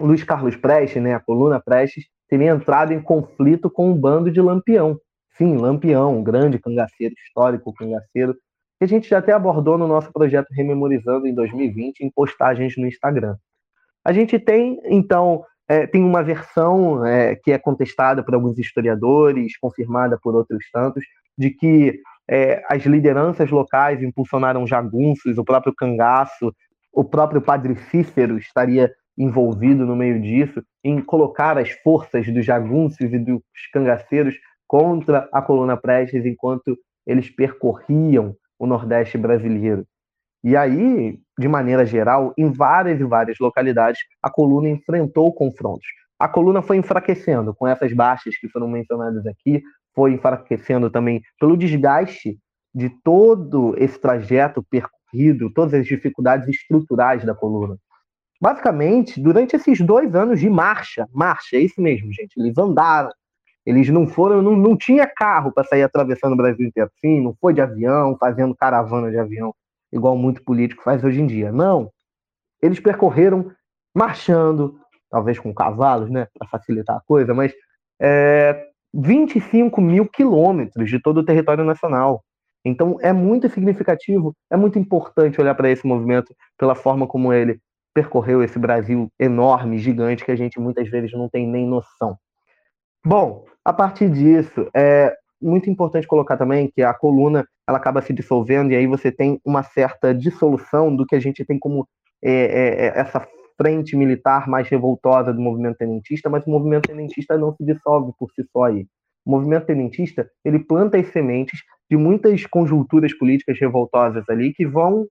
Luiz 0.00 0.22
Carlos 0.24 0.56
Prestes, 0.56 1.02
né, 1.02 1.14
a 1.14 1.20
coluna 1.20 1.60
Prestes, 1.60 2.06
teria 2.28 2.50
entrado 2.50 2.92
em 2.92 3.00
conflito 3.00 3.70
com 3.70 3.90
um 3.90 3.94
bando 3.94 4.30
de 4.30 4.40
Lampião. 4.40 4.98
Sim, 5.36 5.56
Lampião, 5.56 6.18
um 6.18 6.22
grande 6.22 6.58
cangaceiro, 6.58 7.14
histórico 7.24 7.72
cangaceiro, 7.72 8.34
que 8.78 8.84
a 8.84 8.88
gente 8.88 9.08
já 9.08 9.18
até 9.18 9.32
abordou 9.32 9.76
no 9.76 9.88
nosso 9.88 10.12
projeto 10.12 10.48
Rememorizando 10.52 11.26
em 11.26 11.34
2020, 11.34 12.00
em 12.00 12.10
postagens 12.10 12.76
no 12.76 12.86
Instagram. 12.86 13.36
A 14.04 14.12
gente 14.12 14.38
tem, 14.38 14.80
então, 14.84 15.44
é, 15.68 15.86
tem 15.86 16.02
uma 16.02 16.22
versão 16.22 17.04
é, 17.04 17.34
que 17.36 17.52
é 17.52 17.58
contestada 17.58 18.22
por 18.22 18.34
alguns 18.34 18.58
historiadores, 18.58 19.58
confirmada 19.58 20.18
por 20.20 20.34
outros 20.34 20.64
tantos, 20.72 21.04
de 21.36 21.50
que 21.50 22.00
é, 22.30 22.62
as 22.68 22.84
lideranças 22.84 23.50
locais 23.50 24.02
impulsionaram 24.02 24.66
jagunços, 24.66 25.38
o 25.38 25.44
próprio 25.44 25.74
cangaço, 25.74 26.54
o 26.92 27.04
próprio 27.04 27.40
padre 27.40 27.76
Cícero 27.90 28.36
estaria 28.36 28.92
envolvido 29.16 29.84
no 29.84 29.96
meio 29.96 30.20
disso, 30.20 30.62
em 30.84 31.00
colocar 31.00 31.58
as 31.58 31.70
forças 31.82 32.26
dos 32.32 32.44
jagunços 32.44 33.12
e 33.12 33.18
dos 33.18 33.42
cangaceiros 33.72 34.34
contra 34.66 35.28
a 35.32 35.42
coluna 35.42 35.76
Prestes 35.76 36.24
enquanto 36.24 36.78
eles 37.06 37.30
percorriam 37.30 38.36
o 38.58 38.66
Nordeste 38.66 39.16
brasileiro. 39.16 39.84
E 40.44 40.56
aí, 40.56 41.18
de 41.38 41.48
maneira 41.48 41.84
geral, 41.84 42.32
em 42.38 42.52
várias 42.52 43.00
e 43.00 43.04
várias 43.04 43.38
localidades, 43.40 44.00
a 44.22 44.30
coluna 44.30 44.68
enfrentou 44.68 45.32
confrontos. 45.32 45.86
A 46.18 46.28
coluna 46.28 46.62
foi 46.62 46.76
enfraquecendo 46.76 47.54
com 47.54 47.66
essas 47.66 47.92
baixas 47.92 48.36
que 48.36 48.48
foram 48.48 48.68
mencionadas 48.68 49.26
aqui, 49.26 49.62
foi 49.98 50.12
enfraquecendo 50.12 50.88
também 50.88 51.20
pelo 51.40 51.56
desgaste 51.56 52.38
de 52.72 52.88
todo 53.02 53.74
esse 53.76 53.98
trajeto 53.98 54.62
percorrido, 54.62 55.52
todas 55.52 55.74
as 55.74 55.84
dificuldades 55.84 56.46
estruturais 56.46 57.24
da 57.24 57.34
coluna. 57.34 57.76
Basicamente, 58.40 59.20
durante 59.20 59.56
esses 59.56 59.80
dois 59.80 60.14
anos 60.14 60.38
de 60.38 60.48
marcha, 60.48 61.04
marcha, 61.12 61.56
é 61.56 61.60
isso 61.62 61.80
mesmo, 61.82 62.12
gente, 62.12 62.36
eles 62.38 62.56
andaram, 62.56 63.10
eles 63.66 63.88
não 63.88 64.06
foram, 64.06 64.40
não, 64.40 64.56
não 64.56 64.76
tinha 64.76 65.04
carro 65.04 65.50
para 65.50 65.64
sair 65.64 65.82
atravessando 65.82 66.34
o 66.34 66.36
Brasil 66.36 66.68
inteiro, 66.68 66.88
sim, 67.00 67.20
não 67.20 67.34
foi 67.40 67.52
de 67.52 67.60
avião, 67.60 68.16
fazendo 68.20 68.54
caravana 68.54 69.10
de 69.10 69.18
avião, 69.18 69.52
igual 69.92 70.16
muito 70.16 70.44
político 70.44 70.84
faz 70.84 71.02
hoje 71.02 71.20
em 71.20 71.26
dia. 71.26 71.50
Não. 71.50 71.90
Eles 72.62 72.78
percorreram 72.78 73.50
marchando, 73.92 74.78
talvez 75.10 75.40
com 75.40 75.52
cavalos, 75.52 76.08
né, 76.08 76.28
para 76.38 76.46
facilitar 76.46 76.98
a 76.98 77.02
coisa, 77.04 77.34
mas 77.34 77.52
é, 78.00 78.67
25 79.00 79.80
mil 79.80 80.08
quilômetros 80.08 80.90
de 80.90 81.00
todo 81.00 81.18
o 81.18 81.24
território 81.24 81.64
nacional. 81.64 82.22
Então 82.64 82.96
é 83.00 83.12
muito 83.12 83.48
significativo, 83.48 84.34
é 84.50 84.56
muito 84.56 84.78
importante 84.78 85.40
olhar 85.40 85.54
para 85.54 85.70
esse 85.70 85.86
movimento 85.86 86.34
pela 86.58 86.74
forma 86.74 87.06
como 87.06 87.32
ele 87.32 87.60
percorreu 87.94 88.42
esse 88.42 88.58
Brasil 88.58 89.08
enorme, 89.18 89.78
gigante, 89.78 90.24
que 90.24 90.30
a 90.30 90.36
gente 90.36 90.60
muitas 90.60 90.88
vezes 90.88 91.12
não 91.12 91.28
tem 91.28 91.46
nem 91.46 91.66
noção. 91.66 92.16
Bom, 93.04 93.44
a 93.64 93.72
partir 93.72 94.10
disso, 94.10 94.68
é 94.74 95.14
muito 95.40 95.70
importante 95.70 96.06
colocar 96.06 96.36
também 96.36 96.70
que 96.74 96.82
a 96.82 96.92
coluna 96.92 97.46
ela 97.66 97.78
acaba 97.78 98.02
se 98.02 98.12
dissolvendo 98.12 98.72
e 98.72 98.76
aí 98.76 98.86
você 98.86 99.12
tem 99.12 99.40
uma 99.44 99.62
certa 99.62 100.12
dissolução 100.12 100.94
do 100.94 101.06
que 101.06 101.14
a 101.14 101.20
gente 101.20 101.44
tem 101.44 101.58
como 101.58 101.86
é, 102.22 102.32
é, 102.32 102.86
é, 102.86 103.00
essa 103.00 103.26
frente 103.60 103.96
militar 103.96 104.48
mais 104.48 104.68
revoltosa 104.68 105.32
do 105.32 105.40
movimento 105.40 105.78
tenentista, 105.78 106.30
mas 106.30 106.46
o 106.46 106.50
movimento 106.50 106.88
tenentista 106.88 107.36
não 107.36 107.52
se 107.52 107.64
dissolve 107.64 108.12
por 108.18 108.30
si 108.30 108.44
só 108.52 108.64
aí. 108.64 108.86
O 109.26 109.30
movimento 109.30 109.66
tenentista 109.66 110.30
ele 110.44 110.60
planta 110.60 110.96
as 110.96 111.08
sementes 111.08 111.60
de 111.90 111.96
muitas 111.96 112.46
conjunturas 112.46 113.12
políticas 113.12 113.58
revoltosas 113.58 114.24
ali 114.28 114.52
que 114.54 114.64
vão 114.64 115.06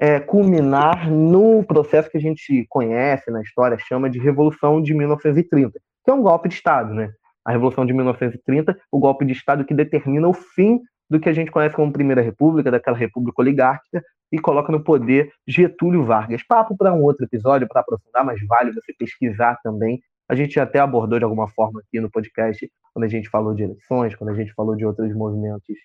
é, 0.00 0.18
culminar 0.18 1.10
no 1.10 1.62
processo 1.64 2.10
que 2.10 2.16
a 2.16 2.20
gente 2.20 2.64
conhece 2.68 3.30
na 3.30 3.42
história, 3.42 3.76
chama 3.78 4.08
de 4.08 4.18
Revolução 4.18 4.80
de 4.80 4.94
1930, 4.94 5.78
que 6.04 6.10
é 6.10 6.14
um 6.14 6.22
golpe 6.22 6.48
de 6.48 6.54
Estado, 6.54 6.94
né? 6.94 7.10
A 7.44 7.52
Revolução 7.52 7.84
de 7.84 7.92
1930, 7.92 8.78
o 8.90 8.98
golpe 8.98 9.24
de 9.24 9.32
Estado 9.32 9.64
que 9.64 9.74
determina 9.74 10.28
o 10.28 10.32
fim 10.32 10.80
do 11.10 11.18
que 11.18 11.28
a 11.28 11.32
gente 11.32 11.50
conhece 11.50 11.74
como 11.74 11.92
Primeira 11.92 12.22
República, 12.22 12.70
daquela 12.70 12.96
república 12.96 13.42
oligárquica, 13.42 14.02
e 14.32 14.38
coloca 14.38 14.70
no 14.70 14.82
poder 14.82 15.32
Getúlio 15.46 16.04
Vargas. 16.04 16.42
Papo 16.44 16.76
para 16.76 16.94
um 16.94 17.02
outro 17.02 17.24
episódio, 17.24 17.66
para 17.66 17.80
aprofundar, 17.80 18.24
mas 18.24 18.40
vale 18.46 18.72
você 18.72 18.92
pesquisar 18.96 19.58
também. 19.62 20.00
A 20.28 20.36
gente 20.36 20.60
até 20.60 20.78
abordou 20.78 21.18
de 21.18 21.24
alguma 21.24 21.48
forma 21.48 21.80
aqui 21.80 21.98
no 22.00 22.08
podcast, 22.08 22.70
quando 22.94 23.04
a 23.04 23.08
gente 23.08 23.28
falou 23.28 23.52
de 23.52 23.64
eleições, 23.64 24.14
quando 24.14 24.30
a 24.30 24.34
gente 24.34 24.52
falou 24.54 24.76
de 24.76 24.86
outros 24.86 25.12
movimentos 25.12 25.76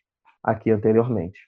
aqui 0.44 0.70
anteriormente. 0.70 1.40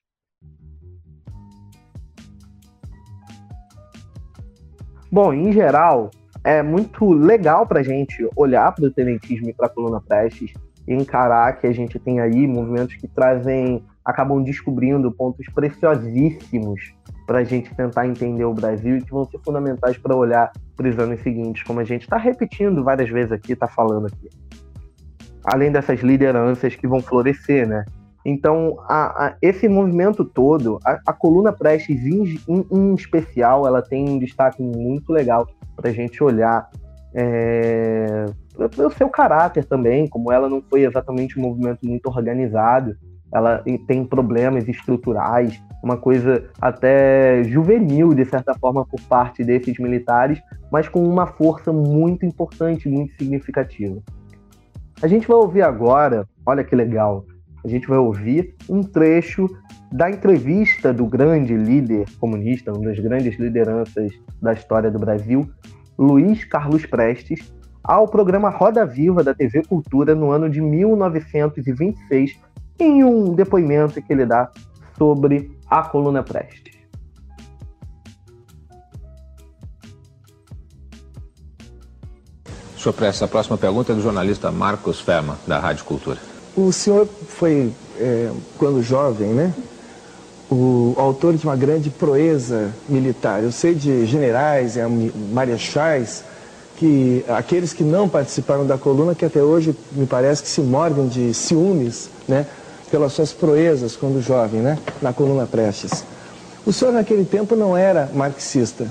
Bom, 5.12 5.32
em 5.32 5.54
geral, 5.54 6.10
é 6.44 6.64
muito 6.64 7.12
legal 7.14 7.68
para 7.68 7.82
a 7.82 7.84
gente 7.84 8.28
olhar 8.36 8.74
para 8.74 8.86
o 8.86 8.92
tenentismo 8.92 9.50
e 9.50 9.54
para 9.54 9.68
a 9.68 9.70
coluna 9.70 10.02
Prestes 10.02 10.52
encarar 10.88 11.60
que 11.60 11.68
a 11.68 11.74
gente 11.74 12.00
tem 12.00 12.20
aí 12.20 12.48
movimentos 12.48 12.96
que 12.96 13.08
trazem, 13.08 13.84
acabam 14.04 14.42
descobrindo 14.42 15.12
pontos 15.12 15.46
preciosíssimos 15.54 16.96
para 17.26 17.40
a 17.40 17.44
gente 17.44 17.74
tentar 17.76 18.08
entender 18.08 18.46
o 18.46 18.54
Brasil 18.54 18.98
e 18.98 19.02
que 19.02 19.12
vão 19.12 19.26
ser 19.26 19.40
fundamentais 19.40 19.98
para 19.98 20.16
olhar 20.16 20.52
para 20.76 20.88
os 20.88 20.98
anos 20.98 21.20
seguintes, 21.22 21.64
como 21.64 21.82
a 21.82 21.84
gente 21.84 22.04
está 22.04 22.18
repetindo 22.18 22.84
várias 22.84 23.10
vezes 23.10 23.32
aqui, 23.34 23.52
está 23.52 23.68
falando 23.68 24.08
aqui. 24.08 24.30
Além 25.44 25.72
dessas 25.72 26.00
lideranças 26.00 26.76
que 26.76 26.88
vão 26.88 27.02
florescer, 27.02 27.68
né? 27.68 27.84
Então, 28.26 28.78
a, 28.90 29.28
a, 29.28 29.36
esse 29.42 29.70
movimento 29.70 30.26
todo, 30.26 30.80
a, 30.86 31.00
a 31.08 31.14
coluna 31.14 31.54
Prestes 31.54 32.06
em, 32.06 32.38
em, 32.48 32.66
em, 32.70 32.94
especial, 32.94 33.66
ela 33.66 33.82
tem 33.82 34.10
um 34.10 34.20
destaque 34.20 34.62
muito 34.62 35.14
legal 35.14 35.48
para 35.76 35.90
a 35.90 35.94
gente 35.94 36.22
olhar 36.22 36.70
é, 37.14 38.26
o 38.58 38.90
seu 38.92 39.10
caráter 39.10 39.66
também, 39.66 40.08
como 40.08 40.32
ela 40.32 40.50
não 40.50 40.62
foi 40.62 40.84
exatamente 40.84 41.40
um 41.40 41.44
movimento 41.44 41.80
muito 41.86 42.08
organizado, 42.08 42.96
ela 43.34 43.64
tem 43.88 44.06
problemas 44.06 44.68
estruturais, 44.68 45.62
uma 45.84 45.98
coisa 45.98 46.50
até 46.62 47.44
juvenil, 47.44 48.14
de 48.14 48.26
certa 48.26 48.54
forma, 48.56 48.86
por 48.86 49.02
parte 49.02 49.44
desses 49.44 49.78
militares, 49.78 50.42
mas 50.72 50.88
com 50.88 51.04
uma 51.04 51.28
força 51.28 51.72
muito 51.72 52.26
importante, 52.26 52.88
muito 52.88 53.14
significativa. 53.18 54.02
A 55.02 55.08
gente 55.08 55.28
vai 55.28 55.38
ouvir 55.38 55.62
agora, 55.62 56.28
olha 56.46 56.64
que 56.64 56.76
legal, 56.76 57.26
a 57.64 57.68
gente 57.68 57.88
vai 57.88 57.98
ouvir 57.98 58.56
um 58.70 58.82
trecho 58.82 59.48
da 59.92 60.10
entrevista 60.10 60.94
do 60.94 61.06
grande 61.06 61.56
líder 61.56 62.06
comunista, 62.20 62.74
uma 62.74 62.86
das 62.86 63.00
grandes 63.00 63.38
lideranças 63.38 64.12
da 64.42 64.54
história 64.54 64.90
do 64.90 65.00
Brasil, 65.00 65.50
Luiz 65.98 66.44
Carlos 66.46 66.86
Prestes, 66.86 67.40
ao 67.84 68.08
programa 68.08 68.50
Roda 68.50 68.86
Viva 68.86 69.24
da 69.24 69.34
TV 69.34 69.64
Cultura 69.64 70.14
no 70.14 70.32
ano 70.32 70.50
de 70.50 70.62
1926, 70.62 72.38
em 72.80 73.04
um 73.04 73.34
depoimento 73.34 74.02
que 74.02 74.14
ele 74.14 74.26
dá 74.26 74.52
sobre 74.98 75.52
a 75.70 75.82
coluna 75.84 76.22
Prestes. 76.22 76.78
Senhor 82.78 82.94
Prestes, 82.94 83.24
a 83.24 83.28
próxima 83.28 83.58
pergunta 83.58 83.92
é 83.92 83.96
do 83.96 84.02
jornalista 84.02 84.52
Marcos 84.52 85.02
Ferma, 85.02 85.38
da 85.48 85.60
Rádio 85.60 85.84
Cultura. 85.84 86.20
O 86.56 86.72
senhor 86.72 87.06
foi, 87.06 87.74
é, 88.00 88.32
quando 88.58 88.82
jovem, 88.82 89.34
né? 89.34 89.54
O 90.50 90.96
autor 90.98 91.36
de 91.36 91.44
uma 91.44 91.56
grande 91.56 91.90
proeza 91.90 92.74
militar. 92.88 93.44
Eu 93.44 93.52
sei 93.52 93.76
de 93.76 94.06
generais, 94.06 94.78
é, 94.78 94.88
marechais, 95.32 96.24
que 96.78 97.26
aqueles 97.28 97.74
que 97.74 97.84
não 97.84 98.08
participaram 98.08 98.66
da 98.66 98.78
coluna, 98.78 99.14
que 99.14 99.26
até 99.26 99.42
hoje 99.42 99.76
me 99.92 100.06
parece 100.06 100.44
que 100.44 100.50
se 100.50 100.62
mordem 100.62 101.08
de 101.08 101.34
ciúmes, 101.34 102.10
né? 102.28 102.46
Pelas 102.90 103.12
suas 103.12 103.34
proezas 103.34 103.96
quando 103.96 104.22
jovem, 104.22 104.62
né? 104.62 104.78
Na 105.02 105.12
coluna 105.12 105.46
Prestes. 105.46 106.04
O 106.66 106.72
senhor 106.72 106.94
naquele 106.94 107.26
tempo 107.26 107.56
não 107.56 107.76
era 107.76 108.10
marxista. 108.14 108.88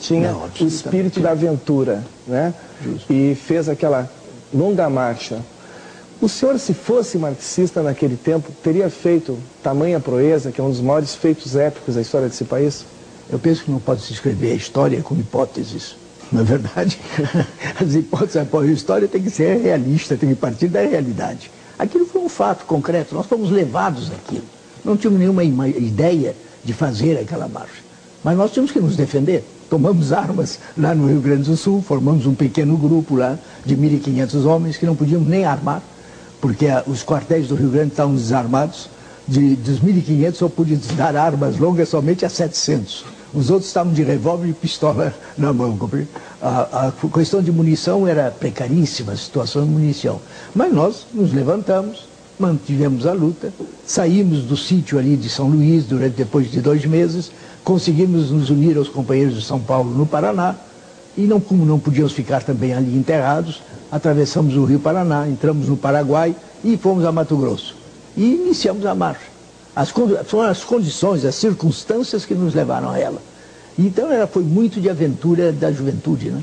Tinha 0.00 0.32
não, 0.32 0.50
o 0.60 0.66
espírito 0.66 1.20
da 1.20 1.30
aventura, 1.30 2.02
né? 2.26 2.52
Justo. 2.82 3.10
E 3.10 3.34
fez 3.34 3.68
aquela 3.68 4.10
longa 4.52 4.90
marcha 4.90 5.40
O 6.24 6.28
senhor, 6.28 6.58
se 6.58 6.72
fosse 6.72 7.18
marxista 7.18 7.82
naquele 7.82 8.16
tempo, 8.16 8.50
teria 8.62 8.88
feito 8.88 9.36
tamanha 9.62 10.00
proeza, 10.00 10.50
que 10.50 10.58
é 10.58 10.64
um 10.64 10.70
dos 10.70 10.80
maiores 10.80 11.14
feitos 11.14 11.54
épicos 11.54 11.96
da 11.96 12.00
história 12.00 12.30
desse 12.30 12.44
país? 12.44 12.86
Eu 13.30 13.38
penso 13.38 13.62
que 13.62 13.70
não 13.70 13.78
pode 13.78 14.00
se 14.00 14.14
escrever 14.14 14.52
a 14.52 14.54
história 14.54 15.02
com 15.02 15.14
hipóteses. 15.14 15.96
Não 16.32 16.40
é 16.40 16.44
verdade? 16.44 16.98
As 17.78 17.94
hipóteses, 17.94 18.36
a 18.36 18.64
história 18.72 19.06
tem 19.06 19.20
que 19.20 19.28
ser 19.28 19.60
realista, 19.60 20.16
tem 20.16 20.30
que 20.30 20.34
partir 20.34 20.68
da 20.68 20.80
realidade. 20.80 21.50
Aquilo 21.78 22.06
foi 22.06 22.22
um 22.22 22.28
fato 22.30 22.64
concreto, 22.64 23.14
nós 23.14 23.26
fomos 23.26 23.50
levados 23.50 24.10
àquilo. 24.10 24.44
Não 24.82 24.96
tínhamos 24.96 25.20
nenhuma 25.20 25.44
ideia 25.44 26.34
de 26.64 26.72
fazer 26.72 27.18
aquela 27.18 27.48
marcha. 27.48 27.82
Mas 28.24 28.34
nós 28.34 28.50
tínhamos 28.50 28.72
que 28.72 28.80
nos 28.80 28.96
defender. 28.96 29.44
Tomamos 29.68 30.10
armas 30.10 30.58
lá 30.74 30.94
no 30.94 31.06
Rio 31.06 31.20
Grande 31.20 31.50
do 31.50 31.56
Sul, 31.58 31.82
formamos 31.82 32.24
um 32.24 32.34
pequeno 32.34 32.78
grupo 32.78 33.14
lá 33.14 33.38
de 33.62 33.76
1.500 33.76 34.46
homens 34.46 34.78
que 34.78 34.86
não 34.86 34.96
podíamos 34.96 35.28
nem 35.28 35.44
armar, 35.44 35.82
porque 36.44 36.66
os 36.86 37.02
quartéis 37.02 37.48
do 37.48 37.54
Rio 37.54 37.70
Grande 37.70 37.92
estavam 37.92 38.14
desarmados. 38.14 38.90
De, 39.26 39.56
dos 39.56 39.80
1.500 39.80 40.34
só 40.34 40.46
podia 40.46 40.78
dar 40.94 41.16
armas 41.16 41.58
longas 41.58 41.88
somente 41.88 42.26
a 42.26 42.28
700. 42.28 43.06
Os 43.32 43.48
outros 43.48 43.68
estavam 43.68 43.94
de 43.94 44.02
revólver 44.02 44.48
e 44.48 44.52
pistola 44.52 45.14
na 45.38 45.54
mão. 45.54 45.78
A, 46.42 46.88
a 46.88 47.08
questão 47.08 47.40
de 47.40 47.50
munição 47.50 48.06
era 48.06 48.30
precaríssima, 48.30 49.12
a 49.12 49.16
situação 49.16 49.64
de 49.64 49.70
munição. 49.70 50.20
Mas 50.54 50.70
nós 50.70 51.06
nos 51.14 51.32
levantamos, 51.32 52.06
mantivemos 52.38 53.06
a 53.06 53.14
luta, 53.14 53.50
saímos 53.86 54.42
do 54.42 54.54
sítio 54.54 54.98
ali 54.98 55.16
de 55.16 55.30
São 55.30 55.48
Luís 55.48 55.86
durante 55.86 56.16
depois 56.16 56.50
de 56.50 56.60
dois 56.60 56.84
meses, 56.84 57.32
conseguimos 57.64 58.30
nos 58.30 58.50
unir 58.50 58.76
aos 58.76 58.90
companheiros 58.90 59.36
de 59.36 59.42
São 59.42 59.58
Paulo 59.58 59.96
no 59.96 60.04
Paraná, 60.04 60.56
e 61.16 61.22
não, 61.22 61.40
como 61.40 61.64
não 61.64 61.78
podíamos 61.78 62.12
ficar 62.12 62.42
também 62.42 62.74
ali 62.74 62.96
enterrados, 62.96 63.62
atravessamos 63.90 64.56
o 64.56 64.64
Rio 64.64 64.80
Paraná, 64.80 65.28
entramos 65.28 65.68
no 65.68 65.76
Paraguai 65.76 66.34
e 66.64 66.76
fomos 66.76 67.04
a 67.04 67.12
Mato 67.12 67.36
Grosso. 67.36 67.76
E 68.16 68.34
iniciamos 68.34 68.84
a 68.86 68.94
marcha. 68.94 69.34
As, 69.74 69.90
foram 69.90 70.48
as 70.48 70.64
condições, 70.64 71.24
as 71.24 71.34
circunstâncias 71.34 72.24
que 72.24 72.34
nos 72.34 72.54
levaram 72.54 72.90
a 72.90 72.98
ela. 72.98 73.20
Então 73.78 74.10
ela 74.10 74.26
foi 74.26 74.42
muito 74.42 74.80
de 74.80 74.88
aventura 74.88 75.52
da 75.52 75.70
juventude, 75.72 76.30
né? 76.30 76.42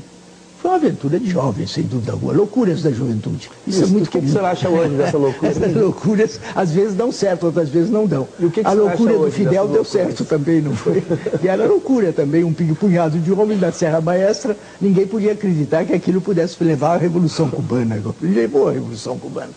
Foi 0.62 0.70
uma 0.70 0.76
aventura 0.76 1.18
de 1.18 1.28
jovens, 1.28 1.72
sem 1.72 1.82
dúvida 1.82 2.12
alguma. 2.12 2.32
Loucuras 2.32 2.82
da 2.82 2.90
juventude. 2.92 3.50
Isso, 3.66 3.82
Isso 3.82 3.82
é 3.82 3.86
muito 3.88 4.06
o 4.06 4.10
que, 4.10 4.20
que 4.20 4.28
você 4.28 4.38
acha 4.38 4.68
hoje 4.68 4.94
dessa 4.94 5.18
loucura? 5.18 5.50
Essas 5.50 5.74
loucuras 5.74 6.40
às 6.54 6.70
vezes 6.70 6.94
dão 6.94 7.10
certo, 7.10 7.46
outras 7.46 7.68
vezes 7.68 7.90
não 7.90 8.06
dão. 8.06 8.28
E 8.38 8.46
o 8.46 8.50
que 8.50 8.60
que 8.60 8.66
a 8.68 8.72
loucura 8.72 9.18
do 9.18 9.30
Fidel 9.32 9.66
deu 9.66 9.84
certo 9.84 10.24
também, 10.24 10.60
não 10.60 10.76
foi? 10.76 11.02
e 11.42 11.48
era 11.48 11.66
loucura 11.66 12.12
também, 12.12 12.44
um 12.44 12.52
punhado 12.52 13.18
de 13.18 13.32
homens 13.32 13.58
da 13.58 13.72
Serra 13.72 14.00
Maestra, 14.00 14.56
ninguém 14.80 15.04
podia 15.04 15.32
acreditar 15.32 15.84
que 15.84 15.94
aquilo 15.94 16.20
pudesse 16.20 16.62
levar 16.62 16.94
à 16.94 16.96
Revolução 16.96 17.50
Cubana. 17.50 18.00
Levou 18.22 18.68
a 18.68 18.72
Revolução 18.72 19.18
Cubana. 19.18 19.50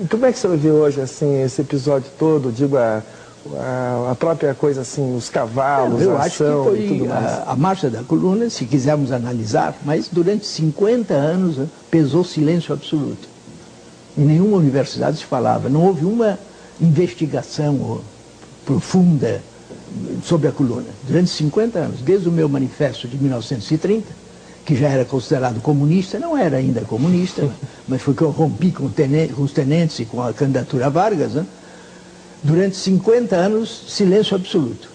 E 0.00 0.04
como 0.08 0.26
é 0.26 0.32
que 0.32 0.38
você 0.40 0.48
vê 0.56 0.70
hoje 0.72 1.00
assim, 1.00 1.44
esse 1.44 1.60
episódio 1.60 2.10
todo, 2.18 2.50
digo, 2.50 2.76
a 2.76 3.04
a, 3.56 4.10
a, 4.12 4.14
própria 4.14 4.54
coisa 4.54 4.82
assim, 4.82 5.16
os 5.16 5.28
cavalos, 5.28 6.02
Eu 6.02 6.16
a 6.16 6.22
acho 6.22 6.30
que 6.30 6.98
foi 6.98 7.08
a, 7.08 7.44
a, 7.52 7.56
marcha 7.56 7.90
da 7.90 8.02
coluna, 8.02 8.50
se 8.50 8.64
quisermos 8.64 9.12
analisar, 9.12 9.76
mas 9.84 10.08
durante 10.10 10.46
50 10.46 11.14
anos 11.14 11.56
né, 11.56 11.66
pesou 11.90 12.24
silêncio 12.24 12.72
absoluto. 12.72 13.28
Em 14.16 14.24
nenhuma 14.24 14.56
universidade 14.56 15.18
se 15.18 15.24
falava, 15.24 15.68
não 15.68 15.84
houve 15.84 16.04
uma 16.04 16.38
investigação 16.80 18.00
profunda 18.64 19.40
sobre 20.24 20.48
a 20.48 20.52
coluna. 20.52 20.86
Durante 21.06 21.30
50 21.30 21.78
anos, 21.78 22.00
desde 22.00 22.28
o 22.28 22.32
meu 22.32 22.48
manifesto 22.48 23.08
de 23.08 23.16
1930, 23.16 24.06
que 24.64 24.76
já 24.76 24.88
era 24.88 25.04
considerado 25.04 25.60
comunista, 25.60 26.18
não 26.18 26.36
era 26.36 26.58
ainda 26.58 26.82
comunista, 26.82 27.48
mas 27.88 28.02
foi 28.02 28.14
que 28.14 28.22
eu 28.22 28.30
rompi 28.30 28.70
com, 28.70 28.88
tenente, 28.88 29.32
com 29.32 29.42
os 29.42 29.52
tenentes 29.52 29.98
e 29.98 30.04
com 30.04 30.22
a 30.22 30.32
candidatura 30.32 30.90
Vargas, 30.90 31.32
né? 31.32 31.46
Durante 32.42 32.76
50 32.76 33.36
anos, 33.36 33.84
silêncio 33.88 34.34
absoluto. 34.34 34.88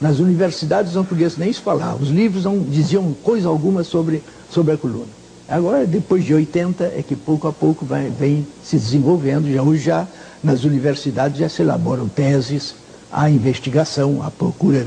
Nas 0.00 0.18
universidades 0.18 0.94
não 0.94 1.04
podia 1.04 1.30
nem 1.38 1.52
se 1.52 1.60
falar, 1.60 1.94
os 1.94 2.08
livros 2.08 2.44
não 2.44 2.58
diziam 2.58 3.14
coisa 3.22 3.48
alguma 3.48 3.84
sobre, 3.84 4.22
sobre 4.50 4.74
a 4.74 4.76
coluna. 4.76 5.20
Agora, 5.48 5.86
depois 5.86 6.24
de 6.24 6.32
80, 6.32 6.84
é 6.84 7.02
que 7.06 7.16
pouco 7.16 7.48
a 7.48 7.52
pouco 7.52 7.84
vai, 7.84 8.08
vem 8.08 8.46
se 8.62 8.76
desenvolvendo, 8.76 9.52
já 9.52 9.62
hoje 9.62 9.82
já 9.82 10.06
nas 10.44 10.64
universidades 10.64 11.38
já 11.38 11.48
se 11.48 11.62
elaboram 11.62 12.08
teses, 12.08 12.74
a 13.10 13.28
investigação, 13.28 14.22
a 14.22 14.30
procura 14.30 14.86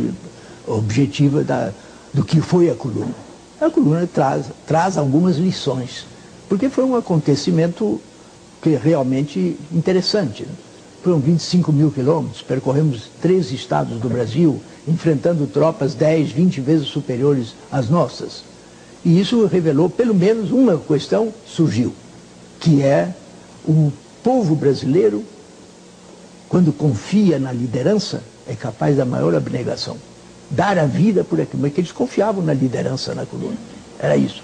objetiva 0.66 1.44
da, 1.44 1.72
do 2.14 2.24
que 2.24 2.40
foi 2.40 2.70
a 2.70 2.76
coluna. 2.76 3.14
A 3.60 3.70
coluna 3.70 4.08
traz, 4.12 4.46
traz 4.66 4.98
algumas 4.98 5.38
lições, 5.38 6.06
porque 6.48 6.70
foi 6.70 6.84
um 6.84 6.96
acontecimento 6.96 8.00
que 8.62 8.76
é 8.76 8.80
realmente 8.82 9.58
interessante. 9.72 10.44
Né? 10.44 10.54
Foram 11.04 11.20
25 11.20 11.74
mil 11.74 11.92
quilômetros, 11.92 12.42
percorremos 12.42 13.10
três 13.22 13.52
estados 13.52 14.00
do 14.00 14.08
Brasil, 14.08 14.62
enfrentando 14.88 15.46
tropas 15.46 15.94
10, 15.94 16.32
20 16.32 16.62
vezes 16.62 16.88
superiores 16.88 17.54
às 17.70 17.90
nossas. 17.90 18.46
E 19.04 19.20
isso 19.20 19.46
revelou, 19.46 19.90
pelo 19.90 20.16
menos, 20.16 20.50
uma 20.52 20.78
questão 20.78 21.34
surgiu, 21.46 21.94
que 22.58 22.82
é 22.82 23.14
o 23.68 23.92
povo 24.24 24.56
brasileiro, 24.56 25.26
quando 26.48 26.72
confia 26.72 27.38
na 27.38 27.52
liderança, 27.52 28.24
é 28.48 28.56
capaz 28.56 28.96
da 28.96 29.04
maior 29.04 29.36
abnegação. 29.36 29.98
Dar 30.50 30.78
a 30.78 30.86
vida 30.86 31.22
por 31.26 31.42
aquilo, 31.42 31.64
mas 31.64 31.74
que 31.74 31.82
eles 31.82 31.92
confiavam 31.92 32.42
na 32.42 32.54
liderança 32.54 33.14
na 33.14 33.26
coluna. 33.26 33.58
Era 34.00 34.16
isso. 34.16 34.42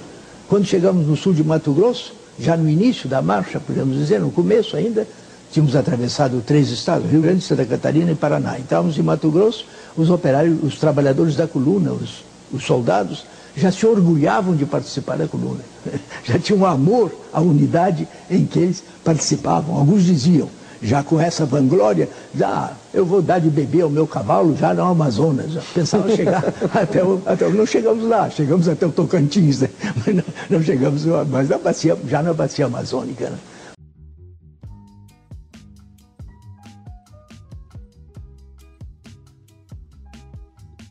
Quando 0.50 0.66
chegamos 0.66 1.08
no 1.08 1.16
sul 1.16 1.34
de 1.34 1.44
Mato 1.44 1.72
Grosso, 1.72 2.14
já 2.38 2.58
no 2.58 2.70
início 2.70 3.08
da 3.08 3.22
marcha, 3.22 3.62
podemos 3.62 3.96
dizer, 3.98 4.20
no 4.20 4.32
começo 4.32 4.76
ainda, 4.76 5.08
Tínhamos 5.52 5.76
atravessado 5.76 6.44
três 6.46 6.70
estados, 6.70 7.10
Rio 7.10 7.22
Grande, 7.22 7.42
Santa 7.42 7.66
Catarina 7.66 8.12
e 8.12 8.16
Paraná. 8.16 8.58
Estávamos 8.60 8.98
em 8.98 9.02
Mato 9.02 9.32
Grosso, 9.32 9.66
os 9.98 10.10
operários, 10.10 10.64
os 10.64 10.78
trabalhadores 10.78 11.36
da 11.36 11.48
coluna, 11.48 11.92
os, 11.92 12.24
os 12.54 12.64
soldados, 12.64 13.26
já 13.56 13.72
se 13.72 13.86
orgulhavam 13.86 14.56
de 14.56 14.66
participar 14.66 15.18
da 15.18 15.28
coluna. 15.28 15.62
Já 16.24 16.38
tinham 16.38 16.62
um 16.62 16.66
amor 16.66 17.12
à 17.34 17.42
unidade 17.42 18.08
em 18.30 18.46
que 18.46 18.60
eles 18.60 18.84
participavam. 19.04 19.76
Alguns 19.76 20.04
diziam, 20.04 20.48
já 20.82 21.02
com 21.04 21.20
essa 21.20 21.46
vanglória, 21.46 22.08
já 22.36 22.72
eu 22.94 23.06
vou 23.06 23.22
dar 23.22 23.40
de 23.40 23.50
beber 23.50 23.82
ao 23.82 23.90
meu 23.90 24.06
cavalo 24.06 24.56
já 24.56 24.74
no 24.74 24.84
Amazonas. 24.84 25.52
Já 25.52 25.62
pensava 25.74 26.16
chegar 26.16 26.44
até, 26.74 27.04
o, 27.04 27.22
até 27.26 27.50
não 27.50 27.66
chegamos 27.66 28.08
lá, 28.08 28.30
chegamos 28.30 28.68
até 28.68 28.86
o 28.86 28.92
Tocantins, 28.92 29.62
né? 29.62 29.70
mas 30.06 30.16
não, 30.16 30.24
não 30.50 30.64
chegamos, 30.64 31.06
mas 31.30 31.50
na 31.50 31.58
bacia, 31.58 31.98
já 32.08 32.22
na 32.22 32.34
bacia 32.34 32.66
amazônica. 32.68 33.30
Né? 33.30 33.38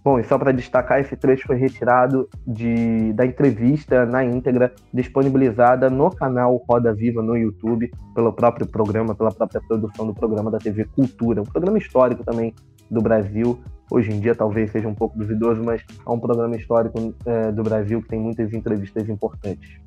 Bom, 0.08 0.18
e 0.18 0.24
só 0.24 0.38
para 0.38 0.52
destacar, 0.52 1.00
esse 1.00 1.14
trecho 1.14 1.46
foi 1.46 1.56
retirado 1.56 2.30
de, 2.46 3.12
da 3.12 3.26
entrevista 3.26 4.06
na 4.06 4.24
íntegra, 4.24 4.72
disponibilizada 4.90 5.90
no 5.90 6.08
canal 6.10 6.56
Roda 6.66 6.94
Viva 6.94 7.20
no 7.20 7.36
YouTube, 7.36 7.92
pelo 8.14 8.32
próprio 8.32 8.66
programa, 8.66 9.14
pela 9.14 9.30
própria 9.30 9.60
produção 9.60 10.06
do 10.06 10.14
programa 10.14 10.50
da 10.50 10.56
TV 10.56 10.86
Cultura, 10.86 11.42
um 11.42 11.44
programa 11.44 11.76
histórico 11.76 12.24
também 12.24 12.54
do 12.90 13.02
Brasil. 13.02 13.58
Hoje 13.90 14.10
em 14.10 14.18
dia 14.18 14.34
talvez 14.34 14.70
seja 14.70 14.88
um 14.88 14.94
pouco 14.94 15.18
duvidoso, 15.18 15.62
mas 15.62 15.84
é 16.06 16.10
um 16.10 16.18
programa 16.18 16.56
histórico 16.56 17.14
é, 17.26 17.52
do 17.52 17.62
Brasil 17.62 18.00
que 18.00 18.08
tem 18.08 18.18
muitas 18.18 18.50
entrevistas 18.54 19.10
importantes. 19.10 19.78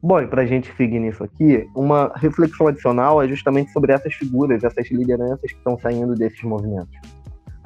Bom, 0.00 0.20
e 0.20 0.28
para 0.28 0.42
a 0.42 0.46
gente 0.46 0.72
seguir 0.76 1.00
nisso 1.00 1.24
aqui, 1.24 1.66
uma 1.74 2.12
reflexão 2.14 2.68
adicional 2.68 3.20
é 3.20 3.26
justamente 3.26 3.72
sobre 3.72 3.92
essas 3.92 4.14
figuras, 4.14 4.62
essas 4.62 4.88
lideranças 4.90 5.40
que 5.40 5.56
estão 5.56 5.76
saindo 5.78 6.14
desses 6.14 6.40
movimentos. 6.42 6.94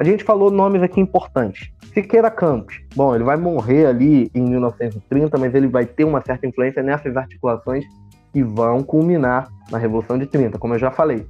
A 0.03 0.05
gente 0.05 0.24
falou 0.24 0.50
nomes 0.50 0.82
aqui 0.82 1.00
importantes. 1.00 1.70
Siqueira 1.94 2.28
Campos. 2.28 2.80
Bom, 2.96 3.14
ele 3.14 3.22
vai 3.22 3.36
morrer 3.36 3.86
ali 3.86 4.28
em 4.34 4.42
1930, 4.42 5.38
mas 5.38 5.55
ele 5.55 5.68
vai 5.68 5.86
ter 5.86 6.03
uma 6.03 6.20
certa 6.20 6.44
influência 6.44 6.82
nessas 6.82 7.16
articulações 7.16 7.84
que 8.32 8.42
vão 8.42 8.82
culminar 8.82 9.46
na 9.70 9.78
Revolução 9.78 10.18
de 10.18 10.26
30, 10.26 10.59
como 10.59 10.74
eu 10.74 10.78
já 10.80 10.90
falei. 10.90 11.24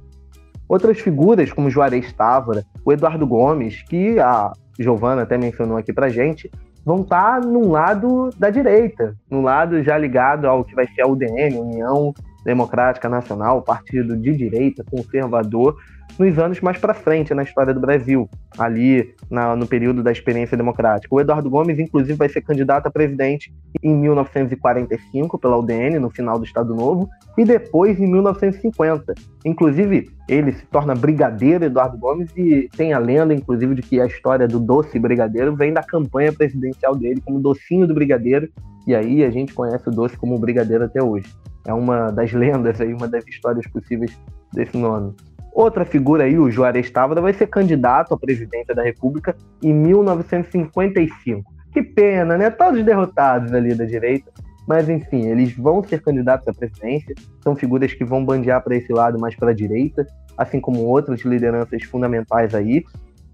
Outras 0.67 0.99
figuras, 0.99 1.53
como 1.53 1.69
Juarez 1.69 2.11
Távora, 2.13 2.65
o 2.83 2.91
Eduardo 2.91 3.27
Gomes, 3.27 3.83
que 3.83 4.19
a 4.19 4.51
Giovana 4.79 5.21
até 5.21 5.37
mencionou 5.37 5.77
aqui 5.77 5.93
pra 5.93 6.09
gente, 6.09 6.49
vão 6.83 7.01
estar 7.01 7.41
tá 7.41 7.47
num 7.47 7.69
lado 7.69 8.31
da 8.39 8.49
direita, 8.49 9.15
no 9.29 9.41
lado 9.43 9.83
já 9.83 9.95
ligado 9.99 10.47
ao 10.47 10.63
que 10.63 10.73
vai 10.73 10.87
ser 10.87 11.03
a 11.03 11.07
UDN, 11.07 11.59
União 11.59 12.11
Democrática 12.43 13.07
Nacional, 13.07 13.61
partido 13.61 14.17
de 14.17 14.35
direita, 14.35 14.83
conservador, 14.89 15.77
nos 16.17 16.37
anos 16.37 16.61
mais 16.61 16.77
para 16.77 16.93
frente 16.93 17.33
na 17.33 17.43
história 17.43 17.73
do 17.73 17.79
Brasil, 17.79 18.29
ali 18.57 19.13
na, 19.29 19.55
no 19.55 19.67
período 19.67 20.03
da 20.03 20.11
experiência 20.11 20.55
democrática. 20.55 21.13
O 21.13 21.19
Eduardo 21.19 21.49
Gomes, 21.49 21.79
inclusive, 21.79 22.13
vai 22.13 22.29
ser 22.29 22.41
candidato 22.41 22.87
a 22.87 22.91
presidente 22.91 23.53
em 23.81 23.95
1945 23.95 25.37
pela 25.39 25.57
UDN, 25.57 25.99
no 25.99 26.09
final 26.09 26.37
do 26.37 26.45
Estado 26.45 26.75
Novo, 26.75 27.09
e 27.37 27.43
depois 27.43 27.99
em 27.99 28.07
1950. 28.07 29.13
Inclusive, 29.45 30.09
ele 30.29 30.51
se 30.53 30.65
torna 30.67 30.93
brigadeiro, 30.93 31.65
Eduardo 31.65 31.97
Gomes, 31.97 32.29
e 32.37 32.69
tem 32.75 32.93
a 32.93 32.99
lenda, 32.99 33.33
inclusive, 33.33 33.75
de 33.75 33.81
que 33.81 33.99
a 33.99 34.05
história 34.05 34.47
do 34.47 34.59
doce 34.59 34.99
brigadeiro 34.99 35.55
vem 35.55 35.73
da 35.73 35.83
campanha 35.83 36.31
presidencial 36.31 36.95
dele 36.95 37.21
como 37.25 37.39
docinho 37.39 37.87
do 37.87 37.93
brigadeiro, 37.93 38.49
e 38.85 38.93
aí 38.93 39.23
a 39.23 39.31
gente 39.31 39.53
conhece 39.53 39.87
o 39.87 39.91
doce 39.91 40.17
como 40.17 40.37
brigadeiro 40.37 40.83
até 40.83 41.01
hoje. 41.01 41.33
É 41.65 41.73
uma 41.73 42.11
das 42.11 42.33
lendas 42.33 42.79
aí, 42.81 42.93
uma 42.93 43.07
das 43.07 43.25
histórias 43.25 43.65
possíveis 43.67 44.17
desse 44.53 44.77
nome. 44.77 45.13
Outra 45.53 45.85
figura 45.85 46.23
aí, 46.23 46.37
o 46.37 46.49
Juarez 46.49 46.89
Távora, 46.89 47.21
vai 47.21 47.31
ser 47.31 47.47
candidato 47.47 48.13
à 48.13 48.17
presidência 48.17 48.73
da 48.73 48.81
República 48.81 49.35
em 49.61 49.71
1955. 49.71 51.53
Que 51.71 51.83
pena, 51.83 52.37
né? 52.37 52.49
Todos 52.49 52.83
derrotados 52.83 53.53
ali 53.53 53.75
da 53.75 53.85
direita. 53.85 54.31
Mas 54.67 54.89
enfim, 54.89 55.27
eles 55.27 55.55
vão 55.55 55.83
ser 55.83 56.01
candidatos 56.01 56.47
à 56.47 56.53
presidência. 56.53 57.13
São 57.41 57.55
figuras 57.55 57.93
que 57.93 58.03
vão 58.03 58.25
bandear 58.25 58.63
para 58.63 58.75
esse 58.75 58.91
lado 58.91 59.19
mais 59.19 59.35
para 59.35 59.51
a 59.51 59.53
direita, 59.53 60.07
assim 60.37 60.59
como 60.59 60.79
outras 60.79 61.21
lideranças 61.21 61.83
fundamentais 61.83 62.55
aí. 62.55 62.83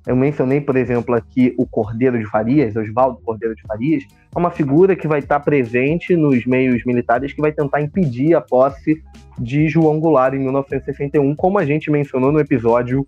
Eu 0.08 0.16
mencionei, 0.16 0.62
por 0.62 0.76
exemplo, 0.76 1.14
aqui 1.14 1.54
o 1.58 1.66
Cordeiro 1.66 2.18
de 2.18 2.26
Farias, 2.26 2.76
Oswaldo 2.76 3.22
Cordeiro 3.24 3.56
de 3.56 3.62
Farias, 3.64 4.04
é 4.34 4.40
uma 4.40 4.50
figura 4.50 4.96
que 4.96 5.08
vai 5.08 5.20
estar 5.20 5.40
presente 5.42 6.16
nos 6.16 6.46
meios 6.46 6.84
militares 6.86 7.34
que 7.34 7.42
vai 7.42 7.52
tentar 7.52 7.82
impedir 7.82 8.34
a 8.34 8.42
posse 8.42 9.04
de 9.38 9.68
João 9.68 10.00
Goulart 10.00 10.34
em 10.34 10.40
1961, 10.40 11.36
como 11.36 11.60
a 11.60 11.66
gente 11.66 11.92
mencionou 11.92 12.32
no 12.32 12.40
episódio 12.40 13.06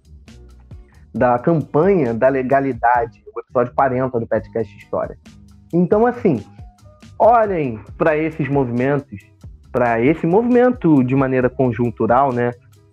da 1.13 1.37
campanha 1.39 2.13
da 2.13 2.29
legalidade, 2.29 3.23
o 3.35 3.39
episódio 3.39 3.73
40 3.73 4.19
do 4.19 4.27
Petcast 4.27 4.77
História. 4.77 5.17
Então, 5.73 6.05
assim, 6.05 6.43
olhem 7.17 7.79
para 7.97 8.17
esses 8.17 8.47
movimentos, 8.47 9.19
para 9.71 10.01
esse 10.01 10.25
movimento 10.25 11.03
de 11.03 11.15
maneira 11.15 11.49
conjuntural, 11.49 12.33
né? 12.33 12.51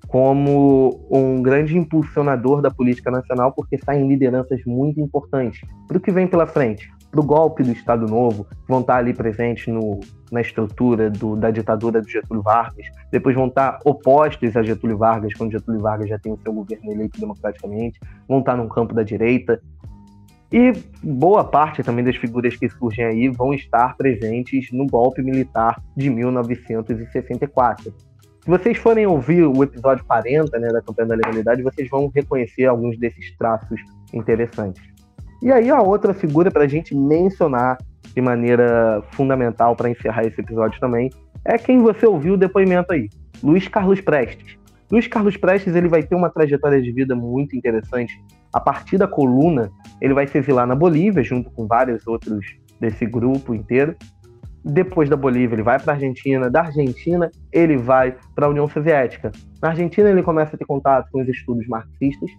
Como 0.09 1.07
um 1.11 1.43
grande 1.43 1.77
impulsionador 1.77 2.63
da 2.63 2.71
política 2.71 3.11
nacional, 3.11 3.53
porque 3.53 3.77
está 3.77 3.95
em 3.95 4.09
lideranças 4.09 4.61
muito 4.67 4.99
importantes. 5.01 5.61
Para 5.87 5.99
o 5.99 6.01
que 6.01 6.11
vem 6.11 6.27
pela 6.27 6.47
frente, 6.47 6.91
para 7.11 7.21
o 7.21 7.25
golpe 7.25 7.63
do 7.63 7.73
Estado 7.73 8.07
Novo, 8.07 8.47
vão 8.67 8.81
estar 8.81 8.97
ali 8.97 9.13
presentes 9.13 9.67
no, 9.67 10.01
na 10.33 10.41
estrutura 10.41 11.11
do, 11.11 11.37
da 11.37 11.51
ditadura 11.51 12.01
do 12.01 12.09
Getúlio 12.09 12.43
Vargas, 12.43 12.87
depois 13.13 13.37
vão 13.37 13.49
estar 13.49 13.79
opostos 13.85 14.57
a 14.57 14.63
Getúlio 14.63 14.97
Vargas, 14.97 15.35
quando 15.35 15.53
Getúlio 15.53 15.81
Vargas 15.81 16.09
já 16.09 16.19
tem 16.19 16.33
o 16.33 16.39
seu 16.39 16.55
governo 16.55 16.91
eleito 16.91 17.21
democraticamente, 17.21 18.01
vão 18.27 18.41
estar 18.41 18.57
no 18.57 18.67
campo 18.67 18.95
da 18.95 19.03
direita. 19.03 19.61
E 20.51 20.73
boa 21.03 21.45
parte 21.45 21.83
também 21.83 22.03
das 22.03 22.17
figuras 22.17 22.57
que 22.57 22.71
surgem 22.71 23.05
aí 23.05 23.29
vão 23.29 23.53
estar 23.53 23.95
presentes 23.99 24.73
no 24.73 24.87
golpe 24.87 25.23
militar 25.23 25.83
de 25.95 26.09
1964 26.09 28.08
se 28.49 28.51
vocês 28.51 28.79
forem 28.79 29.07
ouvir 29.07 29.45
o 29.45 29.63
episódio 29.63 30.03
40 30.07 30.59
né, 30.59 30.69
da 30.69 30.81
campanha 30.81 31.09
da 31.09 31.17
legalidade, 31.17 31.63
vocês 31.63 31.87
vão 31.91 32.11
reconhecer 32.15 32.65
alguns 32.65 32.99
desses 32.99 33.37
traços 33.37 33.79
interessantes. 34.11 34.83
E 35.43 35.53
aí 35.53 35.69
a 35.69 35.83
outra 35.83 36.15
figura 36.15 36.51
para 36.51 36.65
a 36.65 36.67
gente 36.67 36.95
mencionar 36.95 37.77
de 38.15 38.23
maneira 38.23 39.03
fundamental 39.11 39.77
para 39.77 39.91
encerrar 39.91 40.25
esse 40.25 40.41
episódio 40.41 40.81
também 40.81 41.11
é 41.45 41.59
quem 41.59 41.79
você 41.81 42.07
ouviu 42.07 42.35
o 42.35 42.37
depoimento 42.39 42.91
aí, 42.91 43.11
Luiz 43.43 43.69
Carlos 43.69 44.01
Prestes. 44.01 44.57
Luiz 44.91 45.07
Carlos 45.07 45.37
Prestes 45.37 45.77
ele 45.77 45.87
vai 45.89 46.03
ter 46.03 46.15
uma 46.15 46.31
trajetória 46.31 46.81
de 46.81 46.91
vida 46.91 47.15
muito 47.15 47.55
interessante. 47.55 48.19
A 48.51 48.59
partir 48.59 48.97
da 48.97 49.07
coluna, 49.07 49.71
ele 50.01 50.15
vai 50.15 50.27
se 50.27 50.39
exilar 50.39 50.67
na 50.67 50.75
Bolívia, 50.75 51.23
junto 51.23 51.51
com 51.51 51.67
vários 51.67 52.07
outros 52.07 52.47
desse 52.81 53.05
grupo 53.05 53.55
inteiro. 53.55 53.95
Depois 54.65 55.09
da 55.09 55.17
Bolívia, 55.17 55.55
ele 55.55 55.63
vai 55.63 55.79
para 55.79 55.93
a 55.93 55.97
Argentina. 55.97 56.51
Da 56.51 56.63
Argentina, 56.63 57.31
ele 57.53 57.77
vai 57.77 58.17
para 58.35 58.47
a 58.47 58.49
União 58.49 58.69
Soviética. 58.69 59.33
Na 59.63 59.71
Argentina, 59.71 60.11
ele 60.11 60.23
começa 60.23 60.57
a 60.57 60.59
ter 60.59 60.65
contato 60.65 61.09
com 61.11 61.21
os 61.21 61.29
estudos 61.29 61.67
marxistas, 61.67 62.31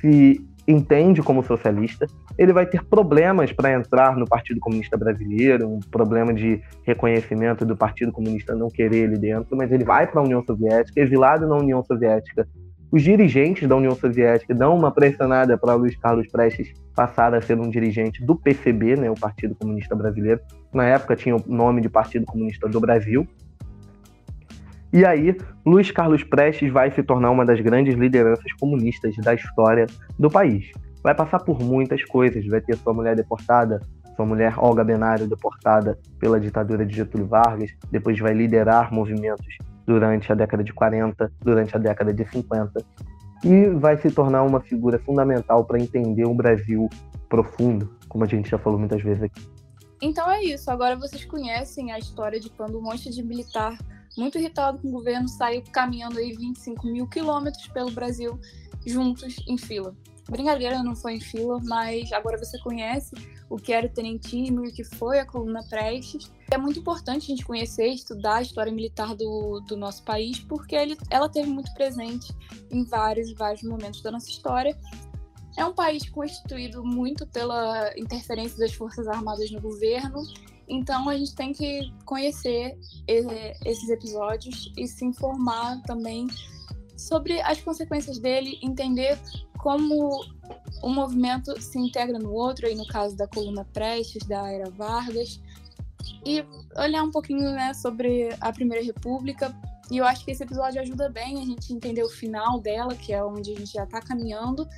se 0.00 0.40
entende 0.66 1.22
como 1.22 1.44
socialista. 1.44 2.06
Ele 2.36 2.52
vai 2.52 2.66
ter 2.66 2.84
problemas 2.84 3.52
para 3.52 3.72
entrar 3.72 4.16
no 4.16 4.26
Partido 4.26 4.58
Comunista 4.60 4.96
Brasileiro, 4.96 5.68
um 5.68 5.80
problema 5.80 6.34
de 6.34 6.60
reconhecimento 6.84 7.64
do 7.64 7.76
Partido 7.76 8.10
Comunista 8.10 8.54
não 8.54 8.68
querer 8.68 9.04
ele 9.04 9.18
dentro, 9.18 9.56
mas 9.56 9.70
ele 9.70 9.84
vai 9.84 10.06
para 10.06 10.20
a 10.20 10.24
União 10.24 10.42
Soviética, 10.44 11.00
exilado 11.00 11.46
na 11.46 11.56
União 11.56 11.82
Soviética, 11.84 12.46
os 12.90 13.02
dirigentes 13.02 13.68
da 13.68 13.76
União 13.76 13.94
Soviética 13.94 14.54
dão 14.54 14.76
uma 14.76 14.90
pressionada 14.90 15.58
para 15.58 15.74
Luiz 15.74 15.96
Carlos 15.96 16.26
Prestes 16.28 16.72
passar 16.96 17.34
a 17.34 17.42
ser 17.42 17.60
um 17.60 17.68
dirigente 17.68 18.24
do 18.24 18.34
PCB, 18.34 18.96
né, 18.96 19.10
o 19.10 19.14
Partido 19.14 19.54
Comunista 19.54 19.94
Brasileiro. 19.94 20.40
Na 20.72 20.84
época 20.84 21.14
tinha 21.14 21.36
o 21.36 21.42
nome 21.46 21.82
de 21.82 21.90
Partido 21.90 22.24
Comunista 22.24 22.66
do 22.66 22.80
Brasil. 22.80 23.28
E 24.92 25.04
aí, 25.04 25.36
Luiz 25.64 25.90
Carlos 25.90 26.24
Prestes 26.24 26.72
vai 26.72 26.90
se 26.90 27.02
tornar 27.02 27.30
uma 27.30 27.44
das 27.44 27.60
grandes 27.60 27.94
lideranças 27.94 28.50
comunistas 28.58 29.14
da 29.16 29.34
história 29.34 29.86
do 30.18 30.30
país. 30.30 30.72
Vai 31.02 31.14
passar 31.14 31.40
por 31.40 31.60
muitas 31.60 32.02
coisas, 32.04 32.46
vai 32.46 32.62
ter 32.62 32.76
sua 32.76 32.94
mulher 32.94 33.14
deportada, 33.14 33.80
sua 34.16 34.24
mulher 34.24 34.54
Olga 34.56 34.82
Benário 34.82 35.28
deportada 35.28 35.98
pela 36.18 36.40
ditadura 36.40 36.86
de 36.86 36.96
Getúlio 36.96 37.26
Vargas, 37.26 37.70
depois 37.90 38.18
vai 38.18 38.32
liderar 38.32 38.92
movimentos 38.92 39.58
durante 39.86 40.32
a 40.32 40.34
década 40.34 40.64
de 40.64 40.72
40, 40.72 41.30
durante 41.40 41.76
a 41.76 41.78
década 41.78 42.12
de 42.14 42.24
50, 42.24 42.82
e 43.46 43.70
vai 43.70 43.96
se 43.96 44.10
tornar 44.10 44.42
uma 44.42 44.60
figura 44.60 44.98
fundamental 44.98 45.64
para 45.64 45.78
entender 45.78 46.24
o 46.24 46.34
Brasil 46.34 46.88
profundo, 47.28 47.96
como 48.08 48.24
a 48.24 48.26
gente 48.26 48.50
já 48.50 48.58
falou 48.58 48.76
muitas 48.76 49.00
vezes 49.00 49.22
aqui. 49.22 49.40
Então 50.02 50.28
é 50.28 50.42
isso. 50.42 50.68
Agora 50.68 50.96
vocês 50.96 51.24
conhecem 51.24 51.92
a 51.92 51.98
história 51.98 52.40
de 52.40 52.50
quando 52.50 52.76
um 52.76 52.82
monte 52.82 53.08
de 53.08 53.22
militar, 53.22 53.78
muito 54.18 54.36
irritado 54.36 54.78
com 54.78 54.88
o 54.88 54.90
governo, 54.90 55.28
saiu 55.28 55.62
caminhando 55.72 56.18
aí 56.18 56.32
25 56.32 56.88
mil 56.88 57.06
quilômetros 57.06 57.68
pelo 57.68 57.92
Brasil 57.92 58.36
juntos 58.84 59.36
em 59.46 59.56
fila. 59.56 59.94
Brincadeira, 60.28 60.82
não 60.82 60.96
foi 60.96 61.14
em 61.14 61.20
fila, 61.20 61.60
mas 61.62 62.12
agora 62.12 62.36
você 62.36 62.58
conhece 62.58 63.14
o 63.48 63.56
que 63.56 63.72
era 63.72 63.86
o 63.86 63.90
tenentismo 63.90 64.64
e 64.64 64.68
o 64.68 64.72
que 64.72 64.82
foi 64.82 65.20
a 65.20 65.26
coluna 65.26 65.62
Prestes. 65.68 66.32
É 66.50 66.58
muito 66.58 66.80
importante 66.80 67.24
a 67.24 67.28
gente 67.28 67.44
conhecer 67.44 67.86
estudar 67.86 68.36
a 68.36 68.42
história 68.42 68.72
militar 68.72 69.14
do, 69.14 69.60
do 69.60 69.76
nosso 69.76 70.02
país, 70.02 70.40
porque 70.40 70.74
ele, 70.74 70.96
ela 71.10 71.28
teve 71.28 71.48
muito 71.48 71.72
presente 71.74 72.34
em 72.70 72.84
vários 72.84 73.30
e 73.30 73.34
vários 73.34 73.62
momentos 73.62 74.02
da 74.02 74.10
nossa 74.10 74.28
história. 74.28 74.76
É 75.56 75.64
um 75.64 75.72
país 75.72 76.08
constituído 76.10 76.84
muito 76.84 77.26
pela 77.28 77.96
interferência 77.96 78.58
das 78.58 78.72
Forças 78.74 79.06
Armadas 79.06 79.50
no 79.50 79.60
governo, 79.60 80.22
então 80.68 81.08
a 81.08 81.16
gente 81.16 81.34
tem 81.34 81.52
que 81.52 81.92
conhecer 82.04 82.76
esses 83.06 83.88
episódios 83.88 84.72
e 84.76 84.88
se 84.88 85.04
informar 85.04 85.80
também 85.82 86.26
sobre 86.96 87.40
as 87.42 87.60
consequências 87.60 88.18
dele, 88.18 88.58
entender 88.62 89.18
como 89.66 90.24
um 90.80 90.94
movimento 90.94 91.60
se 91.60 91.76
integra 91.76 92.20
no 92.20 92.32
outro, 92.32 92.68
aí 92.68 92.76
no 92.76 92.86
caso 92.86 93.16
da 93.16 93.26
coluna 93.26 93.64
Prestes, 93.72 94.24
da 94.24 94.48
Era 94.48 94.70
Vargas, 94.70 95.40
e 96.24 96.44
olhar 96.78 97.02
um 97.02 97.10
pouquinho 97.10 97.50
né, 97.50 97.74
sobre 97.74 98.28
a 98.40 98.52
Primeira 98.52 98.84
República. 98.84 99.52
E 99.90 99.96
eu 99.96 100.04
acho 100.04 100.24
que 100.24 100.30
esse 100.30 100.44
episódio 100.44 100.80
ajuda 100.80 101.08
bem 101.08 101.42
a 101.42 101.44
gente 101.44 101.72
entender 101.72 102.04
o 102.04 102.08
final 102.08 102.60
dela, 102.60 102.94
que 102.94 103.12
é 103.12 103.24
onde 103.24 103.54
a 103.54 103.56
gente 103.56 103.72
já 103.72 103.82
está 103.82 104.00
caminhando. 104.00 104.68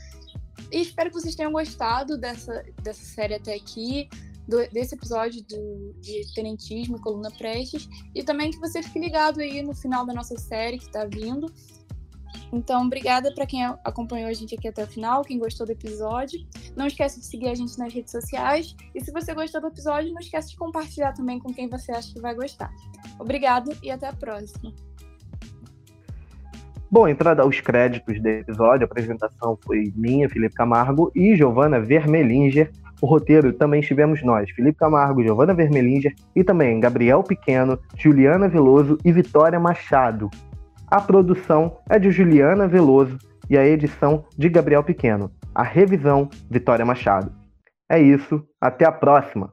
E 0.72 0.80
espero 0.80 1.10
que 1.10 1.20
vocês 1.20 1.34
tenham 1.34 1.52
gostado 1.52 2.16
dessa, 2.16 2.64
dessa 2.82 3.04
série 3.04 3.34
até 3.34 3.56
aqui, 3.56 4.08
do, 4.48 4.66
desse 4.70 4.94
episódio 4.94 5.42
do, 5.42 5.92
de 6.00 6.32
Tenentismo 6.34 6.96
e 6.96 7.00
Coluna 7.02 7.30
Prestes. 7.32 7.86
E 8.14 8.24
também 8.24 8.50
que 8.50 8.58
você 8.58 8.82
fique 8.82 8.98
ligado 8.98 9.40
aí 9.40 9.62
no 9.62 9.74
final 9.74 10.06
da 10.06 10.14
nossa 10.14 10.38
série 10.38 10.78
que 10.78 10.86
está 10.86 11.04
vindo. 11.04 11.52
Então, 12.52 12.86
obrigada 12.86 13.32
para 13.34 13.46
quem 13.46 13.64
acompanhou 13.84 14.28
a 14.28 14.32
gente 14.32 14.54
aqui 14.54 14.68
até 14.68 14.82
o 14.82 14.86
final, 14.86 15.22
quem 15.22 15.38
gostou 15.38 15.66
do 15.66 15.72
episódio. 15.72 16.40
Não 16.76 16.86
esquece 16.86 17.20
de 17.20 17.26
seguir 17.26 17.48
a 17.48 17.54
gente 17.54 17.78
nas 17.78 17.92
redes 17.92 18.10
sociais. 18.10 18.74
E 18.94 19.04
se 19.04 19.12
você 19.12 19.34
gostou 19.34 19.60
do 19.60 19.68
episódio, 19.68 20.12
não 20.12 20.20
esquece 20.20 20.50
de 20.50 20.56
compartilhar 20.56 21.12
também 21.12 21.38
com 21.38 21.52
quem 21.52 21.68
você 21.68 21.92
acha 21.92 22.12
que 22.12 22.20
vai 22.20 22.34
gostar. 22.34 22.72
Obrigado 23.18 23.76
e 23.82 23.90
até 23.90 24.08
a 24.08 24.12
próxima. 24.12 24.72
Bom, 26.90 27.06
entrada 27.06 27.42
aos 27.42 27.60
créditos 27.60 28.18
do 28.18 28.28
episódio, 28.28 28.84
a 28.84 28.86
apresentação 28.86 29.58
foi 29.62 29.92
minha, 29.94 30.26
Felipe 30.26 30.54
Camargo, 30.54 31.12
e 31.14 31.36
Giovana 31.36 31.78
Vermelinger. 31.78 32.70
O 33.02 33.06
roteiro 33.06 33.52
também 33.52 33.80
estivemos 33.80 34.24
nós, 34.24 34.50
Felipe 34.50 34.78
Camargo, 34.78 35.22
Giovana 35.22 35.52
Vermelinger 35.52 36.14
e 36.34 36.42
também 36.42 36.80
Gabriel 36.80 37.22
Pequeno, 37.22 37.78
Juliana 37.94 38.48
Veloso 38.48 38.96
e 39.04 39.12
Vitória 39.12 39.60
Machado. 39.60 40.30
A 40.90 41.02
produção 41.02 41.76
é 41.90 41.98
de 41.98 42.10
Juliana 42.10 42.66
Veloso 42.66 43.18
e 43.50 43.58
a 43.58 43.66
edição 43.66 44.24
de 44.38 44.48
Gabriel 44.48 44.82
Pequeno. 44.82 45.30
A 45.54 45.62
revisão, 45.62 46.30
Vitória 46.50 46.82
Machado. 46.82 47.30
É 47.90 48.00
isso, 48.00 48.42
até 48.58 48.86
a 48.86 48.92
próxima! 48.92 49.52